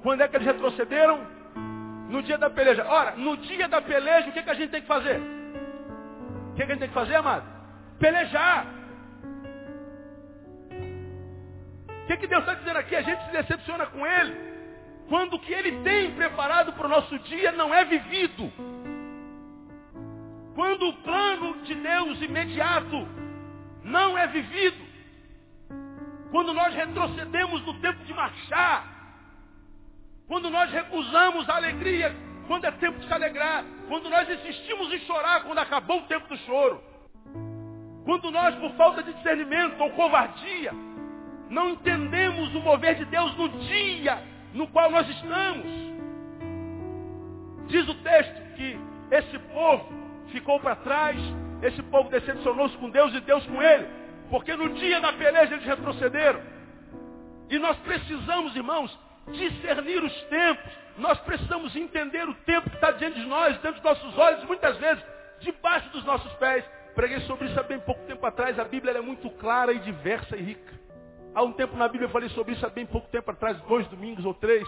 Quando 0.02 0.22
é 0.22 0.28
que 0.28 0.36
eles 0.36 0.46
retrocederam? 0.46 1.20
No 2.08 2.22
dia 2.22 2.36
da 2.36 2.50
peleja. 2.50 2.84
Ora, 2.88 3.12
no 3.16 3.36
dia 3.36 3.68
da 3.68 3.80
peleja, 3.80 4.28
o 4.28 4.32
que, 4.32 4.42
que 4.42 4.50
a 4.50 4.54
gente 4.54 4.70
tem 4.70 4.80
que 4.80 4.86
fazer? 4.86 5.20
O 6.50 6.54
que, 6.54 6.56
que 6.56 6.62
a 6.62 6.66
gente 6.66 6.80
tem 6.80 6.88
que 6.88 6.94
fazer, 6.94 7.14
amado? 7.14 7.44
Pelejar. 7.98 8.66
Que, 12.10 12.16
que 12.16 12.26
Deus 12.26 12.40
está 12.40 12.54
dizendo 12.54 12.78
aqui? 12.78 12.96
A 12.96 13.02
gente 13.02 13.24
se 13.24 13.30
decepciona 13.30 13.86
com 13.86 14.04
Ele. 14.04 14.36
Quando 15.08 15.34
o 15.34 15.38
que 15.38 15.52
Ele 15.52 15.80
tem 15.82 16.12
preparado 16.12 16.72
para 16.72 16.86
o 16.86 16.90
nosso 16.90 17.18
dia 17.20 17.52
não 17.52 17.72
é 17.72 17.84
vivido. 17.84 18.52
Quando 20.54 20.88
o 20.88 20.92
plano 20.94 21.62
de 21.62 21.74
Deus 21.74 22.20
imediato 22.20 23.08
não 23.84 24.18
é 24.18 24.26
vivido. 24.26 24.90
Quando 26.30 26.52
nós 26.52 26.74
retrocedemos 26.74 27.64
no 27.64 27.74
tempo 27.80 28.04
de 28.04 28.12
marchar. 28.12 28.86
Quando 30.26 30.50
nós 30.50 30.70
recusamos 30.70 31.48
a 31.48 31.56
alegria 31.56 32.14
quando 32.46 32.64
é 32.64 32.70
tempo 32.72 32.98
de 32.98 33.06
se 33.06 33.12
alegrar. 33.12 33.64
Quando 33.86 34.10
nós 34.10 34.28
insistimos 34.28 34.92
em 34.92 34.98
chorar 35.00 35.44
quando 35.44 35.58
acabou 35.58 36.00
o 36.00 36.06
tempo 36.06 36.26
do 36.28 36.36
choro. 36.38 36.82
Quando 38.04 38.30
nós, 38.32 38.54
por 38.56 38.72
falta 38.72 39.02
de 39.02 39.12
discernimento 39.12 39.80
ou 39.80 39.90
covardia, 39.90 40.72
não 41.50 41.70
entendemos 41.70 42.54
o 42.54 42.60
mover 42.60 42.94
de 42.94 43.04
Deus 43.06 43.36
no 43.36 43.48
dia 43.48 44.22
no 44.54 44.68
qual 44.68 44.90
nós 44.90 45.08
estamos. 45.08 45.66
Diz 47.66 47.88
o 47.88 47.94
texto 47.96 48.54
que 48.56 48.78
esse 49.10 49.38
povo 49.52 49.92
ficou 50.30 50.60
para 50.60 50.76
trás, 50.76 51.16
esse 51.62 51.82
povo 51.84 52.08
decepcionou-se 52.08 52.76
com 52.78 52.88
Deus 52.88 53.12
e 53.14 53.20
Deus 53.20 53.44
com 53.46 53.60
ele, 53.60 53.86
porque 54.30 54.54
no 54.54 54.70
dia 54.70 55.00
da 55.00 55.12
peleja 55.12 55.54
eles 55.54 55.66
retrocederam. 55.66 56.40
E 57.48 57.58
nós 57.58 57.76
precisamos, 57.78 58.54
irmãos, 58.54 58.96
discernir 59.32 60.02
os 60.02 60.22
tempos. 60.24 60.72
Nós 60.98 61.18
precisamos 61.20 61.74
entender 61.74 62.28
o 62.28 62.34
tempo 62.34 62.70
que 62.70 62.76
está 62.76 62.92
diante 62.92 63.18
de 63.18 63.26
nós, 63.26 63.60
diante 63.60 63.76
dos 63.76 63.84
nossos 63.84 64.18
olhos, 64.18 64.44
muitas 64.44 64.76
vezes 64.76 65.04
debaixo 65.40 65.88
dos 65.90 66.04
nossos 66.04 66.32
pés. 66.34 66.64
Preguei 66.94 67.20
sobre 67.20 67.48
isso 67.48 67.58
há 67.58 67.62
bem 67.62 67.80
pouco 67.80 68.04
tempo 68.06 68.24
atrás. 68.24 68.58
A 68.58 68.64
Bíblia 68.64 68.98
é 68.98 69.00
muito 69.00 69.28
clara 69.30 69.72
e 69.72 69.80
diversa 69.80 70.36
e 70.36 70.42
rica. 70.42 70.79
Há 71.34 71.42
um 71.42 71.52
tempo 71.52 71.76
na 71.76 71.86
Bíblia 71.86 72.06
eu 72.06 72.10
falei 72.10 72.28
sobre 72.30 72.54
isso 72.54 72.66
há 72.66 72.68
bem 72.68 72.84
pouco 72.84 73.08
tempo 73.08 73.30
atrás, 73.30 73.56
dois 73.62 73.86
domingos 73.86 74.24
ou 74.24 74.34
três. 74.34 74.66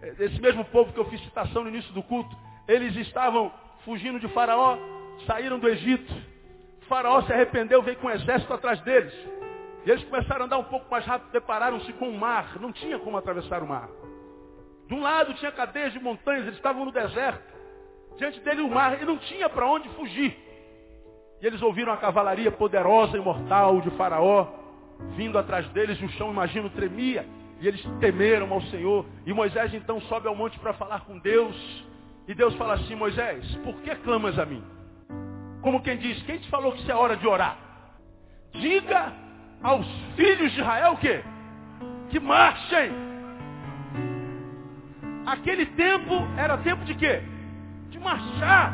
É, 0.00 0.24
esse 0.24 0.40
mesmo 0.40 0.64
povo 0.66 0.92
que 0.92 0.98
eu 0.98 1.04
fiz 1.06 1.20
citação 1.22 1.62
no 1.62 1.68
início 1.68 1.92
do 1.92 2.02
culto, 2.02 2.34
eles 2.66 2.96
estavam 2.96 3.52
fugindo 3.84 4.18
de 4.18 4.28
Faraó, 4.28 4.78
saíram 5.26 5.58
do 5.58 5.68
Egito. 5.68 6.12
faraó 6.88 7.22
se 7.22 7.32
arrependeu, 7.32 7.82
veio 7.82 7.98
com 7.98 8.06
um 8.06 8.10
exército 8.10 8.52
atrás 8.52 8.80
deles. 8.80 9.12
E 9.84 9.90
eles 9.90 10.04
começaram 10.04 10.42
a 10.42 10.46
andar 10.46 10.58
um 10.58 10.64
pouco 10.64 10.90
mais 10.90 11.04
rápido, 11.04 11.32
depararam-se 11.32 11.92
com 11.94 12.08
o 12.08 12.18
mar. 12.18 12.58
Não 12.58 12.72
tinha 12.72 12.98
como 12.98 13.16
atravessar 13.16 13.62
o 13.62 13.66
mar. 13.66 13.88
De 14.86 14.94
um 14.94 15.02
lado 15.02 15.34
tinha 15.34 15.52
cadeias 15.52 15.92
de 15.92 16.00
montanhas, 16.00 16.44
eles 16.44 16.56
estavam 16.56 16.84
no 16.84 16.92
deserto. 16.92 17.52
Diante 18.16 18.40
dele 18.40 18.62
o 18.62 18.70
mar, 18.70 19.00
e 19.00 19.04
não 19.04 19.18
tinha 19.18 19.48
para 19.48 19.66
onde 19.66 19.88
fugir. 19.90 20.36
E 21.40 21.46
eles 21.46 21.60
ouviram 21.60 21.92
a 21.92 21.96
cavalaria 21.96 22.50
poderosa 22.50 23.16
e 23.16 23.20
mortal 23.20 23.80
de 23.80 23.90
Faraó 23.90 24.61
vindo 25.16 25.38
atrás 25.38 25.66
deles, 25.68 26.00
o 26.00 26.08
chão, 26.10 26.30
imagino, 26.30 26.70
tremia. 26.70 27.26
E 27.60 27.68
eles 27.68 27.82
temeram 28.00 28.52
ao 28.52 28.60
Senhor. 28.62 29.06
E 29.24 29.32
Moisés 29.32 29.72
então 29.74 30.00
sobe 30.02 30.26
ao 30.26 30.34
monte 30.34 30.58
para 30.58 30.72
falar 30.72 31.00
com 31.00 31.18
Deus. 31.18 31.56
E 32.26 32.34
Deus 32.34 32.54
fala 32.54 32.74
assim, 32.74 32.94
Moisés, 32.94 33.54
por 33.64 33.74
que 33.82 33.94
clamas 33.96 34.38
a 34.38 34.46
mim? 34.46 34.62
Como 35.60 35.82
quem 35.82 35.96
diz, 35.96 36.20
quem 36.22 36.38
te 36.38 36.48
falou 36.50 36.72
que 36.72 36.80
isso 36.80 36.90
é 36.90 36.94
hora 36.94 37.16
de 37.16 37.26
orar? 37.26 37.56
Diga 38.52 39.12
aos 39.62 39.86
filhos 40.16 40.52
de 40.52 40.60
Israel 40.60 40.92
o 40.92 40.98
quê? 40.98 41.22
Que 42.10 42.18
marchem. 42.18 42.90
Aquele 45.24 45.66
tempo 45.66 46.14
era 46.36 46.58
tempo 46.58 46.84
de 46.84 46.94
quê? 46.94 47.22
De 47.90 47.98
marchar. 47.98 48.72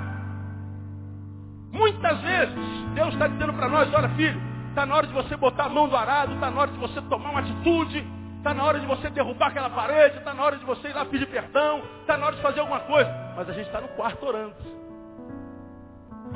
Muitas 1.70 2.20
vezes 2.22 2.54
Deus 2.94 3.12
está 3.12 3.28
dizendo 3.28 3.52
para 3.52 3.68
nós, 3.68 3.92
olha 3.92 4.08
filho, 4.10 4.47
está 4.78 4.86
na 4.86 4.94
hora 4.94 5.06
de 5.08 5.12
você 5.12 5.36
botar 5.36 5.64
a 5.64 5.68
mão 5.68 5.88
do 5.88 5.96
arado, 5.96 6.34
está 6.34 6.50
na 6.50 6.60
hora 6.60 6.70
de 6.70 6.78
você 6.78 7.02
tomar 7.02 7.30
uma 7.30 7.40
atitude, 7.40 8.06
Está 8.38 8.54
na 8.54 8.64
hora 8.64 8.78
de 8.78 8.86
você 8.86 9.10
derrubar 9.10 9.48
aquela 9.48 9.68
parede, 9.68 10.18
está 10.18 10.32
na 10.32 10.44
hora 10.44 10.56
de 10.56 10.64
você 10.64 10.88
ir 10.88 10.92
lá 10.92 11.04
pedir 11.04 11.26
perdão, 11.26 11.82
está 12.00 12.16
na 12.16 12.26
hora 12.26 12.36
de 12.36 12.40
fazer 12.40 12.60
alguma 12.60 12.78
coisa. 12.80 13.10
Mas 13.36 13.48
a 13.48 13.52
gente 13.52 13.66
está 13.66 13.80
no 13.80 13.88
quarto 13.88 14.24
orando. 14.24 14.54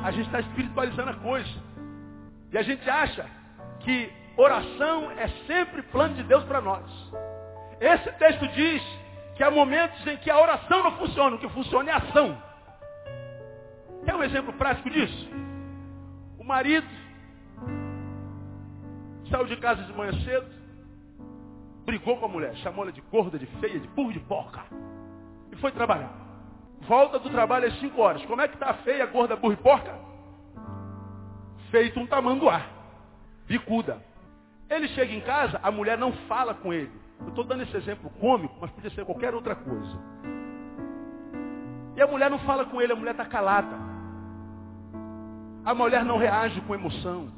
A 0.03 0.11
gente 0.11 0.27
está 0.27 0.41
espiritualizando 0.41 1.11
a 1.11 1.15
coisa. 1.15 1.49
E 2.51 2.59
a 2.59 2.63
gente 2.63 2.91
acha 2.91 3.25
que 3.81 4.13
oração 4.37 5.13
é 5.13 5.29
sempre 5.47 5.81
plano 5.83 6.17
de 6.17 6.25
Deus 6.25 6.43
para 6.43 6.61
nós. 6.61 6.85
Esse 7.81 8.11
texto 8.13 8.49
diz 8.49 8.83
que 9.37 9.45
há 9.45 9.51
momentos 9.51 10.05
em 10.05 10.17
que 10.17 10.31
a 10.31 10.41
oração 10.41 10.83
não 10.83 10.99
funciona, 10.99 11.37
o 11.37 11.39
que 11.39 11.49
funciona 11.51 11.89
é 11.89 11.95
a 11.95 11.99
ação. 11.99 12.37
Quer 14.05 14.17
um 14.17 14.25
exemplo 14.25 14.53
prático 14.55 14.91
disso? 14.91 15.31
O 16.37 16.45
marido 16.45 17.02
saiu 19.31 19.47
de 19.47 19.57
casa 19.57 19.83
de 19.83 19.93
manhã 19.93 20.13
cedo, 20.25 20.47
brigou 21.85 22.17
com 22.17 22.27
a 22.27 22.29
mulher, 22.29 22.55
chamou 22.57 22.85
ela 22.85 22.93
de 22.93 23.01
gorda, 23.01 23.39
de 23.39 23.47
feia, 23.47 23.79
de 23.79 23.89
burro 23.89 24.13
de 24.13 24.21
porca. 24.21 24.63
E 25.51 25.57
foi 25.57 25.73
trabalhar. 25.73 26.13
Volta 26.89 27.19
do 27.19 27.31
trabalho 27.31 27.67
às 27.67 27.79
5 27.79 28.01
horas. 28.01 28.25
Como 28.27 28.41
é 28.41 28.49
que 28.49 28.55
está 28.55 28.75
feia, 28.75 29.07
gorda, 29.07 29.37
burro 29.37 29.53
e 29.53 29.57
porca? 29.57 29.95
Feito 31.71 32.01
um 32.01 32.07
tamanduá. 32.07 32.63
Bicuda. 33.47 34.03
Ele 34.69 34.89
chega 34.89 35.13
em 35.13 35.21
casa, 35.21 35.61
a 35.63 35.71
mulher 35.71 35.99
não 35.99 36.13
fala 36.27 36.55
com 36.55 36.73
ele. 36.73 36.91
Eu 37.21 37.29
estou 37.29 37.45
dando 37.45 37.63
esse 37.63 37.77
exemplo 37.77 38.11
cômico, 38.21 38.57
mas 38.61 38.71
podia 38.71 38.91
ser 38.91 39.05
qualquer 39.05 39.35
outra 39.35 39.55
coisa. 39.55 39.99
E 41.95 42.01
a 42.01 42.07
mulher 42.07 42.31
não 42.31 42.39
fala 42.41 42.65
com 42.65 42.81
ele, 42.81 42.93
a 42.93 42.97
mulher 42.97 43.13
está 43.13 43.25
calada. 43.25 43.77
A 45.65 45.75
mulher 45.75 46.05
não 46.05 46.17
reage 46.17 46.61
com 46.63 46.75
emoção. 46.75 47.31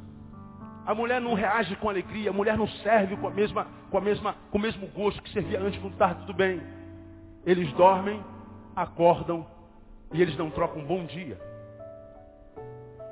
A 0.87 0.95
mulher 0.95 1.21
não 1.21 1.35
reage 1.35 1.75
com 1.77 1.89
alegria, 1.89 2.31
a 2.31 2.33
mulher 2.33 2.59
não 2.59 2.69
serve 2.69 3.17
com 3.17 3.27
a 3.27 3.31
mesma, 3.31 3.67
com 3.91 3.99
a 3.99 4.01
mesma, 4.01 4.35
com 4.51 4.59
o 4.59 4.61
mesmo 4.61 4.87
gosto 4.89 5.23
que 5.23 5.31
servia 5.31 5.61
antes 5.61 5.81
quando 5.81 5.95
estava 5.95 6.15
tudo 6.17 6.35
bem. 6.35 6.63
Eles 7.47 7.73
dormem, 7.73 8.23
acordam 8.77 9.47
e 10.13 10.21
eles 10.21 10.37
não 10.37 10.51
trocam 10.51 10.83
um 10.83 10.87
bom 10.87 11.05
dia. 11.07 11.41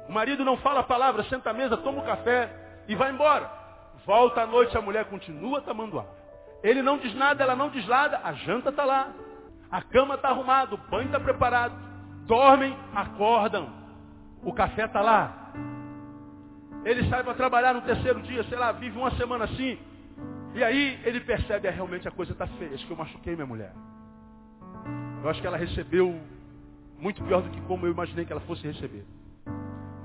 O 0.09 0.13
marido 0.13 0.45
não 0.45 0.57
fala 0.59 0.81
a 0.81 0.85
palavra, 0.85 1.25
senta 1.25 1.51
à 1.51 1.53
mesa, 1.55 1.77
toma 1.77 2.03
um 2.03 2.05
café 2.05 2.51
e 2.87 2.95
vai 2.95 3.11
embora. 3.11 3.51
Volta 4.05 4.43
à 4.43 4.47
noite, 4.47 4.77
a 4.77 4.81
mulher 4.83 5.07
continua 5.07 5.63
tamanduá. 5.63 6.05
Ele 6.63 6.83
não 6.83 6.99
diz 6.99 7.15
nada, 7.15 7.43
ela 7.43 7.57
não 7.57 7.71
diz 7.71 7.87
nada, 7.87 8.21
a 8.23 8.33
janta 8.35 8.69
está 8.69 8.85
lá. 8.85 9.13
A 9.71 9.81
cama 9.81 10.17
está 10.17 10.29
arrumada, 10.29 10.75
o 10.75 10.79
banho 10.79 11.07
está 11.07 11.19
preparado. 11.19 11.75
Dormem, 12.27 12.77
acordam. 12.95 13.69
O 14.43 14.53
café 14.53 14.85
está 14.85 15.01
lá. 15.01 15.53
Ele 16.85 17.09
sai 17.09 17.23
para 17.23 17.35
trabalhar 17.35 17.75
no 17.75 17.83
terceiro 17.83 18.21
dia, 18.23 18.43
sei 18.45 18.59
lá, 18.59 18.73
vive 18.73 18.99
uma 18.99 19.11
semana 19.13 19.45
assim. 19.45 19.79
E 20.55 20.63
aí 20.63 21.01
ele 21.05 21.21
percebe, 21.21 21.69
é, 21.69 21.71
realmente 21.71 22.07
a 22.09 22.11
coisa 22.11 22.33
está 22.33 22.47
feia. 22.47 22.75
Acho 22.75 22.87
que 22.87 22.93
eu 22.93 22.97
machuquei 22.97 23.35
minha 23.35 23.47
mulher. 23.47 23.73
Eu 25.23 25.31
acho 25.31 25.41
que 25.41 25.47
ela 25.47 25.57
recebeu 25.57 26.21
muito 26.99 27.23
pior 27.25 27.43
do 27.43 27.51
que 27.51 27.61
como 27.63 27.87
eu 27.87 27.93
imaginei 27.93 28.25
que 28.25 28.33
ela 28.33 28.41
fosse 28.43 28.67
receber. 28.67 29.05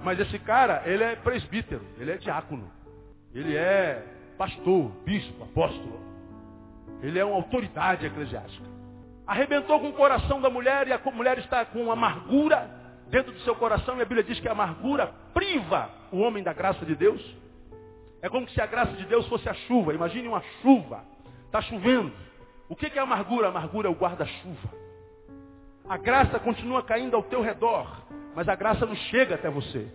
Mas 0.04 0.20
esse 0.20 0.40
cara, 0.40 0.84
ele 0.86 1.04
é 1.04 1.16
presbítero, 1.16 1.84
ele 1.98 2.12
é 2.12 2.18
diácono. 2.18 2.72
Ele 3.34 3.56
é 3.56 4.04
pastor, 4.38 4.92
bispo, 5.04 5.44
apóstolo. 5.44 6.00
Ele 7.02 7.20
é 7.20 7.26
uma 7.26 7.36
autoridade 7.36 8.06
eclesiástica. 8.06 8.66
Arrebentou 9.26 9.80
com 9.80 9.90
o 9.90 9.94
coração 9.94 10.40
da 10.40 10.50
mulher 10.50 10.88
e 10.88 10.94
a 10.94 11.02
mulher 11.12 11.38
está 11.40 11.66
com 11.66 11.92
amargura 11.92 12.70
dentro 13.10 13.32
do 13.34 13.40
seu 13.42 13.56
coração 13.56 13.98
e 13.98 14.02
a 14.02 14.06
Bíblia 14.06 14.24
diz 14.24 14.40
que 14.40 14.48
a 14.48 14.54
amargura 14.54 15.08
priva 15.34 15.90
o 16.12 16.20
homem 16.20 16.44
da 16.44 16.54
graça 16.54 16.86
de 16.86 16.96
Deus. 16.96 17.22
É 18.22 18.30
como 18.30 18.50
se 18.50 18.60
a 18.60 18.66
graça 18.66 18.94
de 18.94 19.06
Deus 19.06 19.28
fosse 19.28 19.48
a 19.48 19.54
chuva. 19.54 19.94
Imagine 19.94 20.28
uma 20.28 20.42
chuva. 20.62 21.04
Está 21.46 21.62
chovendo. 21.62 22.12
O 22.70 22.76
que 22.76 22.88
é 22.88 23.00
amargura? 23.00 23.48
A 23.48 23.50
amargura 23.50 23.88
é 23.88 23.92
o 23.92 23.96
guarda-chuva. 23.96 24.70
A 25.88 25.98
graça 25.98 26.38
continua 26.40 26.84
caindo 26.84 27.16
ao 27.16 27.24
teu 27.24 27.42
redor, 27.42 27.88
mas 28.36 28.50
a 28.50 28.56
graça 28.56 28.86
não 28.86 28.96
chega 28.96 29.36
até 29.36 29.50
você. 29.50 29.88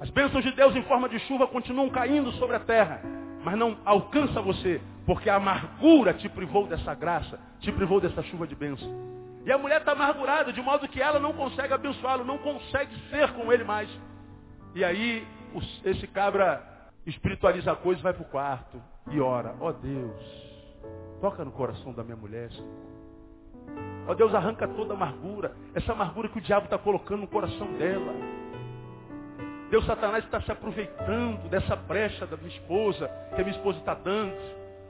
As 0.00 0.10
bênçãos 0.10 0.42
de 0.42 0.50
Deus 0.50 0.74
em 0.74 0.82
forma 0.82 1.08
de 1.08 1.18
chuva 1.20 1.46
continuam 1.46 1.88
caindo 1.88 2.32
sobre 2.32 2.56
a 2.56 2.60
terra, 2.60 3.00
mas 3.44 3.56
não 3.56 3.78
alcança 3.84 4.42
você, 4.42 4.80
porque 5.06 5.30
a 5.30 5.36
amargura 5.36 6.12
te 6.12 6.28
privou 6.28 6.66
dessa 6.66 6.92
graça, 6.94 7.38
te 7.60 7.70
privou 7.70 8.00
dessa 8.00 8.20
chuva 8.24 8.48
de 8.48 8.56
bênção. 8.56 8.90
E 9.46 9.52
a 9.52 9.56
mulher 9.56 9.78
está 9.78 9.92
amargurada, 9.92 10.52
de 10.52 10.60
modo 10.60 10.88
que 10.88 11.00
ela 11.00 11.20
não 11.20 11.32
consegue 11.32 11.72
abençoá-lo, 11.72 12.24
não 12.24 12.38
consegue 12.38 12.92
ser 13.08 13.30
com 13.32 13.52
ele 13.52 13.62
mais. 13.62 13.88
E 14.76 14.84
aí, 14.84 15.26
esse 15.86 16.06
cabra 16.06 16.62
espiritualiza 17.06 17.72
a 17.72 17.76
coisa, 17.76 18.02
vai 18.02 18.12
para 18.12 18.22
o 18.22 18.26
quarto 18.26 18.82
e 19.10 19.18
ora. 19.18 19.54
Ó 19.58 19.68
oh 19.68 19.72
Deus, 19.72 20.20
toca 21.18 21.42
no 21.46 21.50
coração 21.50 21.94
da 21.94 22.04
minha 22.04 22.16
mulher. 22.16 22.50
Ó 24.06 24.12
Deus, 24.12 24.34
arranca 24.34 24.68
toda 24.68 24.92
a 24.92 24.96
amargura. 24.96 25.56
Essa 25.74 25.92
amargura 25.92 26.28
que 26.28 26.36
o 26.36 26.42
diabo 26.42 26.66
está 26.66 26.76
colocando 26.76 27.22
no 27.22 27.26
coração 27.26 27.72
dela. 27.78 28.12
Deus, 29.70 29.86
Satanás 29.86 30.22
está 30.24 30.42
se 30.42 30.52
aproveitando 30.52 31.48
dessa 31.48 31.74
brecha 31.74 32.26
da 32.26 32.36
minha 32.36 32.50
esposa, 32.50 33.08
que 33.34 33.40
a 33.40 33.44
minha 33.44 33.56
esposa 33.56 33.78
está 33.78 33.94
dando. 33.94 34.36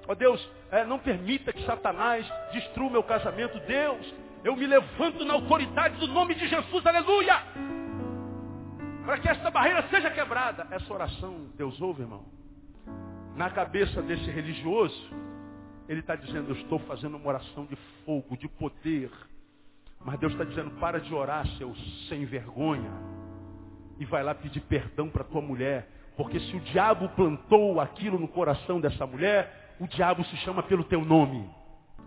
Ó 0.08 0.16
Deus, 0.16 0.50
é, 0.72 0.84
não 0.84 0.98
permita 0.98 1.52
que 1.52 1.64
Satanás 1.64 2.26
destrua 2.52 2.88
o 2.88 2.90
meu 2.90 3.04
casamento. 3.04 3.56
Deus, 3.60 4.14
eu 4.42 4.56
me 4.56 4.66
levanto 4.66 5.24
na 5.24 5.34
autoridade 5.34 5.96
do 6.00 6.08
nome 6.08 6.34
de 6.34 6.48
Jesus, 6.48 6.84
aleluia! 6.84 7.85
Para 9.06 9.18
que 9.18 9.28
esta 9.28 9.52
barreira 9.52 9.88
seja 9.88 10.10
quebrada. 10.10 10.66
Essa 10.68 10.92
oração, 10.92 11.46
Deus 11.56 11.80
ouve, 11.80 12.02
irmão. 12.02 12.24
Na 13.36 13.48
cabeça 13.48 14.02
desse 14.02 14.28
religioso, 14.28 15.00
ele 15.88 16.00
está 16.00 16.16
dizendo, 16.16 16.50
eu 16.50 16.56
estou 16.56 16.80
fazendo 16.80 17.16
uma 17.16 17.28
oração 17.28 17.66
de 17.66 17.76
fogo, 18.04 18.36
de 18.36 18.48
poder. 18.48 19.12
Mas 20.04 20.18
Deus 20.18 20.32
está 20.32 20.42
dizendo, 20.42 20.72
para 20.80 20.98
de 20.98 21.14
orar, 21.14 21.46
seu 21.56 21.72
sem 22.08 22.24
vergonha. 22.24 22.90
E 24.00 24.04
vai 24.04 24.24
lá 24.24 24.34
pedir 24.34 24.60
perdão 24.62 25.08
para 25.08 25.22
tua 25.22 25.40
mulher. 25.40 25.88
Porque 26.16 26.40
se 26.40 26.56
o 26.56 26.60
diabo 26.60 27.08
plantou 27.10 27.80
aquilo 27.80 28.18
no 28.18 28.26
coração 28.26 28.80
dessa 28.80 29.06
mulher, 29.06 29.76
o 29.78 29.86
diabo 29.86 30.24
se 30.24 30.36
chama 30.38 30.64
pelo 30.64 30.82
teu 30.82 31.04
nome. 31.04 31.48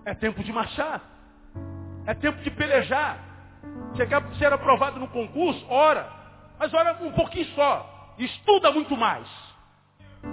É 0.04 0.14
tempo 0.14 0.44
de 0.44 0.52
marchar. 0.52 1.02
É 2.06 2.14
tempo 2.14 2.42
de 2.42 2.52
pelejar. 2.52 3.24
Você 3.94 4.06
quer 4.06 4.22
ser 4.36 4.52
aprovado 4.52 5.00
no 5.00 5.08
concurso? 5.08 5.66
Ora. 5.70 6.19
Mas 6.60 6.74
ora 6.74 6.98
um 7.02 7.12
pouquinho 7.14 7.48
só. 7.56 8.16
Estuda 8.18 8.72
muito 8.72 8.96
mais. 8.98 9.28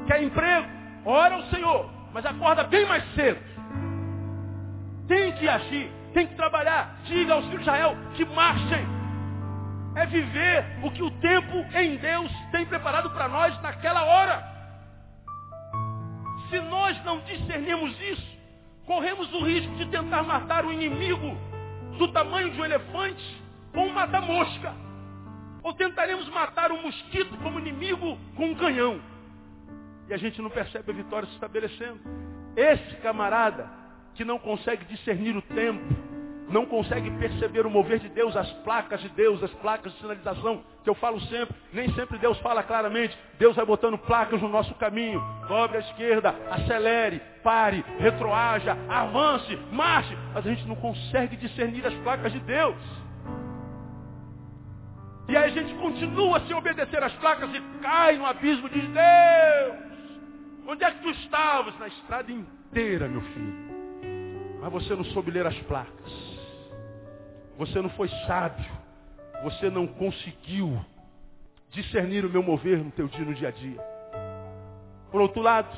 Quer 0.07 0.23
emprego? 0.23 0.67
Ora 1.05 1.37
ao 1.37 1.43
Senhor 1.45 1.97
mas 2.17 2.25
acorda 2.25 2.65
bem 2.65 2.87
mais 2.87 3.05
cedo. 3.13 3.39
Tem 5.07 5.33
que 5.33 5.47
agir, 5.47 5.93
tem 6.15 6.27
que 6.27 6.35
trabalhar. 6.35 6.97
Diga 7.05 7.35
aos 7.35 7.45
filhos 7.45 7.59
de 7.59 7.69
Israel 7.69 7.95
que 8.15 8.25
marchem. 8.25 8.87
É 9.95 10.07
viver 10.07 10.65
o 10.83 10.91
que 10.93 11.03
o 11.03 11.11
tempo 11.11 11.59
em 11.75 11.99
Deus 11.99 12.33
tem 12.53 12.65
preparado 12.65 13.11
para 13.11 13.29
nós 13.29 13.61
naquela 13.61 14.03
hora. 14.03 14.43
Se 16.49 16.59
nós 16.59 17.05
não 17.05 17.21
discernimos 17.21 18.01
isso, 18.01 18.39
corremos 18.87 19.31
o 19.35 19.45
risco 19.45 19.75
de 19.75 19.85
tentar 19.91 20.23
matar 20.23 20.65
o 20.65 20.73
inimigo 20.73 21.37
do 21.99 22.09
tamanho 22.13 22.51
de 22.51 22.59
um 22.59 22.65
elefante 22.65 23.43
com 23.75 23.89
um 23.89 23.93
mata-mosca. 23.93 24.73
Ou 25.67 25.75
tentaremos 25.75 26.29
matar 26.29 26.71
um 26.71 26.81
mosquito 26.81 27.37
como 27.39 27.59
inimigo 27.59 28.17
com 28.37 28.51
um 28.51 28.55
canhão. 28.55 29.01
E 30.09 30.15
a 30.15 30.17
gente 30.17 30.41
não 30.41 30.49
percebe 30.49 30.93
a 30.93 30.95
vitória 30.95 31.27
se 31.27 31.35
estabelecendo. 31.35 31.99
Esse 32.55 32.95
camarada 32.99 33.69
que 34.15 34.25
não 34.25 34.39
consegue 34.39 34.85
discernir 34.85 35.37
o 35.37 35.43
tempo, 35.43 35.85
não 36.49 36.67
consegue 36.67 37.11
perceber 37.19 37.67
o 37.67 37.71
mover 37.71 37.99
de 37.99 38.09
Deus, 38.09 38.37
as 38.37 38.49
placas 38.63 39.01
de 39.01 39.09
Deus, 39.09 39.43
as 39.43 39.51
placas 39.55 39.93
de 39.93 39.99
sinalização, 39.99 40.63
que 40.85 40.89
eu 40.89 40.95
falo 40.95 41.21
sempre, 41.23 41.57
nem 41.73 41.93
sempre 41.95 42.17
Deus 42.19 42.39
fala 42.39 42.63
claramente. 42.63 43.19
Deus 43.37 43.57
vai 43.57 43.67
botando 43.67 43.99
placas 43.99 44.41
no 44.41 44.49
nosso 44.49 44.73
caminho. 44.77 45.21
Dobre 45.49 45.79
à 45.79 45.81
esquerda, 45.81 46.33
acelere, 46.49 47.21
pare, 47.43 47.85
retroaja, 47.99 48.79
avance, 48.89 49.57
marche. 49.73 50.17
Mas 50.33 50.47
a 50.47 50.49
gente 50.49 50.65
não 50.69 50.77
consegue 50.77 51.37
discernir 51.37 51.85
as 51.85 51.95
placas 52.05 52.33
de 52.33 52.39
Deus. 52.39 53.06
E 55.29 55.37
aí 55.37 55.45
a 55.45 55.49
gente 55.49 55.75
continua 55.75 56.41
sem 56.47 56.55
obedecer 56.55 57.03
às 57.03 57.13
placas 57.15 57.51
e 57.53 57.61
cai 57.83 58.17
no 58.17 58.27
abismo 58.27 58.69
de 58.69 58.81
Deus. 58.81 59.87
Onde 60.69 60.85
é 60.85 60.91
que 60.91 61.03
tu 61.03 61.11
estavas? 61.11 61.77
Na 61.79 61.89
estrada 61.89 62.31
inteira, 62.31 63.09
meu 63.09 63.21
filho. 63.21 63.67
Mas 64.61 64.73
você 64.73 64.95
não 64.95 65.05
soube 65.07 65.33
ler 65.33 65.47
as 65.47 65.59
placas. 65.63 66.13
Você 67.59 67.81
não 67.83 67.91
foi 67.91 68.09
sábio. 68.27 68.71
Você 69.43 69.69
não 69.69 69.87
conseguiu 69.87 70.79
discernir 71.71 72.25
o 72.25 72.31
meu 72.31 72.43
mover 72.43 72.79
no 72.79 72.91
teu 72.93 73.09
dia, 73.09 73.25
no 73.25 73.35
dia 73.35 73.49
a 73.49 73.51
dia. 73.51 73.81
Por 75.11 75.21
outro 75.21 75.43
lado, 75.43 75.69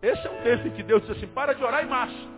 esse 0.00 0.26
é 0.26 0.30
um 0.30 0.42
texto 0.42 0.68
em 0.68 0.70
que 0.70 0.82
Deus 0.82 1.02
diz 1.02 1.10
assim, 1.10 1.26
para 1.26 1.54
de 1.54 1.62
orar 1.62 1.84
e 1.84 1.88
marcha. 1.88 2.28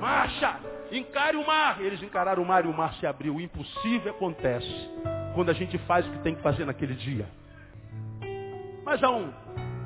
Marcha! 0.00 0.56
Encare 0.90 1.36
o 1.36 1.46
mar. 1.46 1.82
Eles 1.82 2.02
encararam 2.02 2.42
o 2.42 2.46
mar 2.46 2.64
e 2.64 2.68
o 2.68 2.72
mar 2.72 2.94
se 2.94 3.06
abriu. 3.06 3.36
O 3.36 3.40
impossível 3.40 4.10
acontece 4.10 5.17
quando 5.38 5.50
a 5.50 5.54
gente 5.54 5.78
faz 5.86 6.04
o 6.04 6.10
que 6.10 6.18
tem 6.18 6.34
que 6.34 6.42
fazer 6.42 6.64
naquele 6.64 6.96
dia. 6.96 7.24
Mas 8.84 9.00
há 9.04 9.08
um 9.08 9.32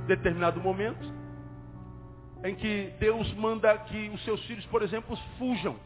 determinado 0.07 0.59
momento 0.59 1.05
em 2.42 2.55
que 2.55 2.90
Deus 2.98 3.30
manda 3.34 3.76
que 3.80 4.09
os 4.14 4.24
seus 4.24 4.42
filhos, 4.46 4.64
por 4.68 4.80
exemplo, 4.80 5.14
fujam. 5.36 5.76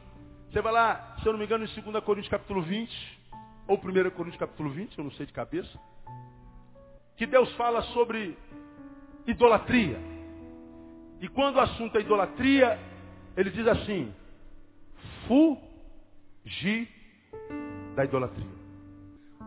Você 0.52 0.62
vai 0.62 0.72
lá, 0.72 1.16
se 1.20 1.26
eu 1.26 1.32
não 1.32 1.40
me 1.40 1.46
engano, 1.46 1.64
em 1.64 1.82
2 1.82 2.04
Coríntios 2.04 2.30
capítulo 2.30 2.62
20, 2.62 3.20
ou 3.66 3.76
1 3.76 3.80
Coríntios 4.10 4.36
capítulo 4.36 4.70
20, 4.70 4.96
eu 4.98 5.02
não 5.02 5.10
sei 5.10 5.26
de 5.26 5.32
cabeça, 5.32 5.76
que 7.16 7.26
Deus 7.26 7.52
fala 7.56 7.82
sobre 7.86 8.38
idolatria. 9.26 9.98
E 11.20 11.26
quando 11.26 11.56
o 11.56 11.60
assunto 11.60 11.98
é 11.98 12.02
idolatria, 12.02 12.78
ele 13.36 13.50
diz 13.50 13.66
assim, 13.66 14.14
fugir 15.26 16.88
da 17.96 18.04
idolatria. 18.04 18.55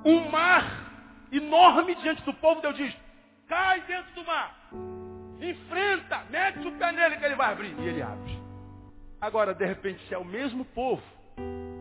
Um 0.06 0.30
mar 0.30 0.89
enorme 1.32 1.95
diante 1.95 2.22
do 2.24 2.34
povo, 2.36 2.62
Deus 2.62 2.76
diz, 2.76 2.95
cai 3.47 3.82
dentro 3.82 4.14
do 4.14 4.26
mar. 4.26 4.56
Enfrenta, 5.41 6.24
mete 6.30 6.68
o 6.68 6.72
pé 6.74 6.91
nele 6.91 7.18
que 7.18 7.26
ele 7.26 7.36
vai 7.36 7.52
abrir. 7.52 7.76
E 7.80 7.88
ele 7.88 8.02
abre. 8.02 8.39
Agora, 9.22 9.54
de 9.54 9.66
repente, 9.66 10.06
se 10.08 10.14
é 10.14 10.18
o 10.18 10.26
mesmo 10.26 10.64
povo 10.66 11.02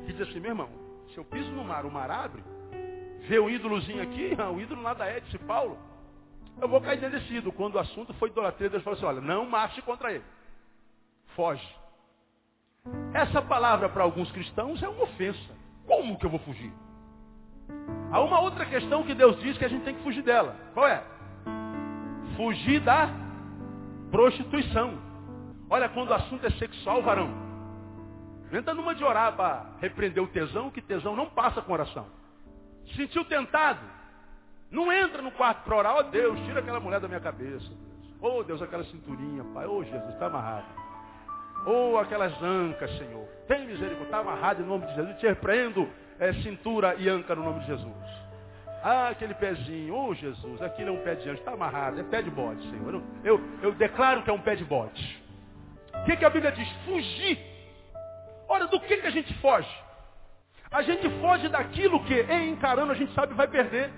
que 0.06 0.12
diz 0.12 0.28
assim, 0.28 0.40
meu 0.40 0.50
irmão, 0.50 0.70
se 1.12 1.18
eu 1.18 1.24
piso 1.24 1.50
no 1.50 1.64
mar, 1.64 1.84
o 1.84 1.90
mar 1.90 2.10
abre, 2.10 2.42
vê 3.28 3.38
o 3.38 3.48
ídolozinho 3.48 4.02
aqui, 4.02 4.36
o 4.52 4.60
ídolo 4.60 4.82
nada 4.82 5.04
é, 5.06 5.20
disse 5.20 5.38
Paulo. 5.38 5.78
Eu 6.60 6.68
vou 6.68 6.80
cair 6.80 6.98
dentro. 6.98 7.52
Quando 7.52 7.76
o 7.76 7.78
assunto 7.78 8.12
foi 8.14 8.30
idolatria, 8.30 8.68
Deus 8.68 8.82
falou 8.82 8.96
assim, 8.96 9.06
olha, 9.06 9.20
não 9.20 9.46
marche 9.46 9.80
contra 9.82 10.12
ele. 10.12 10.24
Foge. 11.36 11.76
Essa 13.14 13.40
palavra 13.40 13.88
para 13.88 14.02
alguns 14.02 14.30
cristãos 14.32 14.82
é 14.82 14.88
uma 14.88 15.04
ofensa. 15.04 15.56
Como 15.86 16.18
que 16.18 16.26
eu 16.26 16.30
vou 16.30 16.40
fugir? 16.40 16.72
Há 18.10 18.20
uma 18.20 18.40
outra 18.40 18.64
questão 18.64 19.02
que 19.04 19.14
Deus 19.14 19.38
diz 19.40 19.58
que 19.58 19.64
a 19.64 19.68
gente 19.68 19.84
tem 19.84 19.94
que 19.94 20.02
fugir 20.02 20.22
dela. 20.22 20.56
Qual 20.72 20.86
é? 20.86 21.02
Fugir 22.36 22.80
da 22.80 23.10
prostituição. 24.10 24.98
Olha, 25.68 25.88
quando 25.88 26.10
o 26.10 26.14
assunto 26.14 26.46
é 26.46 26.50
sexual, 26.50 27.02
varão, 27.02 27.30
entra 28.50 28.72
numa 28.72 28.94
de 28.94 29.04
orar 29.04 29.34
para 29.34 29.66
repreender 29.80 30.22
o 30.22 30.28
tesão, 30.28 30.70
que 30.70 30.80
tesão 30.80 31.14
não 31.14 31.26
passa 31.26 31.60
com 31.60 31.72
oração. 31.72 32.06
Sentiu 32.96 33.24
tentado? 33.26 33.80
Não 34.70 34.92
entra 34.92 35.20
no 35.20 35.30
quarto 35.30 35.62
para 35.64 35.76
orar, 35.76 35.94
ó 35.96 36.00
oh, 36.00 36.02
Deus, 36.04 36.38
tira 36.40 36.60
aquela 36.60 36.80
mulher 36.80 37.00
da 37.00 37.08
minha 37.08 37.20
cabeça. 37.20 37.70
Oh 38.20 38.42
Deus, 38.42 38.60
aquela 38.60 38.84
cinturinha, 38.84 39.44
Pai. 39.54 39.66
Oh 39.66 39.82
Jesus, 39.84 40.12
está 40.14 40.26
amarrado. 40.26 40.66
Oh, 41.66 41.98
aquelas 41.98 42.42
ancas, 42.42 42.90
Senhor. 42.96 43.26
Tem 43.46 43.66
misericórdia, 43.66 44.04
está 44.04 44.18
amarrado 44.18 44.62
em 44.62 44.66
nome 44.66 44.86
de 44.86 44.94
Jesus. 44.94 45.18
Te 45.18 45.26
repreendo, 45.26 45.88
é, 46.18 46.32
cintura 46.34 46.94
e 46.98 47.08
anca 47.08 47.34
no 47.34 47.44
nome 47.44 47.60
de 47.60 47.66
Jesus. 47.66 48.18
Ah, 48.82 49.08
aquele 49.08 49.34
pezinho, 49.34 49.94
oh 49.94 50.14
Jesus, 50.14 50.62
aquilo 50.62 50.90
é 50.90 50.92
um 50.92 51.02
pé 51.02 51.14
de 51.16 51.28
anjo, 51.28 51.40
está 51.40 51.52
amarrado, 51.52 52.00
é 52.00 52.04
pé 52.04 52.22
de 52.22 52.30
bode, 52.30 52.62
Senhor. 52.70 52.94
Eu, 52.94 53.02
eu, 53.24 53.40
eu 53.62 53.72
declaro 53.72 54.22
que 54.22 54.30
é 54.30 54.32
um 54.32 54.40
pé 54.40 54.54
de 54.54 54.64
bode. 54.64 55.22
O 55.94 56.04
que, 56.04 56.16
que 56.16 56.24
a 56.24 56.30
Bíblia 56.30 56.52
diz? 56.52 56.68
Fugir. 56.84 57.38
Ora, 58.48 58.66
do 58.66 58.80
que, 58.80 58.96
que 58.96 59.06
a 59.06 59.10
gente 59.10 59.34
foge? 59.40 59.68
A 60.70 60.82
gente 60.82 61.08
foge 61.20 61.48
daquilo 61.48 62.04
que, 62.04 62.22
encarando, 62.22 62.92
a 62.92 62.94
gente 62.94 63.12
sabe 63.14 63.34
vai 63.34 63.48
perder. 63.48 63.90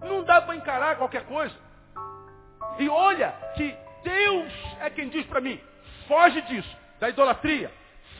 Não 0.00 0.24
dá 0.24 0.40
para 0.40 0.56
encarar 0.56 0.96
qualquer 0.96 1.24
coisa. 1.24 1.54
E 2.78 2.88
olha 2.88 3.34
que 3.54 3.76
Deus 4.02 4.52
é 4.80 4.90
quem 4.90 5.08
diz 5.08 5.26
para 5.26 5.40
mim, 5.40 5.60
foge 6.06 6.40
disso, 6.42 6.76
da 7.00 7.08
idolatria, 7.08 7.70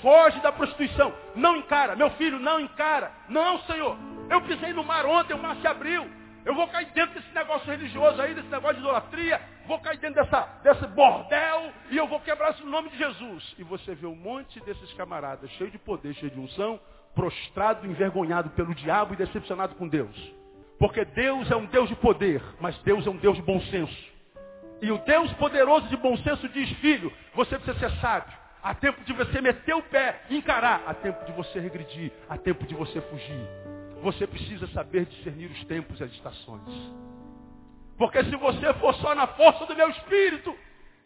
foge 0.06 0.38
da 0.38 0.52
prostituição, 0.52 1.12
não 1.34 1.56
encara, 1.56 1.96
meu 1.96 2.10
filho, 2.10 2.38
não 2.38 2.60
encara. 2.60 3.10
Não, 3.28 3.58
Senhor, 3.62 3.98
eu 4.30 4.40
pisei 4.42 4.72
no 4.72 4.84
mar 4.84 5.04
ontem, 5.04 5.34
o 5.34 5.38
mar 5.38 5.56
se 5.56 5.66
abriu. 5.66 6.08
Eu 6.44 6.54
vou 6.54 6.68
cair 6.68 6.86
dentro 6.92 7.16
desse 7.16 7.34
negócio 7.34 7.68
religioso 7.68 8.22
aí, 8.22 8.32
desse 8.32 8.46
negócio 8.46 8.76
de 8.76 8.82
idolatria. 8.82 9.40
Vou 9.66 9.80
cair 9.80 9.98
dentro 9.98 10.22
dessa, 10.22 10.42
desse 10.62 10.86
bordel 10.94 11.72
e 11.90 11.96
eu 11.96 12.06
vou 12.06 12.20
quebrar 12.20 12.52
isso 12.52 12.64
no 12.64 12.70
nome 12.70 12.88
de 12.90 12.98
Jesus. 12.98 13.56
E 13.58 13.64
você 13.64 13.96
vê 13.96 14.06
um 14.06 14.14
monte 14.14 14.60
desses 14.60 14.92
camaradas, 14.92 15.50
cheio 15.58 15.72
de 15.72 15.78
poder, 15.78 16.14
cheio 16.14 16.30
de 16.30 16.38
unção, 16.38 16.78
prostrado, 17.12 17.84
envergonhado 17.84 18.50
pelo 18.50 18.76
diabo 18.76 19.14
e 19.14 19.16
decepcionado 19.16 19.74
com 19.74 19.88
Deus. 19.88 20.16
Porque 20.78 21.04
Deus 21.04 21.50
é 21.50 21.56
um 21.56 21.66
Deus 21.66 21.88
de 21.88 21.96
poder, 21.96 22.40
mas 22.60 22.78
Deus 22.84 23.04
é 23.04 23.10
um 23.10 23.16
Deus 23.16 23.34
de 23.34 23.42
bom 23.42 23.60
senso. 23.62 24.14
E 24.80 24.92
o 24.92 24.98
Deus 24.98 25.32
poderoso 25.32 25.88
de 25.88 25.96
bom 25.96 26.16
senso 26.18 26.48
diz, 26.50 26.70
filho, 26.78 27.12
você 27.34 27.58
precisa 27.58 27.90
ser 27.90 28.00
sábio. 28.00 28.45
Há 28.66 28.74
tempo 28.74 29.04
de 29.04 29.12
você 29.12 29.40
meter 29.40 29.76
o 29.76 29.82
pé, 29.82 30.22
encarar. 30.28 30.82
Há 30.88 30.92
tempo 30.92 31.24
de 31.24 31.30
você 31.30 31.60
regredir. 31.60 32.10
Há 32.28 32.36
tempo 32.36 32.66
de 32.66 32.74
você 32.74 33.00
fugir. 33.00 33.46
Você 34.02 34.26
precisa 34.26 34.66
saber 34.68 35.04
discernir 35.06 35.48
os 35.52 35.64
tempos 35.66 36.00
e 36.00 36.02
as 36.02 36.10
estações. 36.10 36.92
Porque 37.96 38.24
se 38.24 38.34
você 38.34 38.74
for 38.74 38.92
só 38.96 39.14
na 39.14 39.28
força 39.28 39.66
do 39.66 39.76
meu 39.76 39.88
espírito, 39.90 40.52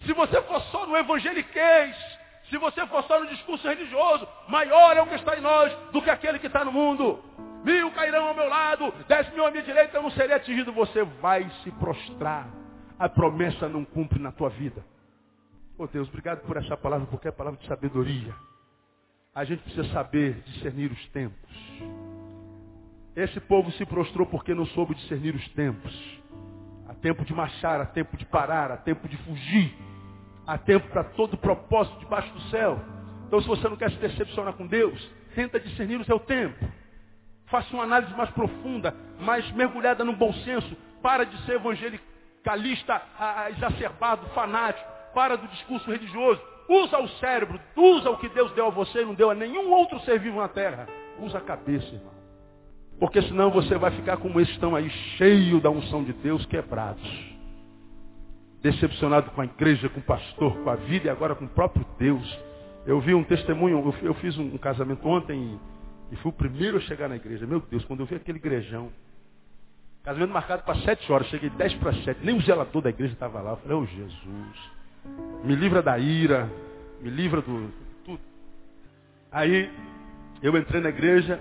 se 0.06 0.12
você 0.14 0.40
for 0.40 0.58
só 0.72 0.86
no 0.86 0.96
evangeliquez, 0.96 1.94
Se 2.48 2.56
você 2.56 2.84
for 2.86 3.04
só 3.04 3.20
no 3.20 3.28
discurso 3.28 3.68
religioso, 3.68 4.26
maior 4.48 4.96
é 4.96 5.02
o 5.02 5.06
que 5.06 5.14
está 5.14 5.36
em 5.36 5.40
nós 5.40 5.72
do 5.92 6.02
que 6.02 6.10
aquele 6.10 6.38
que 6.38 6.48
está 6.48 6.64
no 6.64 6.72
mundo. 6.72 7.22
Mil 7.62 7.92
cairão 7.92 8.26
ao 8.26 8.34
meu 8.34 8.48
lado, 8.48 8.92
dez 9.06 9.30
mil 9.34 9.46
à 9.46 9.50
minha 9.50 9.62
direita, 9.62 9.98
eu 9.98 10.02
não 10.02 10.10
serei 10.10 10.34
atingido. 10.34 10.72
Você 10.72 11.04
vai 11.04 11.48
se 11.62 11.70
prostrar. 11.72 12.48
A 12.98 13.08
promessa 13.08 13.68
não 13.68 13.84
cumpre 13.84 14.18
na 14.18 14.32
tua 14.32 14.48
vida. 14.48 14.84
Oh 15.82 15.86
Deus, 15.86 16.08
obrigado 16.08 16.42
por 16.42 16.58
essa 16.58 16.76
palavra, 16.76 17.06
porque 17.06 17.26
é 17.26 17.32
palavra 17.32 17.58
de 17.58 17.66
sabedoria. 17.66 18.34
A 19.34 19.44
gente 19.44 19.62
precisa 19.62 19.90
saber 19.94 20.34
discernir 20.42 20.92
os 20.92 21.08
tempos. 21.08 21.50
Esse 23.16 23.40
povo 23.40 23.72
se 23.72 23.86
prostrou 23.86 24.26
porque 24.26 24.52
não 24.52 24.66
soube 24.66 24.94
discernir 24.94 25.34
os 25.34 25.48
tempos. 25.54 26.20
Há 26.86 26.92
tempo 26.92 27.24
de 27.24 27.32
marchar, 27.32 27.80
há 27.80 27.86
tempo 27.86 28.14
de 28.18 28.26
parar, 28.26 28.70
há 28.70 28.76
tempo 28.76 29.08
de 29.08 29.16
fugir. 29.24 29.74
Há 30.46 30.58
tempo 30.58 30.86
para 30.90 31.02
todo 31.02 31.38
propósito 31.38 31.98
debaixo 32.00 32.30
do 32.34 32.42
céu. 32.50 32.78
Então 33.26 33.40
se 33.40 33.48
você 33.48 33.66
não 33.66 33.78
quer 33.78 33.90
se 33.90 33.96
decepcionar 33.96 34.52
com 34.52 34.66
Deus, 34.66 35.10
tenta 35.34 35.58
discernir 35.58 35.98
o 35.98 36.04
seu 36.04 36.20
tempo. 36.20 36.62
Faça 37.46 37.72
uma 37.72 37.84
análise 37.84 38.12
mais 38.12 38.28
profunda, 38.32 38.94
mais 39.18 39.50
mergulhada 39.52 40.04
no 40.04 40.14
bom 40.14 40.30
senso. 40.44 40.76
Para 41.00 41.24
de 41.24 41.42
ser 41.46 41.54
evangelicalista 41.54 43.00
exacerbado, 43.48 44.28
fanático 44.34 44.99
para 45.14 45.36
do 45.36 45.48
discurso 45.48 45.90
religioso. 45.90 46.40
Usa 46.68 46.98
o 46.98 47.08
cérebro, 47.18 47.60
usa 47.76 48.10
o 48.10 48.18
que 48.18 48.28
Deus 48.28 48.52
deu 48.52 48.66
a 48.66 48.70
você 48.70 49.02
e 49.02 49.04
não 49.04 49.14
deu 49.14 49.30
a 49.30 49.34
nenhum 49.34 49.72
outro 49.72 49.98
ser 50.00 50.20
vivo 50.20 50.38
na 50.38 50.48
terra. 50.48 50.86
Usa 51.18 51.38
a 51.38 51.40
cabeça, 51.40 51.86
irmão. 51.86 52.12
Porque 52.98 53.22
senão 53.22 53.50
você 53.50 53.76
vai 53.76 53.90
ficar 53.92 54.18
como 54.18 54.38
esses 54.40 54.54
estão 54.54 54.76
aí, 54.76 54.88
cheio 55.16 55.60
da 55.60 55.70
unção 55.70 56.04
de 56.04 56.12
Deus, 56.12 56.44
quebrados. 56.46 57.02
Decepcionado 58.62 59.30
com 59.30 59.40
a 59.40 59.46
igreja, 59.46 59.88
com 59.88 60.00
o 60.00 60.02
pastor, 60.02 60.54
com 60.58 60.68
a 60.70 60.76
vida 60.76 61.06
e 61.06 61.10
agora 61.10 61.34
com 61.34 61.46
o 61.46 61.48
próprio 61.48 61.84
Deus. 61.98 62.38
Eu 62.86 63.00
vi 63.00 63.14
um 63.14 63.24
testemunho, 63.24 63.94
eu 64.02 64.14
fiz 64.14 64.36
um 64.38 64.56
casamento 64.58 65.08
ontem 65.08 65.58
e 66.12 66.16
fui 66.16 66.30
o 66.30 66.34
primeiro 66.34 66.76
a 66.76 66.80
chegar 66.80 67.08
na 67.08 67.16
igreja. 67.16 67.46
Meu 67.46 67.60
Deus, 67.60 67.84
quando 67.86 68.00
eu 68.00 68.06
vi 68.06 68.16
aquele 68.16 68.38
igrejão, 68.38 68.90
casamento 70.02 70.32
marcado 70.32 70.62
para 70.62 70.76
sete 70.82 71.10
horas, 71.10 71.26
cheguei 71.28 71.50
dez 71.50 71.72
para 71.74 71.94
sete, 72.04 72.20
nem 72.22 72.36
o 72.36 72.42
zelador 72.42 72.82
da 72.82 72.90
igreja 72.90 73.14
estava 73.14 73.40
lá. 73.40 73.52
Eu 73.52 73.56
falei, 73.56 73.76
oh 73.76 73.86
Jesus. 73.86 74.79
Me 75.44 75.54
livra 75.54 75.82
da 75.82 75.98
ira, 75.98 76.50
me 77.00 77.10
livra 77.10 77.40
do 77.40 77.70
tudo. 78.04 78.20
Aí 79.32 79.70
eu 80.42 80.56
entrei 80.56 80.80
na 80.80 80.88
igreja 80.88 81.40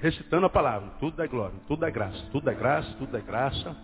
recitando 0.00 0.46
a 0.46 0.50
palavra, 0.50 0.90
tudo 1.00 1.22
é 1.22 1.26
glória, 1.26 1.56
tudo 1.66 1.84
é 1.84 1.90
graça, 1.90 2.22
tudo 2.30 2.48
é 2.50 2.54
graça, 2.54 2.94
tudo 2.98 3.16
é 3.16 3.20
graça. 3.20 3.76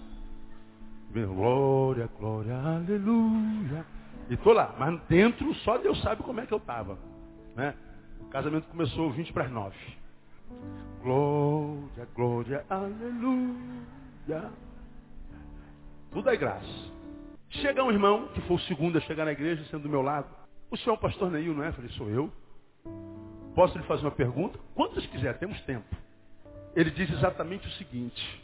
Glória, 1.12 2.08
glória, 2.18 2.56
aleluia. 2.56 3.84
E 4.30 4.36
tô 4.38 4.52
lá, 4.52 4.74
mas 4.78 4.98
dentro 5.08 5.52
só 5.56 5.76
Deus 5.76 6.00
sabe 6.00 6.22
como 6.22 6.40
é 6.40 6.46
que 6.46 6.54
eu 6.54 6.58
estava. 6.58 6.98
Né? 7.54 7.74
O 8.20 8.26
casamento 8.26 8.66
começou 8.68 9.10
20 9.10 9.32
para 9.32 9.44
as 9.44 9.50
9. 9.50 9.76
Glória, 11.02 12.08
glória, 12.14 12.64
aleluia. 12.70 14.50
Tudo 16.12 16.30
é 16.30 16.36
graça. 16.36 16.92
Chega 17.60 17.84
um 17.84 17.90
irmão, 17.90 18.28
que 18.28 18.40
foi 18.42 18.56
o 18.56 18.60
segundo 18.60 18.96
a 18.96 19.00
chegar 19.02 19.26
na 19.26 19.32
igreja, 19.32 19.62
sendo 19.70 19.82
do 19.82 19.88
meu 19.88 20.00
lado. 20.00 20.26
O 20.70 20.76
senhor 20.76 20.94
é 20.94 20.98
o 20.98 21.00
pastor 21.00 21.30
Neil, 21.30 21.52
não 21.52 21.62
é? 21.62 21.68
Eu 21.68 21.72
falei, 21.74 21.90
sou 21.90 22.08
eu. 22.08 22.32
Posso 23.54 23.76
lhe 23.76 23.84
fazer 23.84 24.06
uma 24.06 24.10
pergunta? 24.10 24.58
Quantas 24.74 25.04
quiser, 25.06 25.38
temos 25.38 25.60
tempo. 25.62 25.94
Ele 26.74 26.90
diz 26.90 27.10
exatamente 27.10 27.66
o 27.68 27.70
seguinte. 27.72 28.42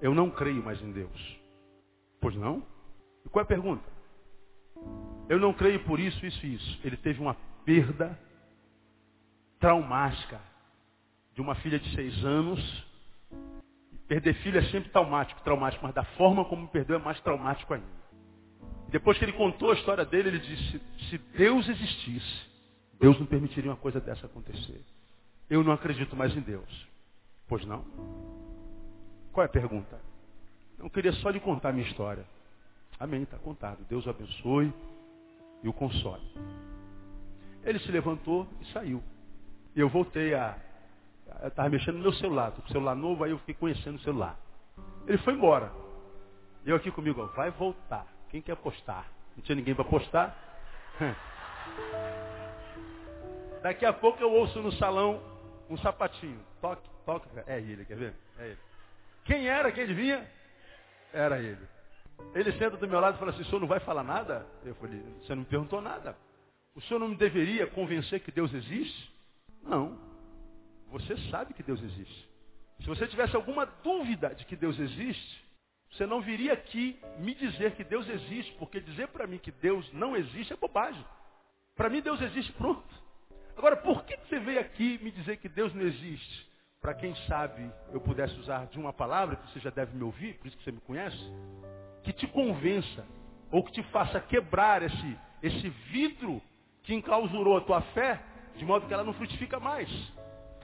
Eu 0.00 0.14
não 0.14 0.30
creio 0.30 0.62
mais 0.62 0.80
em 0.80 0.92
Deus. 0.92 1.40
Pois 2.20 2.36
não? 2.36 2.62
E 3.24 3.28
qual 3.28 3.42
é 3.42 3.44
a 3.44 3.48
pergunta? 3.48 3.82
Eu 5.28 5.40
não 5.40 5.52
creio 5.52 5.82
por 5.84 5.98
isso, 5.98 6.24
isso 6.24 6.46
e 6.46 6.54
isso. 6.54 6.80
Ele 6.84 6.96
teve 6.96 7.20
uma 7.20 7.36
perda 7.64 8.16
traumática 9.58 10.40
de 11.34 11.40
uma 11.40 11.56
filha 11.56 11.80
de 11.80 11.92
seis 11.92 12.24
anos. 12.24 12.86
Perder 14.06 14.34
filho 14.34 14.58
é 14.58 14.64
sempre 14.66 14.90
traumático, 14.90 15.42
traumático, 15.42 15.84
mas 15.84 15.94
da 15.94 16.04
forma 16.04 16.44
como 16.44 16.68
perdeu 16.68 16.96
é 16.96 16.98
mais 17.00 17.20
traumático 17.20 17.74
ainda. 17.74 18.03
Depois 18.88 19.18
que 19.18 19.24
ele 19.24 19.32
contou 19.32 19.70
a 19.70 19.74
história 19.74 20.04
dele, 20.04 20.28
ele 20.28 20.38
disse, 20.38 20.80
se 21.08 21.18
Deus 21.36 21.68
existisse, 21.68 22.46
Deus 23.00 23.18
não 23.18 23.26
permitiria 23.26 23.70
uma 23.70 23.76
coisa 23.76 24.00
dessa 24.00 24.26
acontecer. 24.26 24.80
Eu 25.50 25.62
não 25.62 25.72
acredito 25.72 26.14
mais 26.16 26.34
em 26.36 26.40
Deus. 26.40 26.88
Pois 27.48 27.64
não? 27.66 27.84
Qual 29.32 29.42
é 29.42 29.46
a 29.46 29.52
pergunta? 29.52 30.00
Não 30.78 30.88
queria 30.88 31.12
só 31.14 31.30
lhe 31.30 31.40
contar 31.40 31.70
a 31.70 31.72
minha 31.72 31.86
história. 31.86 32.24
Amém, 32.98 33.22
está 33.22 33.38
contado. 33.38 33.84
Deus 33.88 34.06
o 34.06 34.10
abençoe 34.10 34.72
e 35.62 35.68
o 35.68 35.72
console. 35.72 36.22
Ele 37.64 37.78
se 37.80 37.90
levantou 37.90 38.46
e 38.60 38.66
saiu. 38.72 39.02
E 39.74 39.80
eu 39.80 39.88
voltei 39.88 40.34
a. 40.34 40.56
Eu 41.42 41.48
estava 41.48 41.68
mexendo 41.68 41.96
no 41.96 42.02
meu 42.02 42.12
celular, 42.12 42.52
com 42.52 42.62
o 42.62 42.68
celular 42.68 42.94
novo, 42.94 43.24
aí 43.24 43.30
eu 43.30 43.38
fiquei 43.38 43.54
conhecendo 43.54 43.96
o 43.96 44.02
celular. 44.02 44.38
Ele 45.06 45.18
foi 45.18 45.34
embora. 45.34 45.72
Eu 46.64 46.76
aqui 46.76 46.90
comigo, 46.90 47.20
ó, 47.20 47.26
vai 47.34 47.50
voltar. 47.50 48.06
Quem 48.34 48.42
quer 48.42 48.54
apostar? 48.54 49.06
Não 49.36 49.44
tinha 49.44 49.54
ninguém 49.54 49.76
para 49.76 49.84
apostar? 49.84 50.36
Daqui 53.62 53.86
a 53.86 53.92
pouco 53.92 54.20
eu 54.20 54.32
ouço 54.32 54.60
no 54.60 54.72
salão 54.72 55.22
um 55.70 55.78
sapatinho. 55.78 56.40
Toque, 56.60 56.82
toque. 57.06 57.28
É 57.46 57.60
ele, 57.60 57.84
quer 57.84 57.96
ver? 57.96 58.12
É 58.40 58.46
ele. 58.46 58.58
Quem 59.24 59.46
era? 59.46 59.70
Quem 59.70 59.86
vinha? 59.86 60.28
Era 61.12 61.40
ele. 61.40 61.64
Ele 62.34 62.50
senta 62.58 62.76
do 62.76 62.88
meu 62.88 62.98
lado 62.98 63.14
e 63.14 63.18
fala 63.20 63.30
assim, 63.30 63.42
o 63.42 63.44
senhor 63.44 63.60
não 63.60 63.68
vai 63.68 63.78
falar 63.78 64.02
nada? 64.02 64.44
Eu 64.64 64.74
falei, 64.74 65.00
você 65.20 65.32
não 65.32 65.42
me 65.42 65.48
perguntou 65.48 65.80
nada. 65.80 66.16
O 66.74 66.80
senhor 66.80 66.98
não 66.98 67.10
me 67.10 67.16
deveria 67.16 67.68
convencer 67.68 68.18
que 68.18 68.32
Deus 68.32 68.52
existe? 68.52 69.14
Não. 69.62 69.96
Você 70.90 71.16
sabe 71.30 71.54
que 71.54 71.62
Deus 71.62 71.80
existe. 71.80 72.28
Se 72.80 72.88
você 72.88 73.06
tivesse 73.06 73.36
alguma 73.36 73.64
dúvida 73.64 74.34
de 74.34 74.44
que 74.44 74.56
Deus 74.56 74.76
existe, 74.80 75.43
você 75.94 76.06
não 76.06 76.20
viria 76.20 76.52
aqui 76.52 76.98
me 77.18 77.34
dizer 77.34 77.72
que 77.76 77.84
Deus 77.84 78.08
existe, 78.08 78.52
porque 78.54 78.80
dizer 78.80 79.08
para 79.08 79.26
mim 79.26 79.38
que 79.38 79.52
Deus 79.52 79.88
não 79.92 80.16
existe 80.16 80.52
é 80.52 80.56
bobagem. 80.56 81.04
Para 81.76 81.88
mim 81.88 82.00
Deus 82.00 82.20
existe 82.20 82.52
pronto. 82.52 82.82
Agora, 83.56 83.76
por 83.76 84.04
que 84.04 84.16
você 84.16 84.40
veio 84.40 84.60
aqui 84.60 84.98
me 85.02 85.12
dizer 85.12 85.36
que 85.36 85.48
Deus 85.48 85.72
não 85.72 85.82
existe? 85.82 86.50
Para 86.80 86.94
quem 86.94 87.14
sabe 87.28 87.70
eu 87.92 88.00
pudesse 88.00 88.34
usar 88.40 88.66
de 88.66 88.78
uma 88.78 88.92
palavra, 88.92 89.36
que 89.36 89.52
você 89.52 89.60
já 89.60 89.70
deve 89.70 89.96
me 89.96 90.02
ouvir, 90.02 90.34
por 90.34 90.48
isso 90.48 90.56
que 90.56 90.64
você 90.64 90.72
me 90.72 90.80
conhece, 90.80 91.16
que 92.02 92.12
te 92.12 92.26
convença, 92.26 93.06
ou 93.50 93.62
que 93.62 93.72
te 93.72 93.82
faça 93.84 94.20
quebrar 94.20 94.82
esse, 94.82 95.18
esse 95.42 95.68
vidro 95.68 96.42
que 96.82 96.92
enclausurou 96.92 97.56
a 97.56 97.60
tua 97.60 97.80
fé, 97.80 98.20
de 98.56 98.64
modo 98.64 98.86
que 98.88 98.92
ela 98.92 99.04
não 99.04 99.14
frutifica 99.14 99.60
mais. 99.60 99.88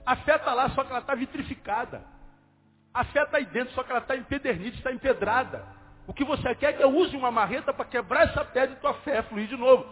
A 0.05 0.17
fé 0.17 0.35
está 0.35 0.53
lá, 0.53 0.69
só 0.71 0.83
que 0.83 0.89
ela 0.89 0.99
está 0.99 1.15
vitrificada. 1.15 2.03
A 2.93 3.05
fé 3.05 3.23
está 3.23 3.37
aí 3.37 3.45
dentro, 3.45 3.73
só 3.73 3.83
que 3.83 3.91
ela 3.91 4.01
está 4.01 4.15
empedernida, 4.15 4.75
está 4.75 4.91
empedrada. 4.91 5.65
O 6.05 6.13
que 6.13 6.25
você 6.25 6.53
quer 6.55 6.71
é 6.71 6.73
que 6.73 6.83
eu 6.83 6.89
use 6.89 7.15
uma 7.15 7.31
marreta 7.31 7.73
para 7.73 7.85
quebrar 7.85 8.23
essa 8.23 8.43
pedra 8.43 8.75
e 8.75 8.79
tua 8.79 8.93
fé 8.95 9.21
fluir 9.23 9.47
de 9.47 9.55
novo. 9.55 9.85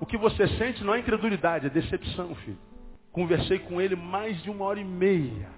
O 0.00 0.06
que 0.06 0.16
você 0.16 0.46
sente 0.56 0.82
não 0.84 0.94
é 0.94 1.00
incredulidade, 1.00 1.66
é 1.66 1.70
decepção, 1.70 2.34
filho. 2.36 2.58
Conversei 3.12 3.58
com 3.58 3.80
ele 3.80 3.96
mais 3.96 4.42
de 4.42 4.50
uma 4.50 4.64
hora 4.64 4.80
e 4.80 4.84
meia. 4.84 5.48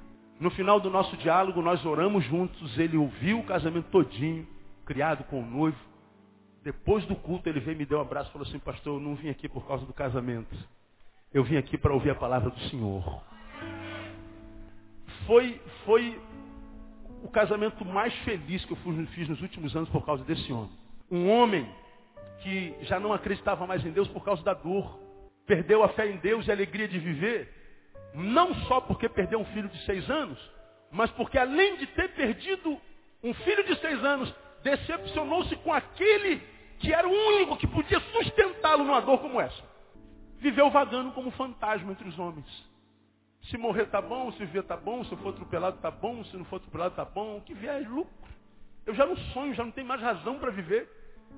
No 0.40 0.51
final 0.51 0.78
do 0.78 0.88
nosso 0.90 1.16
diálogo, 1.16 1.61
nós 1.61 1.84
oramos 1.84 2.24
juntos. 2.24 2.78
Ele 2.78 2.96
ouviu 2.96 3.40
o 3.40 3.44
casamento 3.44 3.90
todinho, 3.90 4.46
criado 4.86 5.24
com 5.24 5.40
o 5.40 5.44
noivo. 5.44 5.78
Depois 6.62 7.05
do 7.07 7.16
culto, 7.16 7.49
ele 7.49 7.61
veio 7.61 7.76
me 7.76 7.84
deu 7.84 7.99
um 7.99 8.03
abraço 8.03 8.30
e 8.30 8.32
falou 8.32 8.46
assim, 8.46 8.59
pastor, 8.59 8.96
eu 8.96 9.01
não 9.01 9.14
vim 9.14 9.28
aqui 9.28 9.49
por 9.49 9.66
causa 9.66 9.84
do 9.84 9.92
casamento. 9.92 10.55
Eu 11.32 11.42
vim 11.42 11.57
aqui 11.57 11.76
para 11.76 11.92
ouvir 11.92 12.11
a 12.11 12.14
palavra 12.14 12.51
do 12.51 12.61
Senhor. 12.68 13.22
Foi, 15.26 15.61
foi 15.84 16.20
o 17.22 17.28
casamento 17.28 17.84
mais 17.84 18.14
feliz 18.20 18.64
que 18.64 18.72
eu 18.72 18.78
fiz 19.14 19.28
nos 19.28 19.40
últimos 19.40 19.74
anos 19.76 19.88
por 19.88 20.04
causa 20.04 20.24
desse 20.24 20.52
homem. 20.52 20.70
Um 21.10 21.30
homem 21.30 21.68
que 22.42 22.76
já 22.82 23.00
não 23.00 23.12
acreditava 23.12 23.66
mais 23.66 23.84
em 23.84 23.90
Deus 23.90 24.08
por 24.08 24.24
causa 24.24 24.42
da 24.42 24.54
dor. 24.54 24.98
Perdeu 25.46 25.82
a 25.82 25.88
fé 25.90 26.10
em 26.10 26.16
Deus 26.18 26.46
e 26.46 26.50
a 26.50 26.54
alegria 26.54 26.86
de 26.86 26.98
viver. 26.98 27.52
Não 28.14 28.54
só 28.66 28.80
porque 28.80 29.08
perdeu 29.08 29.40
um 29.40 29.44
filho 29.46 29.68
de 29.68 29.84
seis 29.84 30.08
anos, 30.10 30.38
mas 30.90 31.10
porque 31.12 31.38
além 31.38 31.76
de 31.76 31.86
ter 31.88 32.08
perdido 32.14 32.78
um 33.22 33.34
filho 33.34 33.64
de 33.64 33.76
seis 33.80 34.02
anos, 34.04 34.32
decepcionou-se 34.62 35.54
com 35.56 35.72
aquele 35.72 36.40
que 36.78 36.92
era 36.92 37.08
o 37.08 37.12
único 37.12 37.56
que 37.56 37.66
podia 37.66 38.00
sustentá-lo 38.00 38.84
numa 38.84 39.00
dor 39.00 39.18
como 39.18 39.40
essa. 39.40 39.62
Viveu 40.38 40.70
vagando 40.70 41.10
como 41.12 41.30
fantasma 41.32 41.90
entre 41.90 42.08
os 42.08 42.18
homens. 42.18 42.46
Se 43.51 43.57
morrer 43.57 43.86
tá 43.86 44.01
bom, 44.03 44.30
se 44.32 44.38
viver 44.38 44.62
tá 44.64 44.76
bom, 44.76 45.03
se 45.05 45.12
eu 45.12 45.18
for 45.18 45.30
atropelado 45.30 45.78
tá 45.78 45.90
bom, 45.90 46.22
se 46.24 46.36
não 46.36 46.44
for 46.44 46.57
atropelado 46.57 46.94
tá 46.94 47.05
bom, 47.05 47.38
o 47.38 47.40
que 47.40 47.55
vier 47.55 47.82
é 47.82 47.88
lucro. 47.88 48.12
Eu 48.84 48.94
já 48.94 49.07
não 49.07 49.16
sonho, 49.16 49.55
já 49.55 49.64
não 49.64 49.70
tenho 49.70 49.86
mais 49.86 50.01
razão 50.03 50.38
para 50.38 50.51
viver. 50.51 50.88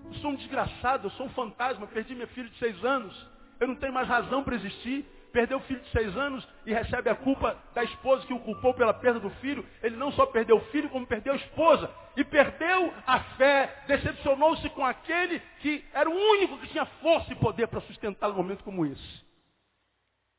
Eu 0.07 0.15
sou 0.15 0.31
um 0.31 0.35
desgraçado, 0.35 1.07
eu 1.07 1.11
sou 1.13 1.27
um 1.27 1.31
fantasma, 1.31 1.87
perdi 1.87 2.15
minha 2.15 2.27
filha 2.29 2.49
de 2.49 2.59
seis 2.59 2.85
anos. 2.85 3.29
Eu 3.61 3.69
não 3.69 3.77
tenho 3.77 3.93
mais 3.93 4.09
razão 4.09 4.43
para 4.43 4.57
existir. 4.57 5.05
perdeu 5.33 5.59
o 5.59 5.61
filho 5.61 5.81
de 5.81 5.89
seis 5.91 6.17
anos 6.17 6.47
e 6.67 6.73
recebe 6.73 7.09
a 7.09 7.15
culpa 7.15 7.57
da 7.73 7.85
esposa 7.85 8.27
que 8.27 8.35
o 8.35 8.41
culpou 8.41 8.75
pela 8.75 8.93
perda 8.93 9.21
do 9.21 9.31
filho. 9.31 9.65
Ele 9.81 9.97
não 9.97 10.11
só 10.11 10.27
perdeu 10.27 10.57
o 10.57 10.65
filho, 10.73 10.89
como 10.89 11.07
perdeu 11.07 11.33
a 11.33 11.37
esposa. 11.37 11.89
E 12.17 12.25
perdeu 12.25 12.93
a 13.07 13.21
fé, 13.37 13.85
decepcionou-se 13.87 14.69
com 14.71 14.85
aquele 14.85 15.39
que 15.61 15.85
era 15.93 16.11
o 16.11 16.13
único 16.13 16.59
que 16.59 16.67
tinha 16.69 16.85
força 16.85 17.33
e 17.33 17.37
poder 17.37 17.69
para 17.69 17.81
sustentar 17.83 18.31
um 18.31 18.35
momento 18.35 18.65
como 18.65 18.85
esse. 18.85 19.30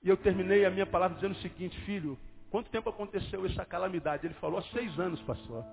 E 0.03 0.09
eu 0.09 0.17
terminei 0.17 0.65
a 0.65 0.69
minha 0.69 0.85
palavra 0.85 1.15
dizendo 1.15 1.33
o 1.33 1.41
seguinte, 1.41 1.79
filho, 1.81 2.17
quanto 2.49 2.69
tempo 2.71 2.89
aconteceu 2.89 3.45
essa 3.45 3.63
calamidade? 3.63 4.25
Ele 4.25 4.33
falou, 4.35 4.59
há 4.59 4.63
seis 4.63 4.99
anos, 4.99 5.21
pastor. 5.21 5.63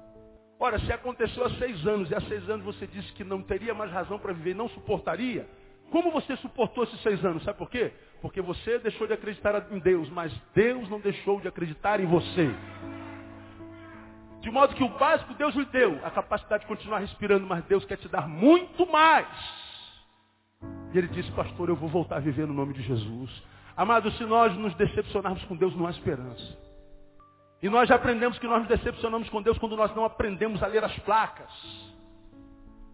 Ora, 0.60 0.78
se 0.80 0.92
aconteceu 0.92 1.44
há 1.44 1.50
seis 1.50 1.86
anos, 1.86 2.10
e 2.10 2.14
há 2.14 2.20
seis 2.22 2.48
anos 2.50 2.64
você 2.64 2.86
disse 2.86 3.12
que 3.12 3.24
não 3.24 3.42
teria 3.42 3.72
mais 3.72 3.90
razão 3.90 4.18
para 4.18 4.32
viver, 4.32 4.54
não 4.54 4.68
suportaria, 4.68 5.48
como 5.90 6.10
você 6.10 6.36
suportou 6.36 6.84
esses 6.84 7.00
seis 7.00 7.24
anos? 7.24 7.42
Sabe 7.44 7.56
por 7.56 7.70
quê? 7.70 7.92
Porque 8.20 8.42
você 8.42 8.78
deixou 8.78 9.06
de 9.06 9.14
acreditar 9.14 9.66
em 9.72 9.78
Deus, 9.78 10.10
mas 10.10 10.32
Deus 10.54 10.88
não 10.90 11.00
deixou 11.00 11.40
de 11.40 11.48
acreditar 11.48 11.98
em 12.00 12.06
você. 12.06 12.50
De 14.40 14.50
modo 14.50 14.74
que 14.74 14.84
o 14.84 14.88
básico 14.98 15.32
Deus 15.34 15.54
lhe 15.54 15.64
deu, 15.66 15.98
a 16.04 16.10
capacidade 16.10 16.62
de 16.62 16.68
continuar 16.68 16.98
respirando, 16.98 17.46
mas 17.46 17.64
Deus 17.64 17.84
quer 17.84 17.96
te 17.96 18.08
dar 18.08 18.28
muito 18.28 18.86
mais. 18.86 19.28
E 20.92 20.98
ele 20.98 21.08
disse, 21.08 21.30
pastor, 21.32 21.68
eu 21.68 21.76
vou 21.76 21.88
voltar 21.88 22.16
a 22.16 22.20
viver 22.20 22.46
no 22.46 22.54
nome 22.54 22.74
de 22.74 22.82
Jesus. 22.82 23.42
Amado, 23.78 24.10
se 24.10 24.24
nós 24.24 24.52
nos 24.56 24.74
decepcionarmos 24.74 25.44
com 25.44 25.54
Deus, 25.54 25.72
não 25.76 25.86
há 25.86 25.90
esperança. 25.90 26.58
E 27.62 27.68
nós 27.68 27.88
já 27.88 27.94
aprendemos 27.94 28.36
que 28.36 28.46
nós 28.48 28.58
nos 28.58 28.68
decepcionamos 28.68 29.28
com 29.28 29.40
Deus 29.40 29.56
quando 29.56 29.76
nós 29.76 29.94
não 29.94 30.04
aprendemos 30.04 30.60
a 30.64 30.66
ler 30.66 30.82
as 30.82 30.98
placas. 30.98 31.48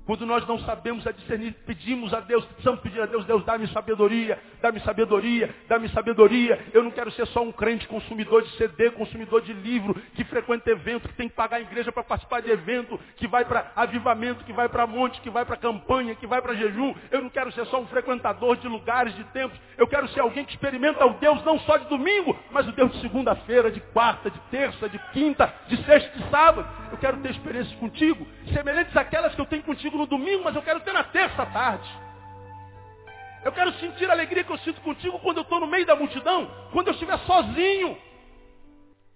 Quando 0.06 0.26
nós 0.26 0.46
não 0.46 0.58
sabemos 0.60 1.06
a 1.06 1.12
discernir, 1.12 1.54
pedimos 1.66 2.12
a 2.12 2.20
Deus, 2.20 2.44
precisamos 2.44 2.80
pedir 2.80 3.00
a 3.00 3.06
Deus, 3.06 3.24
Deus, 3.24 3.42
dá-me 3.44 3.66
sabedoria, 3.68 4.38
dá-me 4.60 4.78
sabedoria, 4.80 5.54
dá-me 5.66 5.88
sabedoria. 5.88 6.62
Eu 6.74 6.82
não 6.82 6.90
quero 6.90 7.10
ser 7.12 7.26
só 7.28 7.42
um 7.42 7.50
crente 7.50 7.88
consumidor 7.88 8.42
de 8.42 8.50
CD, 8.56 8.90
consumidor 8.90 9.40
de 9.40 9.54
livro, 9.54 9.94
que 10.14 10.22
frequenta 10.24 10.70
evento, 10.70 11.08
que 11.08 11.14
tem 11.14 11.28
que 11.28 11.34
pagar 11.34 11.56
a 11.56 11.60
igreja 11.60 11.90
para 11.90 12.04
participar 12.04 12.42
de 12.42 12.50
evento, 12.50 13.00
que 13.16 13.26
vai 13.26 13.46
para 13.46 13.72
avivamento, 13.74 14.44
que 14.44 14.52
vai 14.52 14.68
para 14.68 14.86
monte, 14.86 15.22
que 15.22 15.30
vai 15.30 15.44
para 15.44 15.56
campanha, 15.56 16.14
que 16.14 16.26
vai 16.26 16.42
para 16.42 16.54
jejum. 16.54 16.94
Eu 17.10 17.22
não 17.22 17.30
quero 17.30 17.50
ser 17.52 17.64
só 17.66 17.80
um 17.80 17.86
frequentador 17.86 18.58
de 18.58 18.68
lugares, 18.68 19.14
de 19.16 19.24
tempos. 19.24 19.58
Eu 19.78 19.86
quero 19.86 20.06
ser 20.08 20.20
alguém 20.20 20.44
que 20.44 20.52
experimenta 20.52 21.06
o 21.06 21.14
Deus 21.14 21.42
não 21.44 21.58
só 21.60 21.78
de 21.78 21.88
domingo, 21.88 22.38
mas 22.50 22.68
o 22.68 22.72
Deus 22.72 22.92
de 22.92 23.00
segunda-feira, 23.00 23.70
de 23.70 23.80
quarta, 23.80 24.30
de 24.30 24.38
terça, 24.50 24.86
de 24.86 24.98
quinta, 25.14 25.50
de 25.66 25.82
sexta 25.84 26.18
de 26.18 26.30
sábado. 26.30 26.68
Eu 26.94 26.98
quero 26.98 27.20
ter 27.20 27.32
experiências 27.32 27.76
contigo, 27.80 28.24
semelhantes 28.52 28.96
àquelas 28.96 29.34
que 29.34 29.40
eu 29.40 29.46
tenho 29.46 29.64
contigo 29.64 29.98
no 29.98 30.06
domingo, 30.06 30.44
mas 30.44 30.54
eu 30.54 30.62
quero 30.62 30.78
ter 30.78 30.92
na 30.92 31.02
terça 31.02 31.44
tarde. 31.46 31.90
Eu 33.44 33.50
quero 33.50 33.72
sentir 33.80 34.08
a 34.08 34.12
alegria 34.12 34.44
que 34.44 34.52
eu 34.52 34.58
sinto 34.58 34.80
contigo 34.80 35.18
quando 35.18 35.38
eu 35.38 35.42
estou 35.42 35.58
no 35.58 35.66
meio 35.66 35.84
da 35.84 35.96
multidão, 35.96 36.48
quando 36.70 36.86
eu 36.86 36.92
estiver 36.92 37.18
sozinho. 37.18 37.98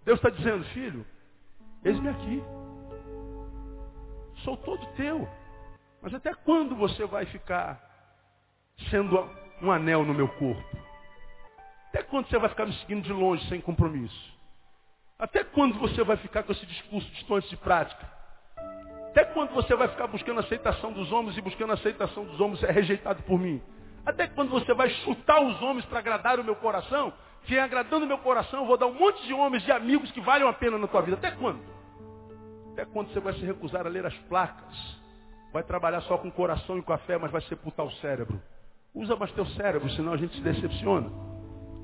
Deus 0.05 0.19
está 0.19 0.29
dizendo, 0.29 0.65
filho, 0.65 1.07
eis-me 1.85 2.09
aqui. 2.09 2.43
Sou 4.43 4.57
todo 4.57 4.85
teu. 4.97 5.29
Mas 6.03 6.13
até 6.13 6.35
quando 6.35 6.75
você 6.75 7.07
vai 7.07 7.27
ficar 7.27 7.81
sendo 8.91 9.17
um 9.63 9.71
anel 9.71 10.05
no 10.05 10.13
meu 10.13 10.27
corpo? 10.27 10.79
Até 11.91 12.03
quando 12.03 12.29
você 12.29 12.39
vai 12.41 12.49
ficar 12.49 12.67
me 12.67 12.75
seguindo 12.81 13.05
de 13.05 13.13
longe 13.13 13.49
sem 13.49 13.61
compromisso? 13.61 14.38
Até 15.21 15.43
quando 15.43 15.77
você 15.81 16.05
vai 16.05 16.17
ficar 16.19 16.45
com 16.45 16.53
esse 16.53 16.65
discurso 16.65 17.11
distante 17.11 17.49
de 17.51 17.57
prática? 17.57 18.09
Até 19.11 19.25
quando 19.25 19.51
você 19.51 19.75
vai 19.75 19.89
ficar 19.89 20.07
buscando 20.07 20.39
a 20.39 20.45
aceitação 20.45 20.93
dos 20.93 21.11
homens 21.11 21.37
e 21.37 21.41
buscando 21.41 21.71
a 21.71 21.75
aceitação 21.75 22.25
dos 22.25 22.41
homens 22.41 22.63
é 22.63 22.71
rejeitado 22.71 23.21
por 23.25 23.37
mim? 23.37 23.61
Até 24.07 24.29
quando 24.29 24.51
você 24.51 24.73
vai 24.73 24.89
chutar 24.91 25.43
os 25.43 25.61
homens 25.61 25.85
para 25.87 25.99
agradar 25.99 26.39
o 26.39 26.45
meu 26.45 26.55
coração? 26.55 27.13
Que 27.47 27.59
agradando 27.59 28.05
o 28.05 28.09
meu 28.09 28.19
coração 28.19 28.61
eu 28.61 28.67
vou 28.67 28.79
dar 28.79 28.87
um 28.87 28.95
monte 28.95 29.27
de 29.27 29.35
homens, 29.35 29.65
de 29.65 29.73
amigos 29.73 30.09
que 30.13 30.21
valham 30.21 30.49
a 30.49 30.53
pena 30.53 30.79
na 30.79 30.87
tua 30.87 31.03
vida. 31.03 31.17
Até 31.17 31.33
quando? 31.33 31.61
Até 32.73 32.85
quando 32.85 33.13
você 33.13 33.19
vai 33.19 33.33
se 33.33 33.45
recusar 33.45 33.85
a 33.85 33.91
ler 33.91 34.07
as 34.07 34.15
placas? 34.29 35.01
Vai 35.53 35.65
trabalhar 35.65 36.01
só 36.03 36.17
com 36.17 36.29
o 36.29 36.33
coração 36.33 36.79
e 36.79 36.83
com 36.83 36.93
a 36.93 36.99
fé, 36.99 37.19
mas 37.19 37.33
vai 37.33 37.41
sepultar 37.41 37.85
o 37.85 37.91
cérebro. 37.95 38.41
Usa 38.95 39.17
mais 39.17 39.33
teu 39.33 39.47
cérebro, 39.47 39.91
senão 39.91 40.13
a 40.13 40.17
gente 40.17 40.37
se 40.37 40.43
decepciona. 40.43 41.09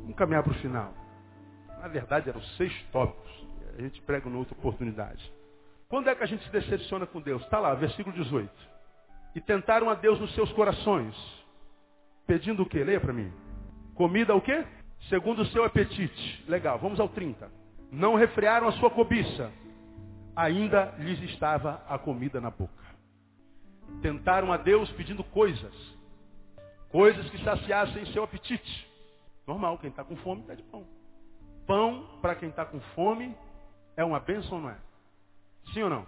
Vamos 0.02 0.14
caminhar 0.14 0.44
para 0.44 0.52
o 0.52 0.56
final. 0.56 1.03
Na 1.84 1.90
verdade, 1.90 2.30
eram 2.30 2.40
seis 2.56 2.72
tópicos. 2.90 3.30
A 3.76 3.82
gente 3.82 4.00
prega 4.00 4.26
em 4.26 4.34
outra 4.34 4.54
oportunidade. 4.54 5.30
Quando 5.86 6.08
é 6.08 6.14
que 6.14 6.24
a 6.24 6.26
gente 6.26 6.42
se 6.42 6.50
decepciona 6.50 7.04
com 7.04 7.20
Deus? 7.20 7.42
Está 7.42 7.60
lá, 7.60 7.74
versículo 7.74 8.16
18. 8.16 8.50
E 9.34 9.40
tentaram 9.42 9.90
a 9.90 9.94
Deus 9.94 10.18
nos 10.18 10.34
seus 10.34 10.50
corações, 10.52 11.14
pedindo 12.26 12.62
o 12.62 12.66
quê? 12.66 12.82
Leia 12.82 12.98
para 12.98 13.12
mim. 13.12 13.30
Comida 13.94 14.34
o 14.34 14.40
quê? 14.40 14.64
Segundo 15.10 15.42
o 15.42 15.46
seu 15.48 15.62
apetite. 15.62 16.42
Legal, 16.48 16.78
vamos 16.78 16.98
ao 16.98 17.08
30. 17.10 17.52
Não 17.92 18.14
refrearam 18.14 18.66
a 18.66 18.72
sua 18.72 18.88
cobiça, 18.88 19.52
ainda 20.34 20.94
lhes 20.98 21.20
estava 21.32 21.84
a 21.86 21.98
comida 21.98 22.40
na 22.40 22.48
boca. 22.48 22.82
Tentaram 24.00 24.50
a 24.50 24.56
Deus 24.56 24.90
pedindo 24.92 25.22
coisas, 25.22 25.74
coisas 26.88 27.28
que 27.28 27.44
saciassem 27.44 28.06
seu 28.06 28.24
apetite. 28.24 28.90
Normal, 29.46 29.76
quem 29.76 29.90
está 29.90 30.02
com 30.02 30.16
fome 30.16 30.44
pede 30.44 30.62
pão. 30.62 30.93
Pão, 31.66 32.18
para 32.20 32.34
quem 32.34 32.48
está 32.48 32.64
com 32.64 32.80
fome, 32.94 33.34
é 33.96 34.04
uma 34.04 34.20
bênção, 34.20 34.60
não 34.60 34.70
é? 34.70 34.76
Sim 35.72 35.82
ou 35.82 35.90
não? 35.90 36.06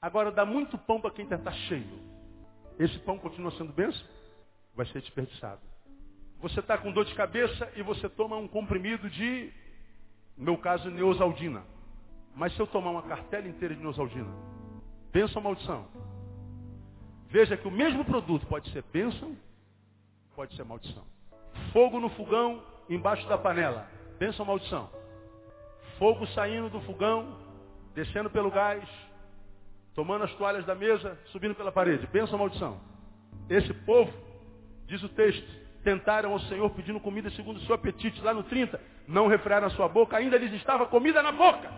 Agora 0.00 0.30
dá 0.30 0.44
muito 0.44 0.76
pão 0.78 1.00
para 1.00 1.10
quem 1.10 1.24
está 1.24 1.52
cheio. 1.52 1.98
Esse 2.78 2.98
pão 3.00 3.18
continua 3.18 3.50
sendo 3.52 3.72
benção? 3.72 4.04
Vai 4.74 4.86
ser 4.86 5.00
desperdiçado. 5.00 5.60
Você 6.40 6.60
está 6.60 6.76
com 6.76 6.90
dor 6.90 7.04
de 7.04 7.14
cabeça 7.14 7.70
e 7.76 7.82
você 7.82 8.08
toma 8.08 8.36
um 8.36 8.48
comprimido 8.48 9.08
de, 9.08 9.52
no 10.36 10.44
meu 10.44 10.58
caso, 10.58 10.90
neosaldina. 10.90 11.62
Mas 12.34 12.54
se 12.54 12.60
eu 12.60 12.66
tomar 12.66 12.90
uma 12.90 13.02
cartela 13.02 13.46
inteira 13.46 13.74
de 13.74 13.80
neosaldina, 13.80 14.32
bênção 15.12 15.36
ou 15.36 15.44
maldição? 15.44 15.86
Veja 17.28 17.56
que 17.56 17.68
o 17.68 17.70
mesmo 17.70 18.04
produto 18.04 18.46
pode 18.46 18.70
ser 18.72 18.82
bênção, 18.92 19.36
pode 20.34 20.56
ser 20.56 20.64
maldição. 20.64 21.04
Fogo 21.72 22.00
no 22.00 22.10
fogão, 22.10 22.62
embaixo 22.88 23.26
da 23.28 23.38
panela, 23.38 23.86
bênção 24.22 24.44
ou 24.44 24.46
maldição? 24.46 24.88
Fogo 25.98 26.24
saindo 26.28 26.70
do 26.70 26.80
fogão, 26.82 27.36
descendo 27.92 28.30
pelo 28.30 28.52
gás, 28.52 28.88
tomando 29.94 30.22
as 30.24 30.32
toalhas 30.34 30.64
da 30.64 30.76
mesa, 30.76 31.18
subindo 31.32 31.56
pela 31.56 31.72
parede. 31.72 32.06
Pensa 32.06 32.36
a 32.36 32.38
maldição. 32.38 32.80
Esse 33.50 33.74
povo, 33.74 34.12
diz 34.86 35.02
o 35.02 35.08
texto, 35.08 35.44
tentaram 35.82 36.32
ao 36.32 36.40
Senhor 36.42 36.70
pedindo 36.70 37.00
comida 37.00 37.30
segundo 37.30 37.56
o 37.56 37.60
seu 37.62 37.74
apetite. 37.74 38.22
Lá 38.22 38.32
no 38.32 38.44
30, 38.44 38.80
não 39.08 39.26
refrearam 39.26 39.66
a 39.66 39.70
sua 39.70 39.88
boca, 39.88 40.16
ainda 40.16 40.38
lhes 40.38 40.52
estava 40.52 40.86
comida 40.86 41.20
na 41.20 41.32
boca. 41.32 41.68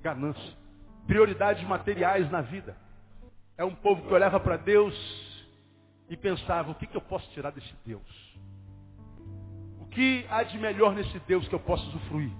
Ganância. 0.00 0.54
Prioridades 1.06 1.62
materiais 1.68 2.30
na 2.30 2.40
vida. 2.40 2.74
É 3.58 3.64
um 3.64 3.74
povo 3.74 4.08
que 4.08 4.14
olhava 4.14 4.40
para 4.40 4.56
Deus 4.56 4.94
e 6.08 6.16
pensava, 6.16 6.70
o 6.70 6.74
que, 6.74 6.86
que 6.86 6.96
eu 6.96 7.02
posso 7.02 7.30
tirar 7.32 7.50
desse 7.50 7.74
Deus? 7.84 8.34
Que 9.94 10.26
há 10.28 10.42
de 10.42 10.58
melhor 10.58 10.94
nesse 10.94 11.18
Deus 11.20 11.46
que 11.48 11.54
eu 11.54 11.60
posso 11.60 11.86
usufruir? 11.88 12.30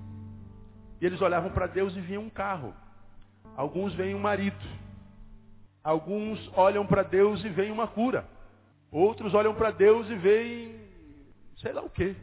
E 1.01 1.07
eles 1.07 1.21
olhavam 1.21 1.51
para 1.51 1.67
Deus 1.67 1.97
e 1.97 2.01
viam 2.01 2.25
um 2.25 2.31
carro. 2.31 2.75
Alguns 3.57 3.95
veem 3.95 4.15
um 4.15 4.21
marido. 4.21 4.65
Alguns 5.83 6.51
olham 6.57 6.87
para 6.87 7.03
Deus 7.03 7.45
e 7.45 7.49
veem 7.49 7.71
uma 7.71 7.87
cura. 7.87 8.27
Outros 8.91 9.35
olham 9.35 9.55
para 9.55 9.71
Deus 9.71 10.09
e 10.09 10.15
veem 10.17 10.85
sei 11.59 11.73
lá 11.73 11.83
o 11.83 11.91
quê. 11.91 12.15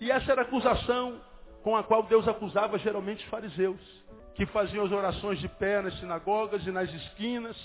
E 0.00 0.10
essa 0.10 0.32
era 0.32 0.42
a 0.42 0.44
acusação 0.44 1.20
com 1.62 1.76
a 1.76 1.82
qual 1.82 2.02
Deus 2.04 2.26
acusava 2.28 2.78
geralmente 2.78 3.24
os 3.24 3.30
fariseus, 3.30 3.80
que 4.34 4.46
faziam 4.46 4.84
as 4.84 4.92
orações 4.92 5.38
de 5.40 5.48
pé 5.48 5.82
nas 5.82 5.98
sinagogas 5.98 6.64
e 6.66 6.70
nas 6.70 6.92
esquinas 6.92 7.56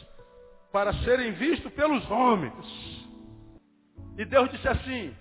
para 0.72 0.94
serem 1.04 1.32
vistos 1.34 1.72
pelos 1.74 2.10
homens. 2.10 3.08
E 4.18 4.26
Deus 4.26 4.50
disse 4.50 4.68
assim: 4.68 5.16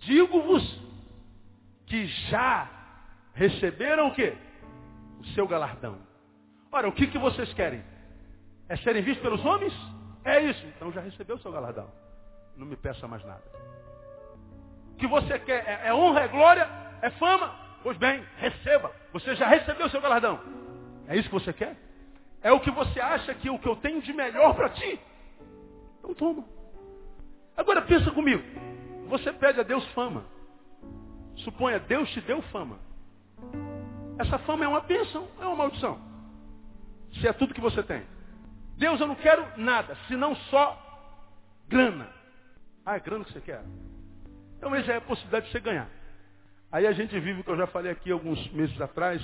Digo-vos 0.00 0.80
que 1.86 2.06
já 2.06 2.68
receberam 3.34 4.08
o 4.08 4.14
quê? 4.14 4.36
O 5.20 5.24
seu 5.28 5.46
galardão. 5.46 5.98
Ora, 6.70 6.88
o 6.88 6.92
que, 6.92 7.06
que 7.06 7.18
vocês 7.18 7.52
querem? 7.54 7.82
É 8.68 8.76
serem 8.76 9.02
vistos 9.02 9.22
pelos 9.22 9.44
homens? 9.44 9.72
É 10.24 10.40
isso. 10.40 10.66
Então 10.66 10.92
já 10.92 11.00
recebeu 11.00 11.36
o 11.36 11.38
seu 11.38 11.52
galardão. 11.52 11.90
Não 12.56 12.66
me 12.66 12.76
peça 12.76 13.06
mais 13.06 13.24
nada. 13.24 13.42
O 14.92 14.96
que 14.96 15.06
você 15.06 15.38
quer 15.38 15.64
é, 15.66 15.88
é 15.88 15.94
honra, 15.94 16.20
é 16.20 16.28
glória, 16.28 16.68
é 17.02 17.10
fama? 17.10 17.54
Pois 17.82 17.96
bem, 17.98 18.24
receba. 18.38 18.90
Você 19.12 19.36
já 19.36 19.46
recebeu 19.46 19.86
o 19.86 19.90
seu 19.90 20.00
galardão. 20.00 20.40
É 21.06 21.16
isso 21.16 21.28
que 21.28 21.34
você 21.34 21.52
quer? 21.52 21.76
É 22.42 22.50
o 22.50 22.60
que 22.60 22.70
você 22.70 23.00
acha 23.00 23.34
que 23.34 23.48
o 23.48 23.58
que 23.58 23.68
eu 23.68 23.76
tenho 23.76 24.02
de 24.02 24.12
melhor 24.12 24.54
para 24.54 24.70
ti? 24.70 25.00
Então 25.98 26.14
toma. 26.14 26.44
Agora 27.56 27.82
pensa 27.82 28.10
comigo. 28.10 28.42
Você 29.08 29.32
pede 29.32 29.60
a 29.60 29.62
Deus 29.62 29.86
fama. 29.92 30.24
Suponha, 31.36 31.78
Deus 31.80 32.10
te 32.10 32.20
deu 32.22 32.42
fama. 32.42 32.78
Essa 34.18 34.38
fama 34.38 34.64
é 34.64 34.68
uma 34.68 34.80
bênção, 34.80 35.28
é 35.40 35.46
uma 35.46 35.56
maldição. 35.56 35.98
Se 37.14 37.26
é 37.26 37.32
tudo 37.32 37.54
que 37.54 37.60
você 37.60 37.82
tem. 37.82 38.02
Deus, 38.76 39.00
eu 39.00 39.06
não 39.06 39.14
quero 39.14 39.46
nada, 39.56 39.96
senão 40.08 40.34
só 40.34 40.82
grana. 41.68 42.08
Ah, 42.84 42.96
é 42.96 43.00
grana 43.00 43.24
que 43.24 43.32
você 43.32 43.40
quer? 43.40 43.62
Então, 44.56 44.74
essa 44.74 44.92
é 44.92 44.96
a 44.96 45.00
possibilidade 45.00 45.46
de 45.46 45.52
você 45.52 45.60
ganhar. 45.60 45.88
Aí 46.70 46.86
a 46.86 46.92
gente 46.92 47.18
vive 47.20 47.40
o 47.40 47.44
que 47.44 47.50
eu 47.50 47.56
já 47.56 47.66
falei 47.66 47.92
aqui 47.92 48.10
alguns 48.10 48.50
meses 48.52 48.78
atrás. 48.80 49.22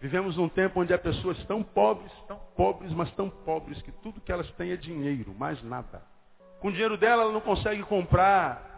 Vivemos 0.00 0.36
num 0.36 0.48
tempo 0.48 0.80
onde 0.80 0.92
há 0.92 0.98
pessoas 0.98 1.38
tão 1.44 1.62
pobres, 1.62 2.12
tão 2.26 2.38
pobres, 2.56 2.92
mas 2.92 3.10
tão 3.12 3.30
pobres 3.30 3.80
que 3.82 3.92
tudo 3.92 4.20
que 4.20 4.32
elas 4.32 4.50
têm 4.52 4.72
é 4.72 4.76
dinheiro, 4.76 5.34
mais 5.34 5.62
nada. 5.62 6.02
Com 6.60 6.68
o 6.68 6.72
dinheiro 6.72 6.96
dela, 6.96 7.22
ela 7.22 7.32
não 7.32 7.40
consegue 7.40 7.82
comprar 7.84 8.71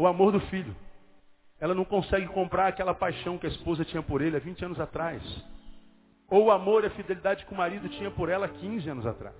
o 0.00 0.06
amor 0.06 0.32
do 0.32 0.40
filho. 0.40 0.74
Ela 1.60 1.74
não 1.74 1.84
consegue 1.84 2.26
comprar 2.28 2.68
aquela 2.68 2.94
paixão 2.94 3.36
que 3.36 3.46
a 3.46 3.50
esposa 3.50 3.84
tinha 3.84 4.02
por 4.02 4.22
ele 4.22 4.34
há 4.34 4.40
20 4.40 4.64
anos 4.64 4.80
atrás. 4.80 5.22
Ou 6.26 6.46
o 6.46 6.50
amor 6.50 6.84
e 6.84 6.86
a 6.86 6.90
fidelidade 6.90 7.44
que 7.44 7.52
o 7.52 7.56
marido 7.56 7.86
tinha 7.90 8.10
por 8.10 8.30
ela 8.30 8.46
há 8.46 8.48
15 8.48 8.88
anos 8.88 9.04
atrás. 9.04 9.36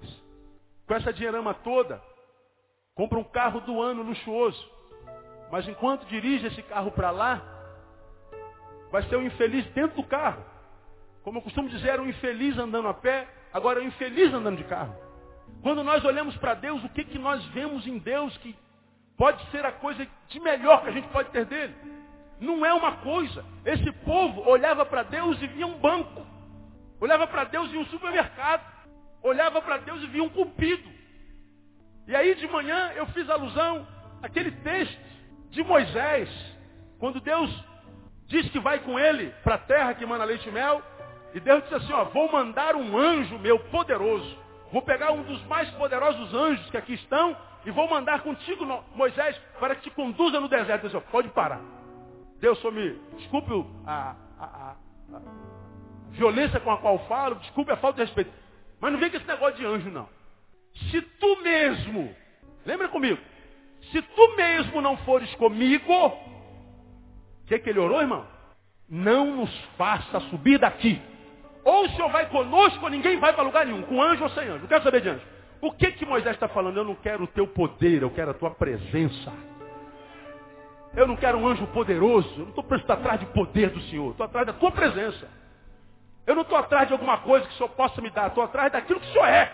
Com 0.86 0.94
essa 0.94 1.14
dinheirama 1.14 1.54
toda, 1.54 2.02
compra 2.94 3.18
um 3.18 3.24
carro 3.24 3.60
do 3.62 3.80
ano 3.80 4.02
luxuoso. 4.02 4.70
Mas 5.50 5.66
enquanto 5.66 6.04
dirige 6.08 6.48
esse 6.48 6.62
carro 6.64 6.92
para 6.92 7.10
lá, 7.10 7.42
vai 8.90 9.02
ser 9.04 9.16
um 9.16 9.24
infeliz 9.24 9.64
dentro 9.68 9.96
do 9.96 10.06
carro. 10.06 10.44
Como 11.22 11.38
eu 11.38 11.42
costumo 11.42 11.70
dizer, 11.70 11.88
era 11.88 12.02
um 12.02 12.08
infeliz 12.08 12.58
andando 12.58 12.88
a 12.88 12.92
pé, 12.92 13.26
agora 13.50 13.80
é 13.80 13.82
um 13.82 13.88
infeliz 13.88 14.30
andando 14.34 14.58
de 14.58 14.64
carro. 14.64 14.94
Quando 15.62 15.82
nós 15.82 16.04
olhamos 16.04 16.36
para 16.36 16.52
Deus, 16.52 16.84
o 16.84 16.88
que, 16.90 17.02
que 17.02 17.18
nós 17.18 17.42
vemos 17.46 17.86
em 17.86 17.96
Deus 17.96 18.36
que 18.36 18.54
pode 19.20 19.44
ser 19.50 19.66
a 19.66 19.72
coisa 19.72 20.06
de 20.28 20.40
melhor 20.40 20.82
que 20.82 20.88
a 20.88 20.92
gente 20.92 21.06
pode 21.08 21.28
ter 21.28 21.44
dele? 21.44 21.74
Não 22.40 22.64
é 22.64 22.72
uma 22.72 22.92
coisa. 22.92 23.44
Esse 23.66 23.92
povo 23.92 24.48
olhava 24.48 24.86
para 24.86 25.02
Deus 25.02 25.36
e 25.42 25.46
via 25.46 25.66
um 25.66 25.78
banco. 25.78 26.26
Olhava 26.98 27.26
para 27.26 27.44
Deus 27.44 27.70
e 27.70 27.76
um 27.76 27.84
supermercado. 27.84 28.64
Olhava 29.22 29.60
para 29.60 29.76
Deus 29.76 30.02
e 30.02 30.06
via 30.06 30.22
um 30.22 30.30
cupido. 30.30 30.88
E 32.08 32.16
aí 32.16 32.34
de 32.34 32.48
manhã 32.48 32.92
eu 32.96 33.04
fiz 33.08 33.28
alusão 33.28 33.86
àquele 34.22 34.52
texto 34.52 34.98
de 35.50 35.62
Moisés, 35.62 36.30
quando 36.98 37.20
Deus 37.20 37.50
diz 38.26 38.48
que 38.50 38.58
vai 38.58 38.78
com 38.78 38.98
ele 38.98 39.34
para 39.44 39.56
a 39.56 39.58
terra 39.58 39.92
que 39.92 40.06
manda 40.06 40.24
leite 40.24 40.48
e 40.48 40.52
mel, 40.52 40.80
e 41.34 41.40
Deus 41.40 41.62
disse 41.64 41.74
assim, 41.74 41.92
ó, 41.92 42.04
vou 42.04 42.32
mandar 42.32 42.74
um 42.74 42.96
anjo 42.96 43.38
meu 43.38 43.58
poderoso. 43.58 44.38
Vou 44.72 44.80
pegar 44.80 45.12
um 45.12 45.24
dos 45.24 45.44
mais 45.44 45.68
poderosos 45.72 46.32
anjos 46.32 46.70
que 46.70 46.76
aqui 46.78 46.94
estão 46.94 47.36
e 47.64 47.70
vou 47.70 47.88
mandar 47.88 48.22
contigo, 48.22 48.64
Moisés, 48.94 49.36
para 49.58 49.74
que 49.74 49.82
te 49.82 49.90
conduza 49.90 50.40
no 50.40 50.48
deserto. 50.48 50.88
Deus, 50.88 51.04
pode 51.10 51.28
parar. 51.28 51.60
Deus 52.40 52.58
só 52.60 52.70
me 52.70 52.98
desculpe 53.18 53.52
a, 53.86 54.16
a, 54.38 54.44
a, 54.44 54.76
a, 55.14 55.20
violência 56.10 56.58
com 56.58 56.70
a 56.70 56.78
qual 56.78 56.98
falo, 57.06 57.34
desculpe 57.36 57.70
a 57.70 57.76
falta 57.76 57.98
de 57.98 58.04
respeito. 58.04 58.32
Mas 58.80 58.92
não 58.92 58.98
vem 58.98 59.10
com 59.10 59.16
esse 59.16 59.26
negócio 59.26 59.56
de 59.56 59.66
anjo, 59.66 59.90
não. 59.90 60.08
Se 60.90 61.02
tu 61.02 61.42
mesmo, 61.42 62.14
lembra 62.64 62.88
comigo, 62.88 63.20
se 63.92 64.00
tu 64.00 64.36
mesmo 64.36 64.80
não 64.80 64.96
fores 64.98 65.32
comigo, 65.34 65.92
o 65.92 67.46
que, 67.46 67.58
que 67.58 67.68
ele 67.68 67.78
orou, 67.78 68.00
irmão? 68.00 68.26
Não 68.88 69.36
nos 69.36 69.54
faça 69.76 70.18
subir 70.30 70.58
daqui. 70.58 71.00
Ou 71.62 71.84
o 71.84 71.90
Senhor 71.90 72.10
vai 72.10 72.26
conosco, 72.30 72.82
ou 72.82 72.90
ninguém 72.90 73.18
vai 73.18 73.34
para 73.34 73.42
lugar 73.42 73.66
nenhum, 73.66 73.82
com 73.82 74.02
anjo 74.02 74.22
ou 74.22 74.30
sem 74.30 74.48
anjo. 74.48 74.60
Não 74.60 74.68
quero 74.68 74.82
saber 74.82 75.02
de 75.02 75.10
anjo. 75.10 75.39
O 75.60 75.72
que 75.72 75.92
que 75.92 76.06
Moisés 76.06 76.34
está 76.34 76.48
falando? 76.48 76.78
Eu 76.78 76.84
não 76.84 76.94
quero 76.94 77.24
o 77.24 77.26
teu 77.26 77.46
poder, 77.46 78.02
eu 78.02 78.10
quero 78.10 78.30
a 78.30 78.34
tua 78.34 78.50
presença. 78.50 79.32
Eu 80.94 81.06
não 81.06 81.16
quero 81.16 81.38
um 81.38 81.46
anjo 81.46 81.66
poderoso, 81.68 82.28
eu 82.32 82.46
não 82.46 82.48
estou 82.48 82.94
atrás 82.94 83.20
de 83.20 83.26
poder 83.26 83.70
do 83.70 83.80
Senhor, 83.82 84.10
estou 84.10 84.26
atrás 84.26 84.46
da 84.46 84.52
tua 84.52 84.72
presença. 84.72 85.28
Eu 86.26 86.34
não 86.34 86.42
estou 86.42 86.58
atrás 86.58 86.88
de 86.88 86.92
alguma 86.92 87.18
coisa 87.18 87.46
que 87.46 87.52
o 87.54 87.56
Senhor 87.56 87.68
possa 87.70 88.00
me 88.00 88.10
dar, 88.10 88.28
estou 88.28 88.42
atrás 88.42 88.72
daquilo 88.72 89.00
que 89.00 89.08
o 89.08 89.12
Senhor 89.12 89.26
é. 89.26 89.52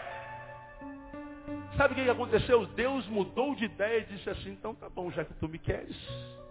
Sabe 1.77 1.93
o 1.93 1.97
que 1.97 2.09
aconteceu? 2.09 2.65
Deus 2.67 3.07
mudou 3.09 3.55
de 3.55 3.67
ideia 3.67 4.01
e 4.01 4.15
disse 4.15 4.31
assim, 4.31 4.51
então 4.51 4.75
tá 4.75 4.89
bom, 4.89 5.11
já 5.11 5.25
que 5.25 5.35
tu 5.35 5.47
me 5.47 5.59
queres, 5.59 5.97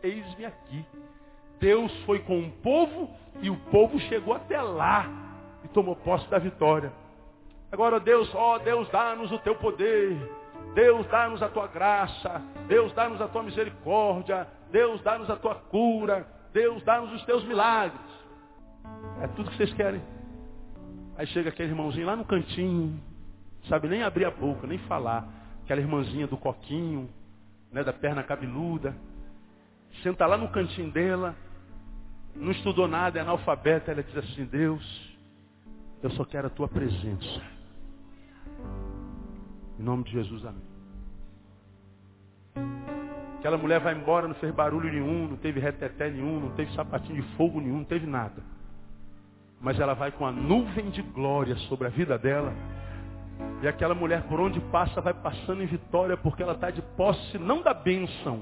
eis-me 0.03 0.45
aqui. 0.45 0.85
Deus 1.59 1.91
foi 2.03 2.19
com 2.19 2.39
o 2.39 2.51
povo 2.51 3.09
e 3.41 3.49
o 3.49 3.57
povo 3.71 3.97
chegou 4.01 4.35
até 4.35 4.61
lá 4.61 5.07
e 5.63 5.67
tomou 5.69 5.95
posse 5.95 6.29
da 6.29 6.37
vitória. 6.37 6.91
Agora 7.75 7.99
Deus, 7.99 8.33
ó 8.33 8.57
Deus, 8.57 8.87
dá-nos 8.87 9.33
o 9.33 9.39
teu 9.39 9.53
poder. 9.55 10.17
Deus, 10.73 11.05
dá-nos 11.07 11.43
a 11.43 11.49
tua 11.49 11.67
graça. 11.67 12.41
Deus, 12.69 12.93
dá-nos 12.93 13.19
a 13.19 13.27
tua 13.27 13.43
misericórdia. 13.43 14.47
Deus, 14.71 15.01
dá-nos 15.01 15.29
a 15.29 15.35
tua 15.35 15.55
cura. 15.55 16.25
Deus, 16.53 16.81
dá-nos 16.85 17.11
os 17.11 17.25
teus 17.25 17.43
milagres. 17.43 17.99
É 19.21 19.27
tudo 19.27 19.51
que 19.51 19.57
vocês 19.57 19.73
querem. 19.73 20.01
Aí 21.17 21.27
chega 21.27 21.49
aquele 21.49 21.71
irmãozinho 21.71 22.07
lá 22.07 22.15
no 22.15 22.23
cantinho, 22.23 22.97
sabe 23.67 23.89
nem 23.89 24.03
abrir 24.03 24.23
a 24.23 24.31
boca, 24.31 24.65
nem 24.65 24.77
falar. 24.87 25.27
Aquela 25.65 25.81
irmãzinha 25.81 26.27
do 26.27 26.37
coquinho, 26.37 27.09
né, 27.73 27.83
da 27.83 27.91
perna 27.91 28.23
cabeluda. 28.23 28.95
Senta 30.01 30.25
lá 30.25 30.37
no 30.37 30.47
cantinho 30.47 30.91
dela, 30.91 31.35
não 32.33 32.51
estudou 32.51 32.87
nada, 32.87 33.19
é 33.19 33.21
analfabeta, 33.21 33.91
ela 33.91 34.01
diz 34.01 34.15
assim, 34.15 34.45
Deus, 34.45 35.17
eu 36.01 36.09
só 36.11 36.23
quero 36.23 36.47
a 36.47 36.49
tua 36.49 36.69
presença. 36.69 37.54
Em 39.79 39.83
nome 39.83 40.03
de 40.03 40.11
Jesus, 40.11 40.45
amém. 40.45 40.75
Aquela 43.39 43.57
mulher 43.57 43.79
vai 43.79 43.93
embora, 43.93 44.27
não 44.27 44.35
fez 44.35 44.53
barulho 44.55 44.91
nenhum, 44.91 45.27
não 45.27 45.37
teve 45.37 45.59
reteté 45.59 46.09
nenhum, 46.09 46.39
não 46.39 46.49
teve 46.55 46.73
sapatinho 46.73 47.21
de 47.21 47.35
fogo 47.35 47.59
nenhum, 47.61 47.77
não 47.77 47.83
teve 47.83 48.07
nada. 48.07 48.41
Mas 49.61 49.79
ela 49.79 49.93
vai 49.93 50.11
com 50.11 50.25
a 50.25 50.31
nuvem 50.31 50.89
de 50.89 51.01
glória 51.01 51.55
sobre 51.69 51.87
a 51.87 51.89
vida 51.91 52.17
dela. 52.17 52.53
E 53.61 53.67
aquela 53.67 53.93
mulher, 53.93 54.23
por 54.23 54.39
onde 54.39 54.59
passa, 54.71 55.01
vai 55.01 55.13
passando 55.13 55.61
em 55.61 55.67
vitória, 55.67 56.17
porque 56.17 56.41
ela 56.41 56.53
está 56.53 56.71
de 56.71 56.81
posse 56.97 57.37
não 57.37 57.61
da 57.61 57.73
bênção, 57.73 58.39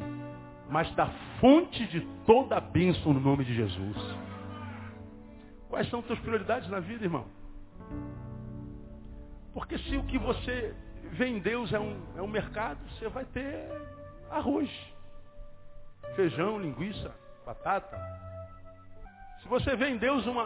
mas 0.69 0.89
da 0.95 1.07
fonte 1.41 1.85
de 1.87 2.01
toda 2.25 2.57
a 2.57 2.61
bênção 2.61 3.13
no 3.13 3.19
nome 3.19 3.43
de 3.43 3.53
Jesus. 3.53 3.97
Quais 5.69 5.89
são 5.89 5.99
as 5.99 6.05
tuas 6.05 6.19
prioridades 6.19 6.69
na 6.69 6.79
vida, 6.79 7.03
irmão? 7.03 7.25
Porque 9.53 9.77
se 9.79 9.97
o 9.97 10.03
que 10.03 10.17
você 10.17 10.73
vê 11.11 11.27
em 11.27 11.39
Deus 11.39 11.71
é 11.73 11.79
um, 11.79 12.01
é 12.17 12.21
um 12.21 12.27
mercado, 12.27 12.79
você 12.89 13.07
vai 13.09 13.25
ter 13.25 13.69
arroz, 14.29 14.69
feijão, 16.15 16.59
linguiça, 16.59 17.13
batata. 17.45 17.97
Se 19.41 19.47
você 19.47 19.75
vê 19.75 19.89
em 19.89 19.97
Deus 19.97 20.25
uma, 20.25 20.45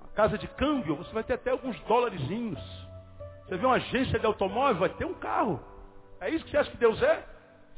uma 0.00 0.08
casa 0.14 0.38
de 0.38 0.46
câmbio, 0.48 0.96
você 0.96 1.12
vai 1.12 1.24
ter 1.24 1.34
até 1.34 1.50
alguns 1.50 1.78
dólarzinhos. 1.80 2.60
Você 3.44 3.56
vê 3.56 3.66
uma 3.66 3.76
agência 3.76 4.18
de 4.18 4.26
automóvel, 4.26 4.76
vai 4.76 4.90
ter 4.90 5.04
um 5.04 5.14
carro. 5.14 5.60
É 6.20 6.30
isso 6.30 6.44
que 6.44 6.50
você 6.50 6.58
acha 6.58 6.70
que 6.70 6.76
Deus 6.76 7.02
é? 7.02 7.24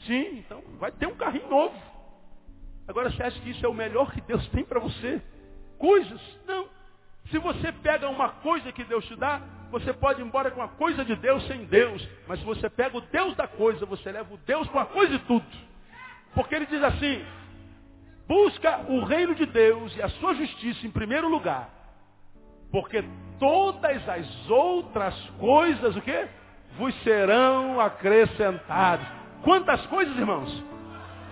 Sim, 0.06 0.38
então 0.38 0.62
vai 0.78 0.90
ter 0.92 1.06
um 1.06 1.14
carrinho 1.14 1.48
novo. 1.48 1.74
Agora 2.88 3.10
você 3.10 3.22
acha 3.22 3.40
que 3.40 3.50
isso 3.50 3.64
é 3.64 3.68
o 3.68 3.74
melhor 3.74 4.12
que 4.12 4.20
Deus 4.22 4.46
tem 4.48 4.64
para 4.64 4.80
você? 4.80 5.22
Coisas? 5.78 6.20
Não. 6.46 6.68
Se 7.30 7.38
você 7.38 7.70
pega 7.72 8.08
uma 8.08 8.28
coisa 8.28 8.72
que 8.72 8.84
Deus 8.84 9.04
te 9.06 9.14
dá, 9.16 9.40
você 9.70 9.92
pode 9.92 10.20
ir 10.20 10.24
embora 10.24 10.50
com 10.50 10.62
a 10.62 10.68
coisa 10.68 11.04
de 11.04 11.14
Deus 11.14 11.46
sem 11.46 11.64
Deus. 11.64 12.06
Mas 12.26 12.40
se 12.40 12.44
você 12.44 12.68
pega 12.68 12.96
o 12.96 13.00
Deus 13.00 13.36
da 13.36 13.46
coisa, 13.46 13.86
você 13.86 14.10
leva 14.10 14.34
o 14.34 14.38
Deus 14.38 14.68
com 14.68 14.78
a 14.78 14.86
coisa 14.86 15.16
de 15.16 15.24
tudo. 15.24 15.46
Porque 16.34 16.54
ele 16.54 16.66
diz 16.66 16.82
assim, 16.82 17.24
busca 18.26 18.80
o 18.88 19.04
reino 19.04 19.34
de 19.34 19.46
Deus 19.46 19.96
e 19.96 20.02
a 20.02 20.08
sua 20.08 20.34
justiça 20.34 20.86
em 20.86 20.90
primeiro 20.90 21.28
lugar. 21.28 21.70
Porque 22.72 23.04
todas 23.38 24.08
as 24.08 24.50
outras 24.50 25.14
coisas, 25.38 25.96
o 25.96 26.02
quê? 26.02 26.28
Vos 26.76 26.94
serão 27.02 27.80
acrescentadas. 27.80 29.06
Quantas 29.42 29.84
coisas, 29.86 30.16
irmãos? 30.16 30.62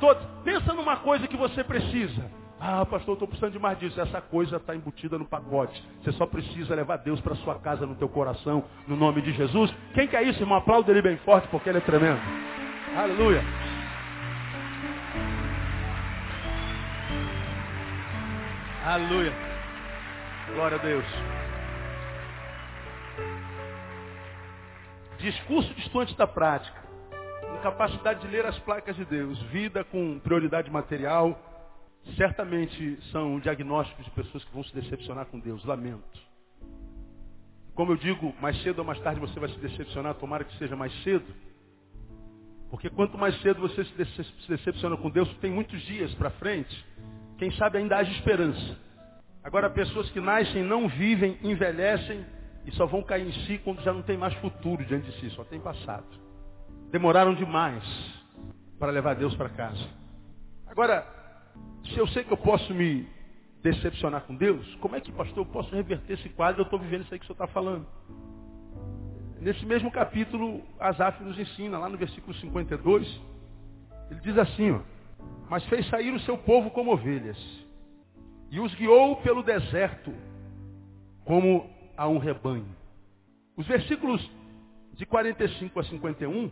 Todas. 0.01 0.24
Pensa 0.44 0.72
numa 0.72 0.96
coisa 0.99 1.28
que 1.28 1.36
você 1.36 1.62
precisa. 1.62 2.30
Ah, 2.61 2.84
pastor, 2.84 3.11
eu 3.11 3.14
estou 3.14 3.28
precisando 3.28 3.52
de 3.52 3.59
mais 3.59 3.78
disso. 3.78 4.00
Essa 4.00 4.20
coisa 4.20 4.56
está 4.56 4.74
embutida 4.74 5.16
no 5.16 5.24
pacote. 5.24 5.82
Você 6.02 6.12
só 6.12 6.26
precisa 6.26 6.74
levar 6.74 6.96
Deus 6.96 7.20
para 7.20 7.36
sua 7.36 7.54
casa, 7.56 7.86
no 7.86 7.94
teu 7.94 8.09
coração, 8.09 8.64
no 8.86 8.96
nome 8.96 9.22
de 9.22 9.32
Jesus. 9.32 9.72
Quem 9.94 10.09
quer 10.09 10.24
isso, 10.24 10.40
irmão? 10.40 10.59
Aplauda 10.59 10.90
ele 10.90 11.02
bem 11.02 11.16
forte, 11.18 11.46
porque 11.48 11.68
ele 11.68 11.78
é 11.78 11.82
tremendo. 11.82 12.20
Aleluia. 12.96 13.44
Aleluia. 18.84 19.32
Glória 20.54 20.78
a 20.78 20.80
Deus. 20.80 21.04
Discurso 25.18 25.72
distante 25.74 26.16
da 26.16 26.26
prática. 26.26 26.88
Incapacidade 27.59 28.20
de 28.20 28.28
ler 28.28 28.46
as 28.46 28.59
placas 28.61 28.96
de 28.96 29.04
Deus. 29.04 29.40
Vida 29.44 29.84
com 29.84 30.18
prioridade 30.18 30.70
material 30.70 31.38
certamente 32.16 32.98
são 33.12 33.38
diagnósticos 33.40 34.04
de 34.04 34.11
pessoas 34.12 34.44
que 34.44 34.52
vão 34.52 34.64
se 34.64 34.74
decepcionar 34.74 35.26
com 35.26 35.38
Deus. 35.38 35.64
Lamento. 35.64 36.28
Como 37.74 37.92
eu 37.92 37.96
digo, 37.96 38.34
mais 38.40 38.61
cedo 38.62 38.80
ou 38.80 38.84
mais 38.84 39.00
tarde 39.00 39.20
você 39.20 39.38
vai 39.38 39.48
se 39.50 39.59
decepcionar, 39.59 40.14
tomara 40.14 40.44
que 40.44 40.56
seja 40.59 40.74
mais 40.74 40.92
cedo. 41.04 41.26
Porque 42.70 42.90
quanto 42.90 43.16
mais 43.16 43.40
cedo 43.40 43.61
você 43.61 43.84
se 43.84 44.48
decepciona 44.48 44.96
com 44.96 45.09
Deus, 45.09 45.32
tem 45.38 45.50
muitos 45.50 45.80
dias 45.82 46.12
para 46.14 46.30
frente, 46.30 46.84
quem 47.38 47.50
sabe 47.52 47.78
ainda 47.78 47.96
haja 47.96 48.11
esperança. 48.11 48.76
Agora, 49.42 49.70
pessoas 49.70 50.11
que 50.11 50.20
nascem, 50.20 50.62
não 50.62 50.88
vivem, 50.88 51.38
envelhecem 51.42 52.26
e 52.66 52.72
só 52.72 52.84
vão 52.84 53.02
cair 53.02 53.26
em 53.26 53.32
si 53.46 53.59
quando 53.59 53.80
já 53.82 53.92
não 53.92 54.02
tem 54.02 54.18
mais 54.18 54.34
futuro 54.34 54.84
diante 54.84 55.11
de 55.11 55.20
si, 55.20 55.30
só 55.30 55.44
tem 55.44 55.61
passado. 55.61 56.06
Demoraram 56.90 57.34
demais 57.34 57.82
para 58.78 58.90
levar 58.90 59.14
Deus 59.14 59.34
para 59.36 59.48
casa. 59.48 59.88
Agora, 60.66 61.06
Se 61.93 61.99
eu 61.99 62.07
sei 62.09 62.24
que 62.24 62.32
eu 62.32 62.36
posso 62.36 62.72
me 62.74 63.09
decepcionar 63.62 64.22
com 64.22 64.34
Deus, 64.34 64.74
como 64.76 64.97
é 64.97 65.01
que, 65.01 65.11
pastor, 65.12 65.39
eu 65.39 65.47
posso 65.47 65.74
reverter 65.74 66.14
esse 66.14 66.28
quadro? 66.30 66.61
Eu 66.61 66.64
estou 66.64 66.78
vivendo 66.78 67.03
isso 67.03 67.14
aí 67.14 67.18
que 67.18 67.24
o 67.24 67.26
senhor 67.26 67.45
está 67.45 67.47
falando. 67.47 67.86
Nesse 69.41 69.64
mesmo 69.64 69.91
capítulo, 69.91 70.62
Asaf 70.78 71.22
nos 71.22 71.39
ensina, 71.39 71.78
lá 71.78 71.89
no 71.89 71.97
versículo 71.97 72.34
52, 72.34 73.20
ele 74.11 74.20
diz 74.20 74.36
assim, 74.36 74.72
ó, 74.72 74.80
mas 75.49 75.64
fez 75.66 75.86
sair 75.89 76.12
o 76.12 76.20
seu 76.20 76.36
povo 76.36 76.70
como 76.70 76.93
ovelhas, 76.93 77.39
e 78.51 78.59
os 78.59 78.74
guiou 78.74 79.16
pelo 79.16 79.43
deserto, 79.43 80.12
como 81.24 81.70
a 81.97 82.09
um 82.09 82.18
rebanho. 82.18 82.74
Os 83.57 83.66
versículos 83.66 84.28
de 84.95 85.07
45 85.07 85.78
a 85.78 85.84
51, 85.84 86.51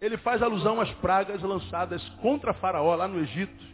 ele 0.00 0.16
faz 0.18 0.42
alusão 0.42 0.80
às 0.80 0.90
pragas 0.94 1.42
lançadas 1.42 2.06
contra 2.20 2.54
Faraó 2.54 2.94
lá 2.94 3.08
no 3.08 3.18
Egito, 3.18 3.64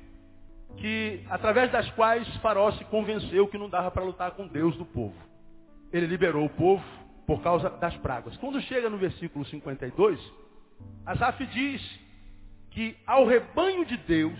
que 0.76 1.24
através 1.30 1.70
das 1.70 1.90
quais 1.92 2.28
Faraó 2.36 2.70
se 2.72 2.84
convenceu 2.86 3.48
que 3.48 3.58
não 3.58 3.68
dava 3.68 3.90
para 3.90 4.04
lutar 4.04 4.32
com 4.32 4.46
Deus 4.46 4.76
do 4.76 4.84
povo. 4.84 5.14
Ele 5.92 6.06
liberou 6.06 6.44
o 6.44 6.50
povo 6.50 6.84
por 7.26 7.42
causa 7.42 7.70
das 7.70 7.96
pragas. 7.98 8.36
Quando 8.36 8.60
chega 8.62 8.88
no 8.90 8.98
versículo 8.98 9.44
52, 9.44 10.20
Asaf 11.04 11.44
diz 11.46 12.00
que 12.70 12.96
ao 13.06 13.24
rebanho 13.26 13.84
de 13.84 13.96
Deus 13.96 14.38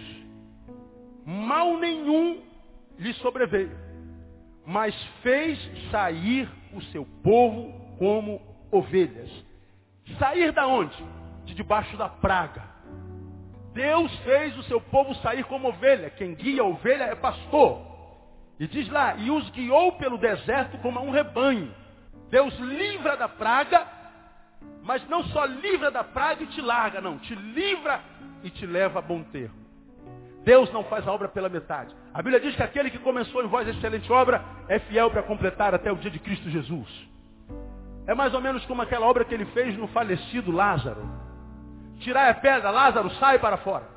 mal 1.25 1.79
nenhum 1.79 2.43
lhe 2.99 3.13
sobreveio, 3.15 3.77
mas 4.65 4.95
fez 5.23 5.59
sair 5.91 6.49
o 6.73 6.83
seu 6.85 7.05
povo 7.23 7.73
como 7.99 8.41
ovelhas. 8.71 9.31
Sair 10.19 10.53
da 10.53 10.67
onde? 10.67 10.97
De 11.45 11.55
debaixo 11.55 11.97
da 11.97 12.09
praga. 12.09 12.76
Deus 13.77 14.11
fez 14.21 14.57
o 14.57 14.63
seu 14.63 14.81
povo 14.81 15.15
sair 15.17 15.45
como 15.45 15.69
ovelha. 15.69 16.09
Quem 16.09 16.35
guia 16.35 16.63
a 16.63 16.65
ovelha 16.65 17.05
é 17.05 17.15
pastor. 17.15 17.83
E 18.59 18.67
diz 18.67 18.89
lá, 18.89 19.17
e 19.17 19.31
os 19.31 19.51
guiou 19.51 19.93
pelo 19.93 20.17
deserto 20.17 20.79
como 20.79 20.99
a 20.99 21.03
um 21.03 21.11
rebanho. 21.11 21.71
Deus 22.31 22.59
livra 22.59 23.19
da 23.19 23.29
praga, 23.29 23.87
mas 24.83 25.07
não 25.09 25.23
só 25.25 25.45
livra 25.45 25.91
da 25.91 26.03
praga 26.03 26.43
e 26.43 26.47
te 26.47 26.61
larga, 26.63 27.03
não. 27.03 27.19
Te 27.19 27.35
livra 27.35 28.01
e 28.43 28.49
te 28.49 28.65
leva 28.65 28.99
a 28.99 29.03
bom 29.03 29.23
termo. 29.25 29.67
Deus 30.43 30.73
não 30.73 30.83
faz 30.85 31.07
a 31.07 31.13
obra 31.13 31.29
pela 31.29 31.51
metade. 31.51 31.95
A 32.15 32.23
Bíblia 32.23 32.41
diz 32.41 32.57
que 32.57 32.63
aquele 32.63 32.89
que 32.89 32.99
começou 33.01 33.45
em 33.45 33.47
vós 33.47 33.69
a 33.69 33.73
excelente 33.73 34.11
obra 34.11 34.43
é 34.69 34.79
fiel 34.79 35.11
para 35.11 35.23
completar 35.23 35.75
até 35.75 35.93
o 35.93 35.97
dia 35.97 36.11
de 36.11 36.19
Cristo 36.19 36.49
Jesus. 36.49 36.89
É 38.07 38.15
mais 38.15 38.33
ou 38.33 38.41
menos 38.41 38.65
como 38.65 38.81
aquela 38.81 39.05
obra 39.05 39.23
que 39.23 39.35
ele 39.35 39.45
fez 39.47 39.77
no 39.77 39.87
falecido 39.89 40.51
Lázaro. 40.51 41.26
Tirar 42.01 42.31
a 42.31 42.35
pedra, 42.35 42.71
Lázaro, 42.71 43.11
sai 43.17 43.39
para 43.39 43.57
fora. 43.59 43.89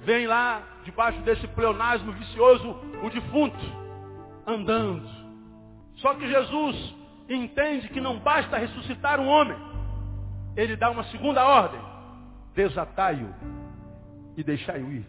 Vem 0.00 0.26
lá, 0.26 0.62
debaixo 0.84 1.20
desse 1.22 1.46
pleonasmo 1.48 2.12
vicioso, 2.12 2.70
o 3.02 3.10
defunto, 3.10 3.58
andando. 4.46 5.08
Só 5.96 6.14
que 6.14 6.28
Jesus 6.28 6.94
entende 7.28 7.88
que 7.88 8.00
não 8.00 8.18
basta 8.18 8.56
ressuscitar 8.56 9.20
um 9.20 9.26
homem. 9.26 9.56
Ele 10.56 10.76
dá 10.76 10.90
uma 10.90 11.04
segunda 11.04 11.44
ordem. 11.44 11.80
Desatai-o 12.54 13.34
e 14.36 14.42
deixai-o 14.42 14.90
ir. 14.90 15.06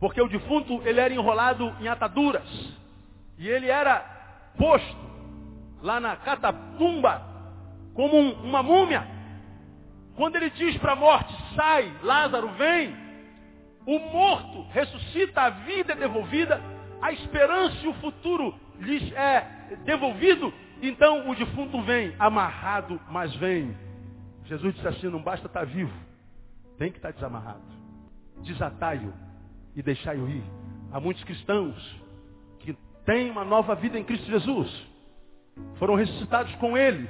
Porque 0.00 0.20
o 0.20 0.28
defunto, 0.28 0.82
ele 0.84 1.00
era 1.00 1.12
enrolado 1.12 1.74
em 1.80 1.88
ataduras. 1.88 2.48
E 3.38 3.48
ele 3.48 3.68
era 3.68 4.00
posto 4.56 5.06
lá 5.82 6.00
na 6.00 6.16
catatumba 6.16 7.22
como 7.94 8.16
um, 8.16 8.32
uma 8.44 8.62
múmia. 8.62 9.15
Quando 10.16 10.36
ele 10.36 10.50
diz 10.50 10.76
para 10.78 10.92
a 10.92 10.96
morte, 10.96 11.34
sai, 11.54 11.92
Lázaro, 12.02 12.48
vem, 12.54 12.94
o 13.86 13.98
morto 13.98 14.62
ressuscita, 14.70 15.42
a 15.42 15.50
vida 15.50 15.92
é 15.92 15.96
devolvida, 15.96 16.60
a 17.00 17.12
esperança 17.12 17.76
e 17.84 17.88
o 17.88 17.94
futuro 17.94 18.54
lhes 18.80 19.12
é 19.12 19.76
devolvido, 19.84 20.52
então 20.82 21.28
o 21.28 21.34
defunto 21.34 21.82
vem, 21.82 22.14
amarrado, 22.18 23.00
mas 23.10 23.34
vem. 23.36 23.76
Jesus 24.44 24.74
disse 24.74 24.88
assim, 24.88 25.08
não 25.08 25.22
basta 25.22 25.46
estar 25.46 25.66
vivo, 25.66 25.92
tem 26.78 26.90
que 26.90 26.98
estar 26.98 27.12
desamarrado. 27.12 27.62
Desatai-o 28.42 29.12
e 29.74 29.82
deixai-o 29.82 30.28
ir. 30.28 30.42
Há 30.92 31.00
muitos 31.00 31.22
cristãos 31.24 32.00
que 32.60 32.76
têm 33.04 33.30
uma 33.30 33.44
nova 33.44 33.74
vida 33.74 33.98
em 33.98 34.04
Cristo 34.04 34.26
Jesus. 34.26 34.86
Foram 35.76 35.94
ressuscitados 35.94 36.54
com 36.56 36.76
Ele, 36.76 37.08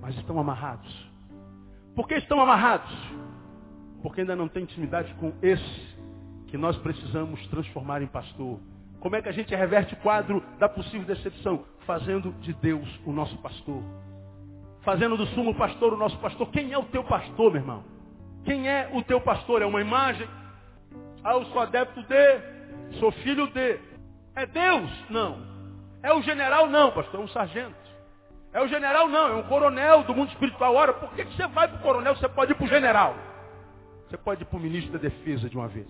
mas 0.00 0.16
estão 0.16 0.38
amarrados. 0.38 1.03
Por 1.94 2.08
que 2.08 2.14
estão 2.14 2.40
amarrados? 2.40 2.92
Porque 4.02 4.20
ainda 4.20 4.34
não 4.34 4.48
têm 4.48 4.64
intimidade 4.64 5.14
com 5.14 5.32
esse 5.40 5.94
que 6.48 6.58
nós 6.58 6.76
precisamos 6.78 7.44
transformar 7.48 8.02
em 8.02 8.06
pastor. 8.06 8.58
Como 9.00 9.16
é 9.16 9.22
que 9.22 9.28
a 9.28 9.32
gente 9.32 9.54
reverte 9.54 9.94
o 9.94 9.96
quadro 9.98 10.42
da 10.58 10.68
possível 10.68 11.06
decepção? 11.06 11.64
Fazendo 11.86 12.32
de 12.40 12.52
Deus 12.54 12.88
o 13.04 13.12
nosso 13.12 13.36
pastor. 13.38 13.82
Fazendo 14.82 15.16
do 15.16 15.26
sumo 15.28 15.54
pastor 15.54 15.92
o 15.92 15.96
nosso 15.96 16.18
pastor. 16.18 16.50
Quem 16.50 16.72
é 16.72 16.78
o 16.78 16.84
teu 16.84 17.04
pastor, 17.04 17.52
meu 17.52 17.60
irmão? 17.60 17.84
Quem 18.44 18.68
é 18.68 18.90
o 18.92 19.02
teu 19.02 19.20
pastor? 19.20 19.62
É 19.62 19.66
uma 19.66 19.80
imagem? 19.80 20.28
Ah, 21.22 21.34
eu 21.34 21.44
sou 21.46 21.60
adepto 21.60 22.02
de, 22.02 22.98
sou 22.98 23.10
filho 23.10 23.46
de. 23.48 23.78
É 24.34 24.46
Deus? 24.46 24.90
Não. 25.08 25.38
É 26.02 26.12
o 26.12 26.20
general? 26.22 26.68
Não, 26.68 26.90
pastor, 26.92 27.20
é 27.20 27.22
um 27.24 27.28
sargento. 27.28 27.83
É 28.54 28.60
o 28.60 28.68
general? 28.68 29.08
Não, 29.08 29.26
é 29.26 29.34
um 29.34 29.42
coronel 29.42 30.04
do 30.04 30.14
mundo 30.14 30.28
espiritual. 30.28 30.76
Ora, 30.76 30.92
por 30.92 31.12
que, 31.12 31.24
que 31.24 31.34
você 31.34 31.44
vai 31.48 31.66
para 31.66 31.76
o 31.76 31.82
coronel? 31.82 32.14
Você 32.14 32.28
pode 32.28 32.52
ir 32.52 32.54
para 32.54 32.64
o 32.64 32.68
general. 32.68 33.16
Você 34.08 34.16
pode 34.16 34.42
ir 34.42 34.44
para 34.44 34.56
o 34.56 34.60
ministro 34.60 34.92
da 34.92 34.98
defesa 35.00 35.50
de 35.50 35.56
uma 35.56 35.66
vez. 35.66 35.88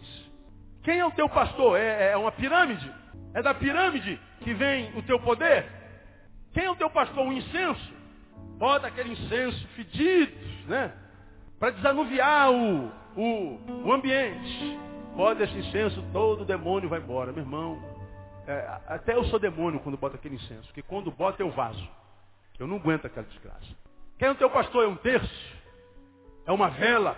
Quem 0.82 0.98
é 0.98 1.04
o 1.04 1.10
teu 1.10 1.28
pastor? 1.28 1.78
É, 1.78 2.12
é 2.12 2.16
uma 2.16 2.32
pirâmide? 2.32 2.90
É 3.34 3.42
da 3.42 3.52
pirâmide 3.52 4.18
que 4.40 4.54
vem 4.54 4.96
o 4.96 5.02
teu 5.02 5.20
poder? 5.20 5.66
Quem 6.54 6.64
é 6.64 6.70
o 6.70 6.76
teu 6.76 6.88
pastor? 6.88 7.22
Um 7.22 7.34
incenso? 7.34 7.92
Bota 8.56 8.86
aquele 8.86 9.12
incenso 9.12 9.68
fedido, 9.76 10.32
né? 10.66 10.90
Para 11.58 11.70
desanuviar 11.70 12.50
o, 12.50 12.90
o, 13.14 13.84
o 13.84 13.92
ambiente. 13.92 14.78
Bota 15.14 15.42
esse 15.42 15.58
incenso, 15.58 16.02
todo 16.14 16.42
o 16.42 16.46
demônio 16.46 16.88
vai 16.88 16.98
embora. 16.98 17.30
Meu 17.30 17.42
irmão, 17.42 17.78
é, 18.46 18.78
até 18.86 19.14
eu 19.14 19.24
sou 19.24 19.38
demônio 19.38 19.80
quando 19.80 19.98
bota 19.98 20.16
aquele 20.16 20.36
incenso. 20.36 20.66
Porque 20.68 20.82
quando 20.82 21.10
bota 21.10 21.42
eu 21.42 21.50
vaso. 21.50 21.86
Eu 22.59 22.66
não 22.66 22.76
aguento 22.76 23.07
aquela 23.07 23.26
desgraça. 23.26 23.74
Quem 24.18 24.28
é 24.28 24.30
o 24.30 24.36
teu 24.36 24.48
pastor? 24.48 24.84
É 24.84 24.86
um 24.86 24.96
terço? 24.96 25.57
É 26.46 26.52
uma 26.52 26.68
vela? 26.68 27.16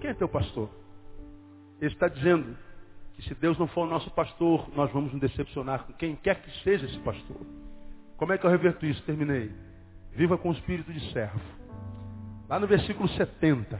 Quem 0.00 0.10
é 0.10 0.14
teu 0.14 0.28
pastor? 0.28 0.70
Ele 1.80 1.92
está 1.92 2.08
dizendo 2.08 2.56
que 3.14 3.22
se 3.22 3.34
Deus 3.34 3.58
não 3.58 3.66
for 3.66 3.86
o 3.86 3.90
nosso 3.90 4.10
pastor, 4.12 4.68
nós 4.74 4.90
vamos 4.92 5.12
nos 5.12 5.20
decepcionar 5.20 5.84
com 5.84 5.92
quem 5.92 6.16
quer 6.16 6.40
que 6.42 6.50
seja 6.62 6.86
esse 6.86 6.98
pastor. 7.00 7.36
Como 8.16 8.32
é 8.32 8.38
que 8.38 8.46
eu 8.46 8.50
reverto 8.50 8.86
isso? 8.86 9.02
Terminei. 9.02 9.52
Viva 10.12 10.38
com 10.38 10.48
o 10.48 10.52
espírito 10.52 10.90
de 10.92 11.12
servo. 11.12 11.40
Lá 12.48 12.58
no 12.58 12.66
versículo 12.66 13.08
70, 13.08 13.78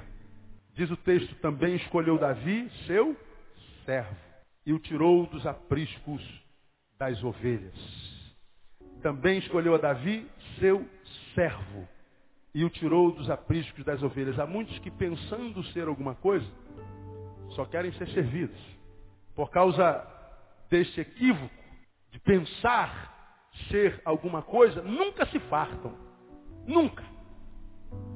diz 0.75 0.91
o 0.91 0.97
texto, 0.97 1.35
também 1.37 1.77
escolheu 1.77 2.19
Davi, 2.19 2.71
seu 2.87 3.17
servo, 3.87 4.17
e 4.67 4.73
o 4.75 4.79
tirou 4.79 5.27
dos 5.27 5.47
apriscos 5.47 6.23
das 6.99 7.23
ovelhas 7.23 8.16
também 9.03 9.39
escolheu 9.39 9.75
a 9.75 9.79
Davi, 9.79 10.27
seu 10.59 10.87
servo, 11.35 11.89
e 12.55 12.65
o 12.65 12.71
tirou 12.71 13.13
dos 13.13 13.29
apriscos 13.29 13.85
das 13.85 14.03
ovelhas. 14.03 14.39
Há 14.39 14.47
muitos 14.47 14.79
que 14.79 14.91
pensando 14.91 15.63
ser 15.73 15.87
alguma 15.87 16.15
coisa, 16.15 16.47
só 17.51 17.65
querem 17.65 17.93
ser 17.93 18.09
servidos. 18.09 18.59
Por 19.35 19.51
causa 19.51 20.07
deste 20.71 21.01
equívoco 21.01 21.55
de 22.11 22.19
pensar 22.21 23.15
ser 23.71 24.01
alguma 24.05 24.43
coisa, 24.43 24.83
nunca 24.83 25.27
se 25.27 25.39
fartam. 25.41 25.95
Nunca. 26.67 27.05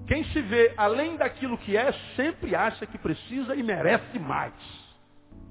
Quem 0.07 0.25
se 0.25 0.43
vê 0.43 0.75
além 0.77 1.17
daquilo 1.17 1.57
que 1.59 1.77
é, 1.77 1.93
sempre 2.17 2.55
acha 2.55 2.87
que 2.87 2.99
precisa 2.99 3.55
e 3.55 3.63
merece 3.63 4.19
mais. 4.19 4.55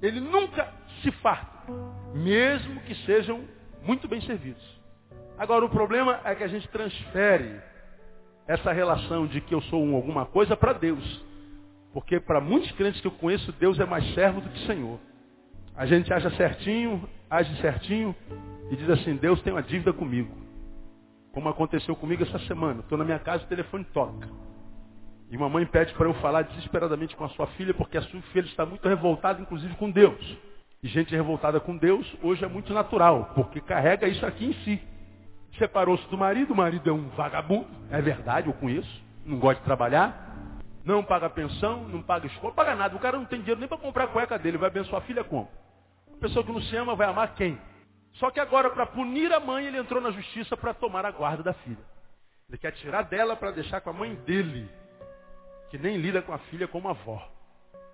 Ele 0.02 0.20
nunca 0.20 0.74
se 1.02 1.12
farta, 1.14 1.72
mesmo 2.14 2.82
que 2.82 2.96
sejam 3.06 3.48
muito 3.84 4.08
bem 4.08 4.22
servidos. 4.22 4.79
Agora, 5.40 5.64
o 5.64 5.70
problema 5.70 6.20
é 6.26 6.36
que 6.36 6.44
a 6.44 6.48
gente 6.50 6.68
transfere 6.68 7.62
essa 8.46 8.74
relação 8.74 9.26
de 9.26 9.40
que 9.40 9.56
eu 9.56 9.62
sou 9.62 9.82
um 9.82 9.96
alguma 9.96 10.26
coisa 10.26 10.58
para 10.58 10.74
Deus. 10.74 11.26
Porque 11.94 12.20
para 12.20 12.42
muitos 12.42 12.70
crentes 12.74 13.00
que 13.00 13.08
eu 13.08 13.12
conheço, 13.12 13.50
Deus 13.54 13.80
é 13.80 13.86
mais 13.86 14.14
servo 14.14 14.42
do 14.42 14.50
que 14.50 14.68
Senhor. 14.68 15.00
A 15.78 15.86
gente 15.86 16.12
acha 16.12 16.30
certinho, 16.32 17.08
age 17.30 17.56
certinho 17.62 18.14
e 18.70 18.76
diz 18.76 18.90
assim, 18.90 19.16
Deus 19.16 19.42
tem 19.42 19.54
uma 19.54 19.64
dívida 19.64 19.94
comigo. 19.94 20.30
Como 21.32 21.48
aconteceu 21.48 21.96
comigo 21.96 22.24
essa 22.24 22.40
semana. 22.40 22.82
Estou 22.82 22.98
na 22.98 23.06
minha 23.06 23.20
casa, 23.20 23.46
o 23.46 23.48
telefone 23.48 23.86
toca. 23.94 24.28
E 25.32 25.38
uma 25.38 25.48
mãe 25.48 25.66
pede 25.66 25.94
para 25.94 26.08
eu 26.08 26.14
falar 26.16 26.42
desesperadamente 26.42 27.16
com 27.16 27.24
a 27.24 27.30
sua 27.30 27.48
filha, 27.48 27.74
porque 27.74 27.98
a 27.98 28.02
sua 28.02 28.22
filha 28.34 28.46
está 28.46 28.66
muito 28.66 28.86
revoltada, 28.90 29.42
inclusive 29.42 29.74
com 29.76 29.90
Deus. 29.90 30.38
E 30.84 30.88
gente 30.90 31.16
revoltada 31.16 31.62
com 31.62 31.78
Deus 31.78 32.06
hoje 32.22 32.44
é 32.44 32.48
muito 32.48 32.74
natural, 32.74 33.32
porque 33.36 33.62
carrega 33.62 34.06
isso 34.06 34.26
aqui 34.26 34.46
em 34.46 34.54
si. 34.66 34.99
Separou-se 35.58 36.08
do 36.08 36.18
marido, 36.18 36.54
o 36.54 36.56
marido 36.56 36.90
é 36.90 36.94
um 36.94 37.10
vagabundo, 37.10 37.68
é 37.90 38.02
verdade, 38.02 38.48
eu 38.48 38.54
conheço, 38.54 39.04
não 39.26 39.40
gosta 39.40 39.60
de 39.60 39.66
trabalhar. 39.66 40.28
Não 40.86 41.04
paga 41.04 41.30
pensão, 41.30 41.88
não 41.88 42.02
paga 42.02 42.28
escola, 42.28 42.54
paga 42.54 42.76
nada. 42.76 42.96
O 42.96 43.00
cara 43.00 43.18
não 43.18 43.26
tem 43.26 43.40
dinheiro 43.40 43.60
nem 43.60 43.68
para 43.68 43.78
comprar 43.78 44.06
a 44.06 44.08
cueca 44.08 44.40
dele, 44.40 44.58
vai 44.58 44.70
abençoar 44.70 45.02
a 45.02 45.06
filha 45.06 45.24
como? 45.24 45.50
A 46.16 46.18
pessoa 46.20 46.44
que 46.44 46.52
não 46.52 46.62
se 46.62 46.76
ama 46.76 46.96
vai 46.96 47.08
amar 47.08 47.36
quem? 47.36 47.60
Só 48.14 48.32
que 48.32 48.40
agora, 48.40 48.70
para 48.70 48.86
punir 48.86 49.32
a 49.32 49.40
mãe, 49.40 49.66
ele 49.66 49.78
entrou 49.78 50.02
na 50.02 50.12
justiça 50.12 50.58
para 50.58 50.74
tomar 50.74 51.06
a 51.06 51.12
guarda 51.12 51.44
da 51.44 51.54
filha. 51.54 51.84
Ele 52.48 52.58
quer 52.58 52.72
tirar 52.72 53.04
dela 53.04 53.36
para 53.36 53.52
deixar 53.52 53.82
com 53.82 53.92
a 53.92 53.94
mãe 53.94 54.16
dele, 54.16 54.68
que 55.70 55.78
nem 55.78 55.98
lida 55.98 56.22
com 56.22 56.34
a 56.34 56.40
filha 56.40 56.68
como 56.68 56.90
avó. 56.90 57.30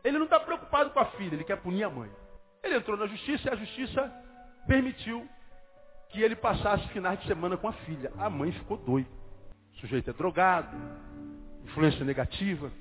Ele 0.03 0.17
não 0.17 0.25
está 0.25 0.39
preocupado 0.39 0.91
com 0.91 0.99
a 0.99 1.05
filha, 1.05 1.35
ele 1.35 1.43
quer 1.43 1.57
punir 1.57 1.83
a 1.83 1.89
mãe. 1.89 2.09
Ele 2.63 2.77
entrou 2.77 2.95
na 2.95 3.07
justiça 3.07 3.49
e 3.49 3.53
a 3.53 3.55
justiça 3.55 4.11
permitiu 4.67 5.27
que 6.09 6.21
ele 6.21 6.35
passasse 6.35 6.87
finais 6.89 7.19
de 7.19 7.27
semana 7.27 7.57
com 7.57 7.67
a 7.67 7.73
filha. 7.73 8.11
A 8.17 8.29
mãe 8.29 8.51
ficou 8.51 8.77
doida. 8.77 9.09
O 9.73 9.79
sujeito 9.79 10.09
é 10.09 10.13
drogado, 10.13 10.75
influência 11.63 12.05
negativa. 12.05 12.71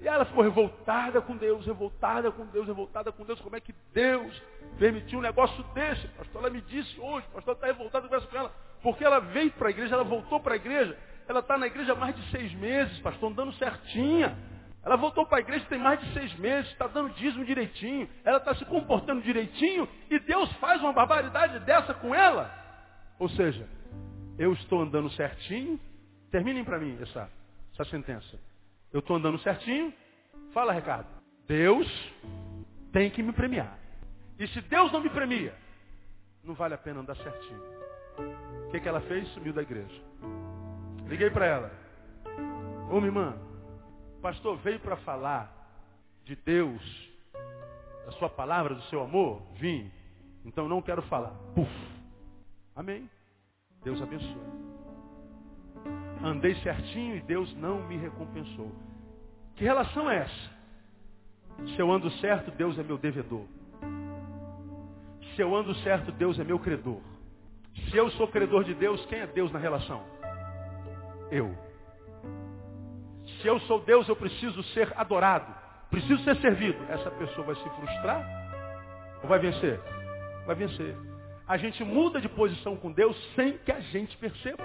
E 0.00 0.06
ela 0.06 0.24
ficou 0.24 0.44
revoltada 0.44 1.20
com 1.20 1.36
Deus, 1.36 1.66
revoltada 1.66 2.30
com 2.30 2.46
Deus, 2.46 2.66
revoltada 2.66 3.10
com 3.10 3.24
Deus. 3.24 3.40
Como 3.40 3.56
é 3.56 3.60
que 3.60 3.74
Deus 3.92 4.42
permitiu 4.78 5.18
um 5.18 5.22
negócio 5.22 5.62
desse? 5.74 6.06
Pastor, 6.08 6.42
ela 6.42 6.50
me 6.50 6.60
disse 6.60 7.00
hoje, 7.00 7.26
pastor 7.32 7.54
está 7.54 7.66
revoltado 7.66 8.08
com 8.08 8.36
ela. 8.36 8.52
Porque 8.80 9.04
ela 9.04 9.18
veio 9.18 9.50
para 9.52 9.68
a 9.68 9.70
igreja, 9.70 9.94
ela 9.94 10.04
voltou 10.04 10.38
para 10.38 10.54
a 10.54 10.56
igreja. 10.56 10.96
Ela 11.26 11.40
está 11.40 11.58
na 11.58 11.66
igreja 11.66 11.92
há 11.92 11.96
mais 11.96 12.14
de 12.14 12.30
seis 12.30 12.54
meses, 12.54 12.96
pastor, 13.00 13.30
andando 13.30 13.52
certinha. 13.54 14.38
Ela 14.84 14.96
voltou 14.96 15.26
para 15.26 15.38
a 15.38 15.40
igreja 15.40 15.66
tem 15.68 15.78
mais 15.78 16.00
de 16.00 16.12
seis 16.12 16.34
meses, 16.38 16.70
está 16.70 16.86
dando 16.86 17.14
dízimo 17.14 17.44
direitinho, 17.44 18.08
ela 18.24 18.38
está 18.38 18.54
se 18.54 18.64
comportando 18.64 19.20
direitinho, 19.22 19.88
e 20.08 20.18
Deus 20.20 20.50
faz 20.54 20.80
uma 20.80 20.92
barbaridade 20.92 21.58
dessa 21.60 21.92
com 21.94 22.14
ela. 22.14 22.50
Ou 23.18 23.28
seja, 23.28 23.68
eu 24.38 24.52
estou 24.52 24.80
andando 24.80 25.10
certinho, 25.10 25.78
terminem 26.30 26.64
para 26.64 26.78
mim 26.78 26.96
essa, 27.02 27.28
essa 27.74 27.84
sentença. 27.90 28.38
Eu 28.92 29.00
estou 29.00 29.16
andando 29.16 29.38
certinho, 29.40 29.92
fala 30.54 30.72
Ricardo, 30.72 31.08
Deus 31.46 31.86
tem 32.92 33.10
que 33.10 33.22
me 33.22 33.32
premiar. 33.32 33.76
E 34.38 34.46
se 34.48 34.60
Deus 34.62 34.92
não 34.92 35.00
me 35.00 35.10
premia, 35.10 35.54
não 36.44 36.54
vale 36.54 36.74
a 36.74 36.78
pena 36.78 37.00
andar 37.00 37.16
certinho. 37.16 37.62
O 38.66 38.70
que, 38.70 38.80
que 38.80 38.88
ela 38.88 39.00
fez? 39.02 39.28
Sumiu 39.30 39.52
da 39.52 39.62
igreja. 39.62 40.02
Liguei 41.06 41.30
para 41.30 41.46
ela. 41.46 41.72
Ô 42.90 42.96
minha 42.96 43.06
irmã, 43.06 43.47
pastor 44.18 44.56
veio 44.58 44.80
para 44.80 44.96
falar 44.98 45.52
de 46.24 46.36
Deus, 46.36 46.82
da 48.04 48.12
sua 48.12 48.28
palavra, 48.28 48.74
do 48.74 48.82
seu 48.82 49.02
amor? 49.02 49.42
Vim. 49.54 49.90
Então 50.44 50.68
não 50.68 50.82
quero 50.82 51.02
falar. 51.02 51.34
Puf. 51.54 51.70
Amém. 52.74 53.08
Deus 53.82 54.00
abençoe. 54.00 54.36
Andei 56.22 56.54
certinho 56.56 57.16
e 57.16 57.20
Deus 57.20 57.54
não 57.56 57.86
me 57.86 57.96
recompensou. 57.96 58.72
Que 59.56 59.64
relação 59.64 60.10
é 60.10 60.18
essa? 60.18 60.58
Se 61.74 61.78
eu 61.78 61.90
ando 61.90 62.10
certo, 62.12 62.50
Deus 62.52 62.78
é 62.78 62.82
meu 62.82 62.98
devedor. 62.98 63.44
Se 65.34 65.42
eu 65.42 65.54
ando 65.54 65.74
certo, 65.76 66.12
Deus 66.12 66.38
é 66.38 66.44
meu 66.44 66.58
credor. 66.58 67.00
Se 67.90 67.96
eu 67.96 68.10
sou 68.12 68.28
credor 68.28 68.64
de 68.64 68.74
Deus, 68.74 69.04
quem 69.06 69.20
é 69.20 69.26
Deus 69.26 69.52
na 69.52 69.58
relação? 69.58 70.04
Eu. 71.30 71.67
Se 73.40 73.46
eu 73.46 73.60
sou 73.60 73.80
Deus, 73.80 74.08
eu 74.08 74.16
preciso 74.16 74.62
ser 74.74 74.92
adorado. 74.96 75.54
Preciso 75.90 76.22
ser 76.24 76.36
servido. 76.36 76.78
Essa 76.88 77.10
pessoa 77.10 77.46
vai 77.46 77.56
se 77.56 77.70
frustrar? 77.70 78.22
Ou 79.22 79.28
vai 79.28 79.38
vencer? 79.38 79.80
Vai 80.46 80.54
vencer. 80.56 80.96
A 81.46 81.56
gente 81.56 81.82
muda 81.84 82.20
de 82.20 82.28
posição 82.28 82.76
com 82.76 82.92
Deus 82.92 83.16
sem 83.34 83.58
que 83.58 83.72
a 83.72 83.80
gente 83.80 84.16
perceba. 84.16 84.64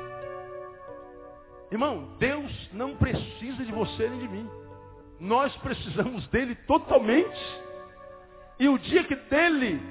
Irmão, 1.71 2.15
Deus 2.19 2.69
não 2.73 2.95
precisa 2.97 3.63
de 3.63 3.71
você 3.71 4.09
nem 4.09 4.19
de 4.19 4.27
mim. 4.27 4.49
Nós 5.19 5.55
precisamos 5.57 6.27
dele 6.27 6.55
totalmente. 6.67 7.63
E 8.59 8.67
o 8.67 8.77
dia 8.77 9.03
que 9.03 9.15
dele 9.15 9.81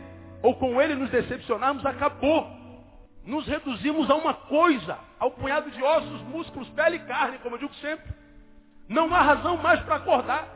ou 0.42 0.56
com 0.56 0.82
ele 0.82 0.94
nos 0.94 1.10
decepcionarmos, 1.10 1.86
acabou. 1.86 2.50
Nos 3.24 3.46
reduzimos 3.46 4.10
a 4.10 4.16
uma 4.16 4.34
coisa, 4.34 4.98
ao 5.18 5.30
punhado 5.30 5.70
de 5.70 5.80
ossos, 5.82 6.20
músculos, 6.22 6.68
pele 6.70 6.96
e 6.96 7.06
carne, 7.06 7.38
como 7.38 7.54
eu 7.54 7.60
digo 7.60 7.74
sempre. 7.76 8.12
Não 8.88 9.12
há 9.14 9.22
razão 9.22 9.56
mais 9.56 9.80
para 9.80 9.96
acordar. 9.96 10.48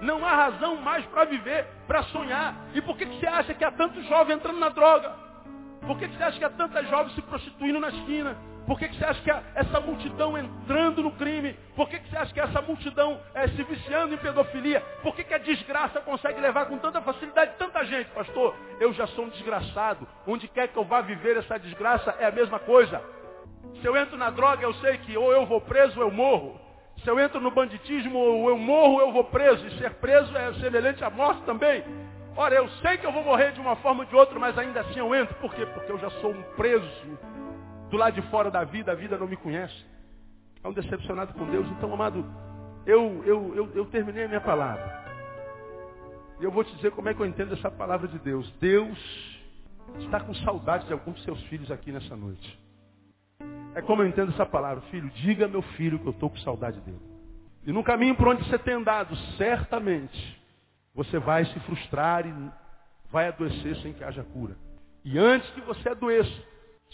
Não 0.00 0.26
há 0.26 0.34
razão 0.34 0.76
mais 0.76 1.04
para 1.06 1.24
viver, 1.24 1.64
para 1.86 2.02
sonhar. 2.04 2.56
E 2.74 2.80
por 2.80 2.96
que, 2.96 3.06
que 3.06 3.20
você 3.20 3.26
acha 3.26 3.54
que 3.54 3.64
há 3.64 3.70
tanto 3.70 4.02
jovem 4.02 4.36
entrando 4.36 4.58
na 4.58 4.68
droga? 4.68 5.12
Por 5.86 5.98
que, 5.98 6.08
que 6.08 6.16
você 6.16 6.24
acha 6.24 6.38
que 6.38 6.44
há 6.44 6.50
tanta 6.50 6.82
jovem 6.84 7.14
se 7.14 7.22
prostituindo 7.22 7.78
na 7.78 7.88
esquina? 7.88 8.36
Por 8.66 8.78
que, 8.78 8.88
que 8.88 8.96
você 8.96 9.04
acha 9.04 9.20
que 9.22 9.30
há 9.30 9.42
essa 9.54 9.80
multidão 9.80 10.38
entrando 10.38 11.02
no 11.02 11.12
crime? 11.12 11.54
Por 11.74 11.88
que, 11.88 11.98
que 11.98 12.08
você 12.08 12.16
acha 12.16 12.32
que 12.32 12.40
essa 12.40 12.62
multidão 12.62 13.20
é, 13.34 13.48
se 13.48 13.62
viciando 13.64 14.14
em 14.14 14.18
pedofilia? 14.18 14.80
Por 15.02 15.14
que, 15.14 15.24
que 15.24 15.34
a 15.34 15.38
desgraça 15.38 16.00
consegue 16.00 16.40
levar 16.40 16.66
com 16.66 16.78
tanta 16.78 17.00
facilidade 17.00 17.54
tanta 17.58 17.84
gente? 17.84 18.10
Pastor, 18.10 18.54
eu 18.78 18.92
já 18.92 19.06
sou 19.08 19.24
um 19.24 19.30
desgraçado. 19.30 20.06
Onde 20.26 20.46
quer 20.46 20.68
que 20.68 20.76
eu 20.76 20.84
vá 20.84 21.00
viver 21.00 21.36
essa 21.36 21.58
desgraça 21.58 22.14
é 22.20 22.26
a 22.26 22.32
mesma 22.32 22.60
coisa. 22.60 23.02
Se 23.80 23.86
eu 23.86 23.96
entro 23.96 24.16
na 24.16 24.30
droga, 24.30 24.62
eu 24.62 24.74
sei 24.74 24.98
que 24.98 25.16
ou 25.16 25.32
eu 25.32 25.44
vou 25.44 25.60
preso 25.60 25.98
ou 25.98 26.06
eu 26.06 26.12
morro. 26.12 26.60
Se 27.02 27.10
eu 27.10 27.18
entro 27.18 27.40
no 27.40 27.50
banditismo, 27.50 28.16
ou 28.16 28.48
eu 28.48 28.56
morro 28.56 29.00
eu 29.00 29.12
vou 29.12 29.24
preso. 29.24 29.66
E 29.66 29.78
ser 29.78 29.94
preso 29.94 30.36
é 30.36 30.54
semelhante 30.54 31.02
à 31.02 31.10
morte 31.10 31.42
também. 31.42 31.82
Ora, 32.36 32.54
eu 32.54 32.68
sei 32.80 32.96
que 32.96 33.04
eu 33.04 33.12
vou 33.12 33.24
morrer 33.24 33.52
de 33.52 33.60
uma 33.60 33.76
forma 33.76 34.04
ou 34.04 34.08
de 34.08 34.14
outra, 34.14 34.38
mas 34.38 34.56
ainda 34.56 34.80
assim 34.80 34.98
eu 34.98 35.14
entro. 35.14 35.34
Por 35.36 35.52
quê? 35.54 35.66
Porque 35.66 35.90
eu 35.90 35.98
já 35.98 36.10
sou 36.10 36.30
um 36.30 36.42
preso 36.56 37.18
do 37.90 37.96
lado 37.96 38.14
de 38.14 38.22
fora 38.30 38.50
da 38.50 38.64
vida, 38.64 38.92
a 38.92 38.94
vida 38.94 39.18
não 39.18 39.26
me 39.26 39.36
conhece. 39.36 39.84
É 40.62 40.68
um 40.68 40.72
decepcionado 40.72 41.34
com 41.34 41.44
Deus. 41.50 41.66
Então, 41.72 41.92
amado, 41.92 42.24
eu, 42.86 43.22
eu, 43.26 43.54
eu, 43.54 43.72
eu 43.74 43.84
terminei 43.86 44.24
a 44.24 44.28
minha 44.28 44.40
palavra. 44.40 45.02
E 46.40 46.44
eu 46.44 46.50
vou 46.50 46.64
te 46.64 46.74
dizer 46.76 46.92
como 46.92 47.08
é 47.08 47.14
que 47.14 47.20
eu 47.20 47.26
entendo 47.26 47.52
essa 47.52 47.70
palavra 47.70 48.06
de 48.06 48.18
Deus. 48.20 48.50
Deus 48.60 48.98
está 49.98 50.20
com 50.20 50.32
saudade 50.36 50.86
de 50.86 50.92
alguns 50.92 51.16
de 51.16 51.24
seus 51.24 51.42
filhos 51.44 51.70
aqui 51.70 51.90
nessa 51.90 52.16
noite. 52.16 52.61
É 53.74 53.82
como 53.82 54.02
eu 54.02 54.06
entendo 54.06 54.32
essa 54.32 54.46
palavra. 54.46 54.82
Filho, 54.90 55.10
diga 55.10 55.48
meu 55.48 55.62
filho 55.62 55.98
que 55.98 56.06
eu 56.06 56.12
estou 56.12 56.30
com 56.30 56.36
saudade 56.38 56.80
dele. 56.80 57.00
E 57.66 57.72
no 57.72 57.82
caminho 57.82 58.14
por 58.14 58.28
onde 58.28 58.44
você 58.44 58.58
tem 58.58 58.74
andado, 58.74 59.16
certamente, 59.36 60.40
você 60.94 61.18
vai 61.18 61.44
se 61.44 61.58
frustrar 61.60 62.26
e 62.26 62.34
vai 63.10 63.28
adoecer 63.28 63.76
sem 63.76 63.92
que 63.92 64.02
haja 64.02 64.22
cura. 64.24 64.56
E 65.04 65.18
antes 65.18 65.48
que 65.50 65.60
você 65.60 65.88
adoeça, 65.88 66.42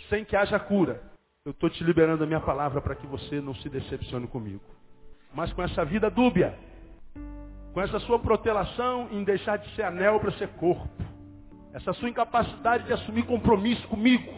sem 0.08 0.24
que 0.24 0.36
haja 0.36 0.58
cura. 0.58 1.02
Eu 1.44 1.52
estou 1.52 1.70
te 1.70 1.82
liberando 1.82 2.24
a 2.24 2.26
minha 2.26 2.40
palavra 2.40 2.80
para 2.80 2.94
que 2.94 3.06
você 3.06 3.40
não 3.40 3.54
se 3.54 3.68
decepcione 3.68 4.26
comigo. 4.26 4.62
Mas 5.34 5.52
com 5.52 5.62
essa 5.62 5.84
vida 5.84 6.10
dúbia, 6.10 6.58
com 7.72 7.80
essa 7.80 7.98
sua 8.00 8.18
protelação 8.18 9.08
em 9.10 9.24
deixar 9.24 9.56
de 9.56 9.74
ser 9.74 9.82
anel 9.82 10.20
para 10.20 10.32
ser 10.32 10.48
corpo, 10.50 10.88
essa 11.72 11.92
sua 11.94 12.08
incapacidade 12.08 12.84
de 12.84 12.92
assumir 12.92 13.24
compromisso 13.24 13.86
comigo, 13.88 14.32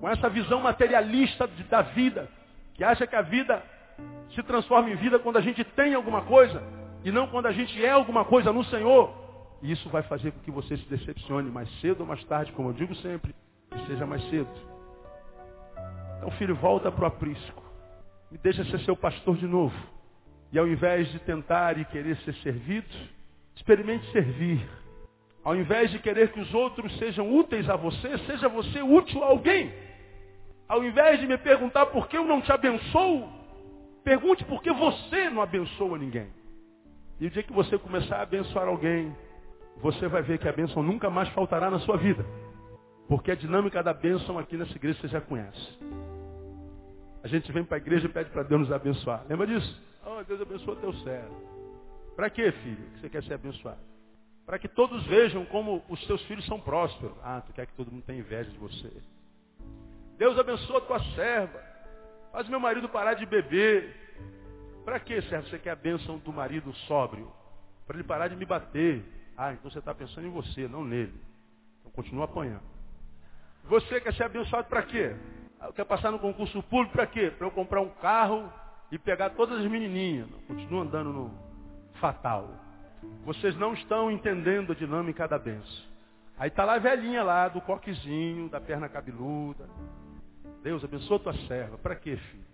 com 0.00 0.08
essa 0.08 0.28
visão 0.28 0.60
materialista 0.60 1.46
de, 1.48 1.62
da 1.64 1.82
vida, 1.82 2.28
que 2.74 2.84
acha 2.84 3.06
que 3.06 3.16
a 3.16 3.22
vida 3.22 3.62
se 4.34 4.42
transforma 4.42 4.90
em 4.90 4.96
vida 4.96 5.18
quando 5.18 5.36
a 5.36 5.40
gente 5.40 5.62
tem 5.64 5.94
alguma 5.94 6.22
coisa 6.22 6.62
e 7.04 7.12
não 7.12 7.26
quando 7.28 7.46
a 7.46 7.52
gente 7.52 7.84
é 7.84 7.90
alguma 7.90 8.24
coisa 8.24 8.52
no 8.52 8.64
Senhor. 8.64 9.12
E 9.62 9.70
isso 9.72 9.88
vai 9.88 10.02
fazer 10.02 10.32
com 10.32 10.40
que 10.40 10.50
você 10.50 10.76
se 10.76 10.88
decepcione 10.88 11.50
mais 11.50 11.68
cedo 11.80 12.00
ou 12.00 12.06
mais 12.06 12.22
tarde, 12.24 12.52
como 12.52 12.70
eu 12.70 12.72
digo 12.72 12.94
sempre, 12.96 13.34
e 13.74 13.86
seja 13.86 14.06
mais 14.06 14.22
cedo. 14.28 14.48
Então, 16.18 16.30
filho, 16.32 16.54
volta 16.54 16.90
para 16.90 17.04
o 17.04 17.06
aprisco. 17.06 17.62
Me 18.30 18.38
deixa 18.38 18.64
ser 18.64 18.80
seu 18.80 18.96
pastor 18.96 19.36
de 19.36 19.46
novo. 19.46 19.76
E 20.52 20.58
ao 20.58 20.66
invés 20.66 21.10
de 21.12 21.18
tentar 21.20 21.78
e 21.78 21.84
querer 21.84 22.16
ser 22.18 22.34
servido, 22.36 22.88
experimente 23.54 24.10
servir. 24.12 24.66
Ao 25.42 25.54
invés 25.54 25.90
de 25.90 25.98
querer 25.98 26.32
que 26.32 26.40
os 26.40 26.52
outros 26.54 26.96
sejam 26.98 27.30
úteis 27.34 27.68
a 27.68 27.76
você, 27.76 28.18
seja 28.18 28.48
você 28.48 28.80
útil 28.82 29.22
a 29.22 29.26
alguém. 29.26 29.72
Ao 30.68 30.82
invés 30.82 31.20
de 31.20 31.26
me 31.26 31.36
perguntar 31.36 31.86
por 31.86 32.08
que 32.08 32.16
eu 32.16 32.24
não 32.24 32.40
te 32.40 32.50
abençoo, 32.50 33.28
pergunte 34.02 34.44
por 34.44 34.62
que 34.62 34.72
você 34.72 35.28
não 35.30 35.42
abençoa 35.42 35.98
ninguém. 35.98 36.28
E 37.20 37.26
o 37.26 37.30
dia 37.30 37.42
que 37.42 37.52
você 37.52 37.78
começar 37.78 38.16
a 38.16 38.22
abençoar 38.22 38.66
alguém, 38.66 39.14
você 39.78 40.08
vai 40.08 40.22
ver 40.22 40.38
que 40.38 40.48
a 40.48 40.52
bênção 40.52 40.82
nunca 40.82 41.10
mais 41.10 41.28
faltará 41.30 41.70
na 41.70 41.78
sua 41.80 41.96
vida. 41.96 42.24
Porque 43.08 43.30
a 43.30 43.34
dinâmica 43.34 43.82
da 43.82 43.92
bênção 43.92 44.38
aqui 44.38 44.56
nessa 44.56 44.74
igreja 44.74 44.98
você 45.00 45.08
já 45.08 45.20
conhece. 45.20 45.78
A 47.22 47.28
gente 47.28 47.50
vem 47.52 47.64
para 47.64 47.76
a 47.76 47.80
igreja 47.80 48.06
e 48.06 48.08
pede 48.10 48.30
para 48.30 48.42
Deus 48.42 48.62
nos 48.62 48.72
abençoar. 48.72 49.24
Lembra 49.28 49.46
disso? 49.46 49.82
Oh, 50.04 50.22
Deus 50.24 50.40
abençoa 50.40 50.76
teu 50.76 50.92
servo. 50.94 51.34
Para 52.16 52.30
quê, 52.30 52.52
filho, 52.52 52.90
que 52.94 53.00
você 53.00 53.08
quer 53.10 53.22
ser 53.24 53.34
abençoado? 53.34 53.80
Para 54.46 54.58
que 54.58 54.68
todos 54.68 55.04
vejam 55.06 55.44
como 55.46 55.82
os 55.88 56.04
seus 56.06 56.22
filhos 56.22 56.44
são 56.46 56.60
prósperos. 56.60 57.16
Ah, 57.22 57.42
tu 57.46 57.52
quer 57.52 57.66
que 57.66 57.72
todo 57.74 57.90
mundo 57.90 58.04
tenha 58.04 58.18
inveja 58.18 58.50
de 58.50 58.58
você. 58.58 58.90
Deus 60.16 60.38
abençoa 60.38 60.80
tua 60.82 61.00
serva. 61.14 61.62
Faz 62.32 62.48
meu 62.48 62.60
marido 62.60 62.88
parar 62.88 63.14
de 63.14 63.26
beber. 63.26 63.94
Para 64.84 65.00
quê, 65.00 65.22
servo? 65.22 65.48
Você 65.48 65.58
quer 65.58 65.70
a 65.70 65.76
bênção 65.76 66.18
do 66.18 66.32
marido 66.32 66.72
sóbrio? 66.86 67.32
Para 67.86 67.96
ele 67.96 68.04
parar 68.04 68.28
de 68.28 68.36
me 68.36 68.44
bater. 68.44 69.04
Ah, 69.36 69.52
então 69.52 69.70
você 69.70 69.78
está 69.78 69.94
pensando 69.94 70.26
em 70.26 70.30
você, 70.30 70.68
não 70.68 70.84
nele. 70.84 71.14
Então 71.80 71.92
continua 71.92 72.24
apanhando. 72.24 72.62
Você 73.64 74.00
quer 74.00 74.14
ser 74.14 74.24
abençoado 74.24 74.68
para 74.68 74.82
quê? 74.82 75.14
Quer 75.74 75.84
passar 75.84 76.10
no 76.10 76.18
concurso 76.18 76.62
público 76.64 76.92
para 76.92 77.06
quê? 77.06 77.30
Para 77.30 77.46
eu 77.46 77.50
comprar 77.50 77.80
um 77.80 77.88
carro 77.88 78.52
e 78.92 78.98
pegar 78.98 79.30
todas 79.30 79.58
as 79.58 79.70
menininhas. 79.70 80.28
Continua 80.46 80.82
andando 80.82 81.12
no, 81.12 81.44
fatal. 82.04 82.50
Vocês 83.24 83.56
não 83.56 83.72
estão 83.72 84.10
entendendo 84.10 84.72
a 84.72 84.74
dinâmica 84.74 85.26
da 85.26 85.38
benção. 85.38 85.94
Aí 86.36 86.48
está 86.48 86.64
lá 86.64 86.74
a 86.74 86.78
velhinha 86.78 87.22
lá, 87.22 87.48
do 87.48 87.60
coquezinho, 87.60 88.48
da 88.48 88.60
perna 88.60 88.88
cabeluda. 88.88 89.68
Deus 90.64 90.82
abençoa 90.82 91.18
tua 91.18 91.34
serva. 91.46 91.76
Para 91.76 91.94
quê, 91.94 92.16
filho? 92.16 92.46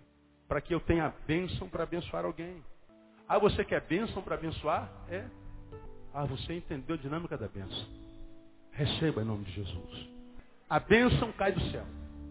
Para 0.45 0.59
que 0.59 0.75
eu 0.75 0.81
tenha 0.81 1.13
bênção 1.25 1.69
para 1.69 1.83
abençoar 1.83 2.25
alguém. 2.25 2.61
Ah, 3.25 3.39
você 3.39 3.63
quer 3.63 3.79
bênção 3.79 4.21
para 4.21 4.35
abençoar? 4.35 4.91
É. 5.09 5.23
Ah, 6.13 6.25
você 6.25 6.53
entendeu 6.53 6.97
a 6.97 6.99
dinâmica 6.99 7.37
da 7.37 7.47
bênção. 7.47 7.87
Receba 8.73 9.21
em 9.21 9.25
nome 9.25 9.45
de 9.45 9.53
Jesus. 9.53 10.09
A 10.69 10.77
bênção 10.77 11.31
cai 11.31 11.53
do 11.53 11.61
céu. 11.71 11.85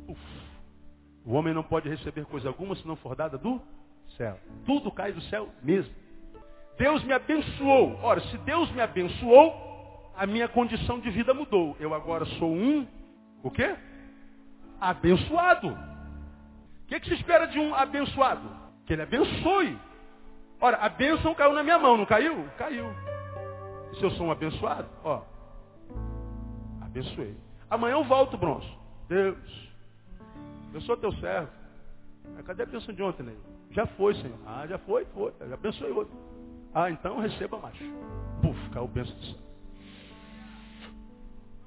Uf. 0.06 0.20
O 1.24 1.32
homem 1.32 1.54
não 1.54 1.62
pode 1.62 1.88
receber 1.88 2.26
coisa 2.26 2.48
alguma 2.48 2.76
se 2.76 2.86
não 2.86 2.96
for 2.96 3.16
dada 3.16 3.38
do 3.38 3.58
céu. 4.18 4.38
Tudo 4.66 4.92
cai 4.92 5.14
do 5.14 5.22
céu 5.22 5.48
mesmo. 5.62 5.94
Deus 6.76 7.02
me 7.04 7.14
abençoou. 7.14 7.98
Ora, 8.02 8.20
se 8.20 8.36
Deus 8.38 8.70
me 8.72 8.82
abençoou, 8.82 10.12
a 10.14 10.26
minha 10.26 10.46
condição 10.46 11.00
de 11.00 11.08
vida 11.08 11.32
mudou. 11.32 11.74
Eu 11.80 11.94
agora 11.94 12.26
sou 12.38 12.52
um, 12.52 12.86
o 13.42 13.50
quê? 13.50 13.74
Abençoado. 14.80 15.68
O 15.68 16.86
que, 16.86 17.00
que 17.00 17.08
se 17.08 17.14
espera 17.14 17.46
de 17.46 17.58
um 17.58 17.74
abençoado? 17.74 18.48
Que 18.86 18.94
ele 18.94 19.02
abençoe. 19.02 19.78
Ora, 20.60 20.76
a 20.78 20.88
bênção 20.88 21.34
caiu 21.34 21.52
na 21.52 21.62
minha 21.62 21.78
mão, 21.78 21.96
não 21.96 22.06
caiu? 22.06 22.46
Caiu. 22.58 22.86
E 23.92 23.96
se 23.96 24.02
eu 24.02 24.10
sou 24.12 24.26
um 24.26 24.30
abençoado? 24.30 24.88
Ó, 25.04 25.22
abençoei. 26.80 27.36
Amanhã 27.68 27.94
eu 27.94 28.04
volto, 28.04 28.36
bronze. 28.36 28.68
Deus, 29.08 29.70
eu 30.74 30.80
sou 30.82 30.96
teu 30.96 31.12
servo. 31.14 31.50
Cadê 32.44 32.62
a 32.62 32.66
bênção 32.66 32.94
de 32.94 33.02
ontem? 33.02 33.36
Já 33.70 33.86
foi, 33.86 34.14
Senhor. 34.14 34.38
Ah, 34.46 34.66
já 34.66 34.78
foi, 34.78 35.04
foi. 35.06 35.32
Já 35.40 35.54
abençoei 35.54 35.92
outro. 35.92 36.12
Ah, 36.74 36.90
então 36.90 37.18
receba 37.20 37.58
mais. 37.58 37.76
Puf, 38.42 38.70
caiu 38.70 38.84
o 38.84 38.88
bênção 38.88 39.14
do 39.16 39.24
céu. 39.24 39.38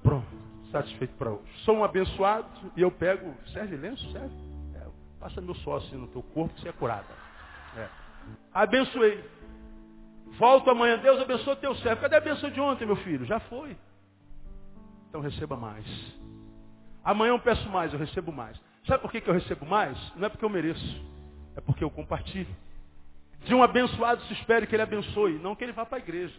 Pronto, 0.04 0.28
satisfeito 0.74 1.14
para 1.16 1.30
hoje. 1.30 1.44
Sou 1.64 1.78
um 1.78 1.84
abençoado 1.84 2.48
e 2.76 2.82
eu 2.82 2.92
pego, 2.92 3.34
serve 3.54 3.78
lenço? 3.78 4.12
Serve? 4.12 4.34
É, 4.76 4.88
passa 5.20 5.40
meu 5.40 5.54
sócio 5.56 5.88
assim 5.88 5.98
no 5.98 6.08
teu 6.08 6.24
corpo 6.24 6.60
você 6.60 6.70
é 6.70 6.72
curada. 6.72 7.14
É. 7.78 7.88
Abençoei. 8.52 9.24
Volto 10.40 10.70
amanhã, 10.72 10.98
Deus 10.98 11.22
abençoe 11.22 11.56
teu 11.58 11.76
servo. 11.76 12.02
Cadê 12.02 12.16
a 12.16 12.22
bênção 12.22 12.50
de 12.50 12.60
ontem, 12.60 12.86
meu 12.86 12.96
filho? 12.98 13.24
Já 13.26 13.40
foi. 13.42 13.78
Então 15.08 15.22
receba 15.22 15.56
mais. 15.56 15.86
Amanhã 17.04 17.34
eu 17.34 17.40
peço 17.40 17.70
mais, 17.70 17.94
eu 17.94 18.00
recebo 18.00 18.32
mais. 18.32 18.60
Sabe 18.88 19.02
por 19.02 19.12
que, 19.12 19.22
que 19.22 19.30
eu 19.30 19.34
recebo 19.34 19.66
mais? 19.66 19.98
Não 20.16 20.26
é 20.26 20.30
porque 20.30 20.44
eu 20.44 20.50
mereço, 20.50 21.06
é 21.56 21.62
porque 21.62 21.84
eu 21.84 21.92
compartilho. 21.92 22.54
De 23.46 23.54
um 23.54 23.62
abençoado 23.62 24.22
se 24.24 24.34
espere 24.34 24.66
que 24.66 24.76
ele 24.76 24.84
abençoe, 24.84 25.38
não 25.40 25.56
que 25.56 25.64
ele 25.64 25.74
vá 25.74 25.86
para 25.86 25.98
a 25.98 26.02
igreja. 26.02 26.36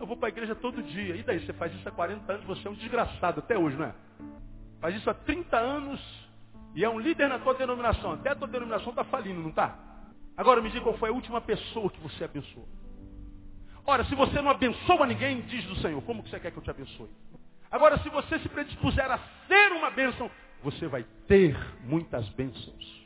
Eu 0.00 0.06
vou 0.06 0.16
para 0.16 0.28
a 0.28 0.30
igreja 0.30 0.54
todo 0.54 0.82
dia. 0.82 1.16
E 1.16 1.22
daí? 1.22 1.44
Você 1.44 1.52
faz 1.52 1.74
isso 1.74 1.88
há 1.88 1.92
40 1.92 2.32
anos, 2.32 2.46
você 2.46 2.66
é 2.66 2.70
um 2.70 2.74
desgraçado 2.74 3.40
até 3.40 3.58
hoje, 3.58 3.76
não 3.76 3.86
é? 3.86 3.94
Faz 4.80 4.94
isso 4.94 5.10
há 5.10 5.14
30 5.14 5.56
anos 5.56 6.28
e 6.74 6.84
é 6.84 6.88
um 6.88 6.98
líder 6.98 7.28
na 7.28 7.38
tua 7.38 7.54
denominação. 7.54 8.12
Até 8.12 8.30
a 8.30 8.36
tua 8.36 8.48
denominação 8.48 8.90
está 8.90 9.04
falindo, 9.04 9.40
não 9.40 9.50
está? 9.50 9.76
Agora 10.36 10.62
me 10.62 10.70
diga 10.70 10.84
qual 10.84 10.96
foi 10.96 11.10
a 11.10 11.12
última 11.12 11.40
pessoa 11.40 11.90
que 11.90 12.00
você 12.00 12.24
abençoou. 12.24 12.68
Ora, 13.84 14.04
se 14.04 14.14
você 14.14 14.40
não 14.40 14.50
abençoa 14.50 15.06
ninguém, 15.06 15.40
diz 15.42 15.64
do 15.64 15.76
Senhor, 15.76 16.00
como 16.02 16.22
que 16.22 16.30
você 16.30 16.38
quer 16.38 16.52
que 16.52 16.58
eu 16.58 16.62
te 16.62 16.70
abençoe? 16.70 17.10
Agora, 17.70 17.98
se 17.98 18.08
você 18.08 18.38
se 18.38 18.48
predispuser 18.48 19.10
a 19.10 19.18
ser 19.46 19.72
uma 19.72 19.90
bênção, 19.90 20.30
você 20.62 20.86
vai 20.86 21.04
ter 21.26 21.56
muitas 21.84 22.28
bênçãos. 22.30 22.97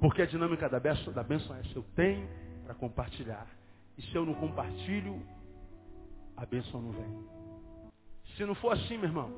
Porque 0.00 0.22
a 0.22 0.26
dinâmica 0.26 0.68
da 0.68 0.78
bênção, 0.78 1.12
da 1.12 1.22
bênção 1.22 1.56
é 1.56 1.62
se 1.64 1.76
eu 1.76 1.84
tenho 1.94 2.28
para 2.64 2.74
compartilhar. 2.74 3.46
E 3.96 4.02
se 4.02 4.14
eu 4.14 4.24
não 4.24 4.34
compartilho, 4.34 5.20
a 6.36 6.46
bênção 6.46 6.80
não 6.80 6.92
vem. 6.92 7.28
Se 8.36 8.44
não 8.44 8.54
for 8.54 8.72
assim, 8.72 8.96
meu 8.96 9.08
irmão, 9.08 9.32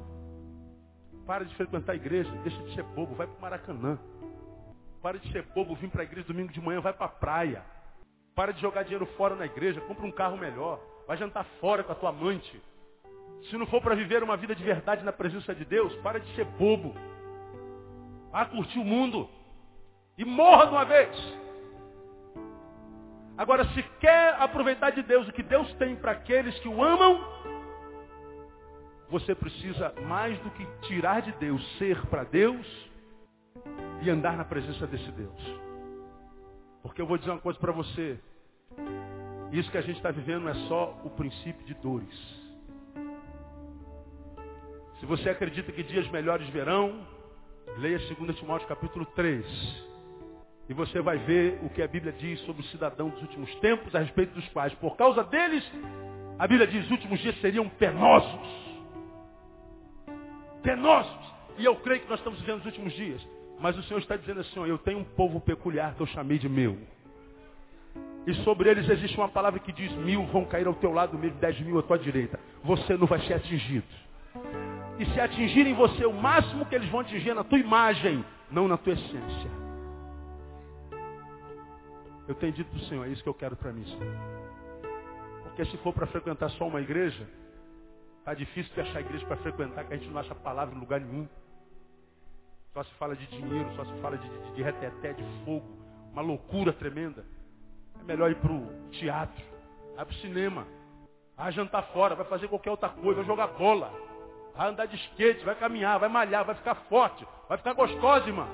para 1.27 1.45
de 1.45 1.55
frequentar 1.55 1.93
a 1.93 1.97
igreja, 1.97 2.31
deixa 2.43 2.62
de 2.62 2.74
ser 2.74 2.82
bobo, 2.82 3.15
vai 3.15 3.27
para 3.27 3.39
o 3.39 3.41
Maracanã. 3.41 3.99
Para 5.01 5.19
de 5.19 5.32
ser 5.32 5.43
bobo, 5.55 5.74
vim 5.74 5.89
para 5.89 6.03
a 6.03 6.05
igreja 6.05 6.28
domingo 6.28 6.53
de 6.53 6.61
manhã, 6.61 6.81
vai 6.81 6.93
para 6.93 7.07
a 7.07 7.09
praia. 7.09 7.65
Para 8.35 8.53
de 8.53 8.61
jogar 8.61 8.82
dinheiro 8.82 9.07
fora 9.16 9.35
na 9.35 9.47
igreja, 9.47 9.81
compra 9.81 10.05
um 10.05 10.12
carro 10.12 10.37
melhor. 10.37 10.78
Vai 11.07 11.16
jantar 11.16 11.45
fora 11.61 11.82
com 11.82 11.93
a 11.93 11.95
tua 11.95 12.11
amante. 12.11 12.61
Se 13.49 13.57
não 13.57 13.66
for 13.66 13.81
para 13.81 13.95
viver 13.95 14.23
uma 14.23 14.37
vida 14.37 14.55
de 14.55 14.62
verdade 14.62 15.03
na 15.03 15.12
presença 15.12 15.55
de 15.55 15.65
Deus, 15.65 15.95
para 16.03 16.20
de 16.20 16.35
ser 16.35 16.45
bobo. 16.45 16.95
Vá 18.31 18.45
curtir 18.45 18.78
o 18.78 18.85
mundo. 18.85 19.28
E 20.21 20.25
morra 20.27 20.67
de 20.67 20.73
uma 20.73 20.85
vez. 20.85 21.39
Agora, 23.39 23.65
se 23.69 23.83
quer 24.01 24.35
aproveitar 24.35 24.91
de 24.91 25.03
Deus 25.03 25.27
o 25.27 25.33
que 25.33 25.43
Deus 25.43 25.73
tem 25.77 25.97
para 25.97 26.13
aqueles 26.13 26.59
que 26.59 26.69
o 26.69 26.85
amam, 26.85 27.25
você 29.09 29.35
precisa 29.35 29.95
mais 30.03 30.39
do 30.41 30.51
que 30.51 30.67
tirar 30.83 31.23
de 31.23 31.33
Deus, 31.33 31.67
ser 31.79 32.05
para 32.09 32.25
Deus 32.25 32.67
e 34.03 34.11
andar 34.11 34.37
na 34.37 34.45
presença 34.45 34.87
desse 34.87 35.11
Deus. 35.13 35.61
Porque 36.83 37.01
eu 37.01 37.07
vou 37.07 37.17
dizer 37.17 37.31
uma 37.31 37.41
coisa 37.41 37.59
para 37.59 37.73
você. 37.73 38.21
Isso 39.53 39.71
que 39.71 39.79
a 39.79 39.83
gente 39.83 39.97
está 39.97 40.11
vivendo 40.11 40.51
é 40.51 40.55
só 40.69 41.01
o 41.03 41.09
princípio 41.09 41.65
de 41.65 41.73
dores. 41.77 42.15
Se 44.99 45.07
você 45.07 45.31
acredita 45.31 45.73
que 45.73 45.83
dias 45.83 46.07
melhores 46.11 46.47
virão, 46.51 47.07
leia 47.79 47.99
2 47.99 48.37
Timóteo 48.37 48.69
capítulo 48.69 49.07
3. 49.07 49.89
E 50.71 50.73
você 50.73 51.03
vai 51.03 51.19
ver 51.19 51.59
o 51.65 51.69
que 51.69 51.83
a 51.83 51.89
Bíblia 51.89 52.13
diz 52.13 52.39
sobre 52.43 52.63
o 52.63 52.65
cidadão 52.67 53.09
dos 53.09 53.21
últimos 53.23 53.53
tempos, 53.57 53.93
a 53.93 53.99
respeito 53.99 54.35
dos 54.35 54.49
quais, 54.51 54.73
por 54.75 54.97
causa 54.97 55.25
deles, 55.25 55.69
a 56.39 56.47
Bíblia 56.47 56.65
diz, 56.65 56.85
os 56.85 56.91
últimos 56.93 57.19
dias 57.19 57.35
seriam 57.41 57.69
penosos. 57.69 58.49
Penosos. 60.63 61.35
E 61.59 61.65
eu 61.65 61.75
creio 61.75 62.03
que 62.03 62.09
nós 62.09 62.21
estamos 62.21 62.39
vivendo 62.39 62.61
os 62.61 62.67
últimos 62.67 62.93
dias. 62.93 63.21
Mas 63.59 63.77
o 63.77 63.83
Senhor 63.83 63.99
está 63.99 64.15
dizendo 64.15 64.43
assim, 64.43 64.65
eu 64.65 64.79
tenho 64.79 65.01
um 65.01 65.05
povo 65.05 65.41
peculiar 65.41 65.93
que 65.97 66.03
eu 66.03 66.07
chamei 66.07 66.39
de 66.39 66.49
meu. 66.49 66.79
E 68.25 68.33
sobre 68.45 68.71
eles 68.71 68.89
existe 68.89 69.17
uma 69.17 69.29
palavra 69.29 69.59
que 69.59 69.73
diz, 69.73 69.91
mil 69.97 70.25
vão 70.27 70.45
cair 70.45 70.69
ao 70.69 70.75
teu 70.75 70.93
lado, 70.93 71.19
mil, 71.19 71.33
dez 71.33 71.59
mil 71.59 71.81
à 71.81 71.83
tua 71.83 71.99
direita. 71.99 72.39
Você 72.63 72.97
não 72.97 73.09
vai 73.09 73.19
ser 73.23 73.35
atingido. 73.35 73.89
E 75.01 75.07
se 75.07 75.21
atingirem 75.21 75.75
você, 75.75 76.07
o 76.07 76.13
máximo 76.13 76.65
que 76.65 76.77
eles 76.77 76.89
vão 76.91 77.01
atingir 77.01 77.31
é 77.31 77.35
na 77.35 77.43
tua 77.43 77.59
imagem, 77.59 78.25
não 78.53 78.69
na 78.69 78.77
tua 78.77 78.93
essência. 78.93 79.60
Eu 82.31 82.36
tenho 82.36 82.52
dito 82.52 82.70
para 82.70 82.78
o 82.78 82.85
Senhor, 82.85 83.05
é 83.05 83.09
isso 83.09 83.24
que 83.24 83.28
eu 83.28 83.35
quero 83.35 83.57
para 83.57 83.73
mim, 83.73 83.85
Senhor. 83.85 84.15
Porque 85.43 85.65
se 85.65 85.77
for 85.78 85.93
para 85.93 86.07
frequentar 86.07 86.48
só 86.51 86.69
uma 86.69 86.81
igreja, 86.81 87.28
está 88.20 88.35
difícil 88.35 88.73
de 88.73 88.82
achar 88.82 89.01
igreja 89.01 89.27
para 89.27 89.36
frequentar, 89.39 89.85
que 89.85 89.94
a 89.94 89.97
gente 89.97 90.09
não 90.09 90.20
acha 90.20 90.32
palavra 90.32 90.73
em 90.73 90.78
lugar 90.78 91.01
nenhum. 91.01 91.28
Só 92.73 92.85
se 92.85 92.94
fala 92.94 93.16
de 93.16 93.27
dinheiro, 93.27 93.69
só 93.74 93.85
se 93.85 93.93
fala 94.01 94.16
de, 94.16 94.28
de, 94.28 94.52
de 94.52 94.62
reteté, 94.62 95.12
de 95.12 95.24
fogo, 95.44 95.66
uma 96.12 96.23
loucura 96.23 96.73
tremenda. 96.73 97.24
É 98.01 98.05
melhor 98.05 98.31
ir 98.31 98.36
para 98.36 98.52
o 98.52 98.90
teatro, 98.93 99.44
vai 99.97 100.05
para 100.05 100.15
o 100.15 100.19
cinema, 100.19 100.69
vai 101.36 101.51
jantar 101.51 101.82
fora, 101.93 102.15
vai 102.15 102.27
fazer 102.27 102.47
qualquer 102.47 102.70
outra 102.70 102.90
coisa, 102.90 103.16
vai 103.16 103.24
jogar 103.24 103.48
bola, 103.48 103.93
vai 104.55 104.69
andar 104.69 104.86
de 104.86 104.94
skate, 104.94 105.44
vai 105.44 105.57
caminhar, 105.57 105.98
vai 105.98 106.09
malhar, 106.09 106.44
vai 106.44 106.55
ficar 106.55 106.77
forte, 106.89 107.27
vai 107.48 107.59
ficar 107.59 107.73
gostosa, 107.73 108.28
irmã. 108.28 108.47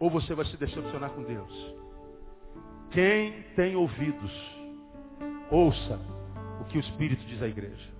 Ou 0.00 0.10
você 0.10 0.34
vai 0.34 0.44
se 0.46 0.56
decepcionar 0.56 1.10
com 1.10 1.22
Deus. 1.22 1.85
Quem 2.96 3.42
tem 3.54 3.76
ouvidos, 3.76 4.32
ouça 5.50 6.00
o 6.62 6.64
que 6.64 6.78
o 6.78 6.80
Espírito 6.80 7.22
diz 7.26 7.42
à 7.42 7.46
igreja. 7.46 7.90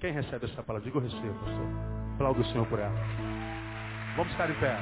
Quem 0.00 0.12
recebe 0.12 0.46
essa 0.46 0.60
palavra? 0.60 0.90
Diga 0.90 0.98
eu 0.98 1.08
recebo, 1.08 1.34
pastor. 1.34 1.66
Aplauda 2.14 2.40
o 2.40 2.44
Senhor 2.46 2.66
por 2.66 2.80
ela. 2.80 2.92
Vamos 4.16 4.32
ficar 4.32 4.50
em 4.50 4.54
pé. 4.54 4.76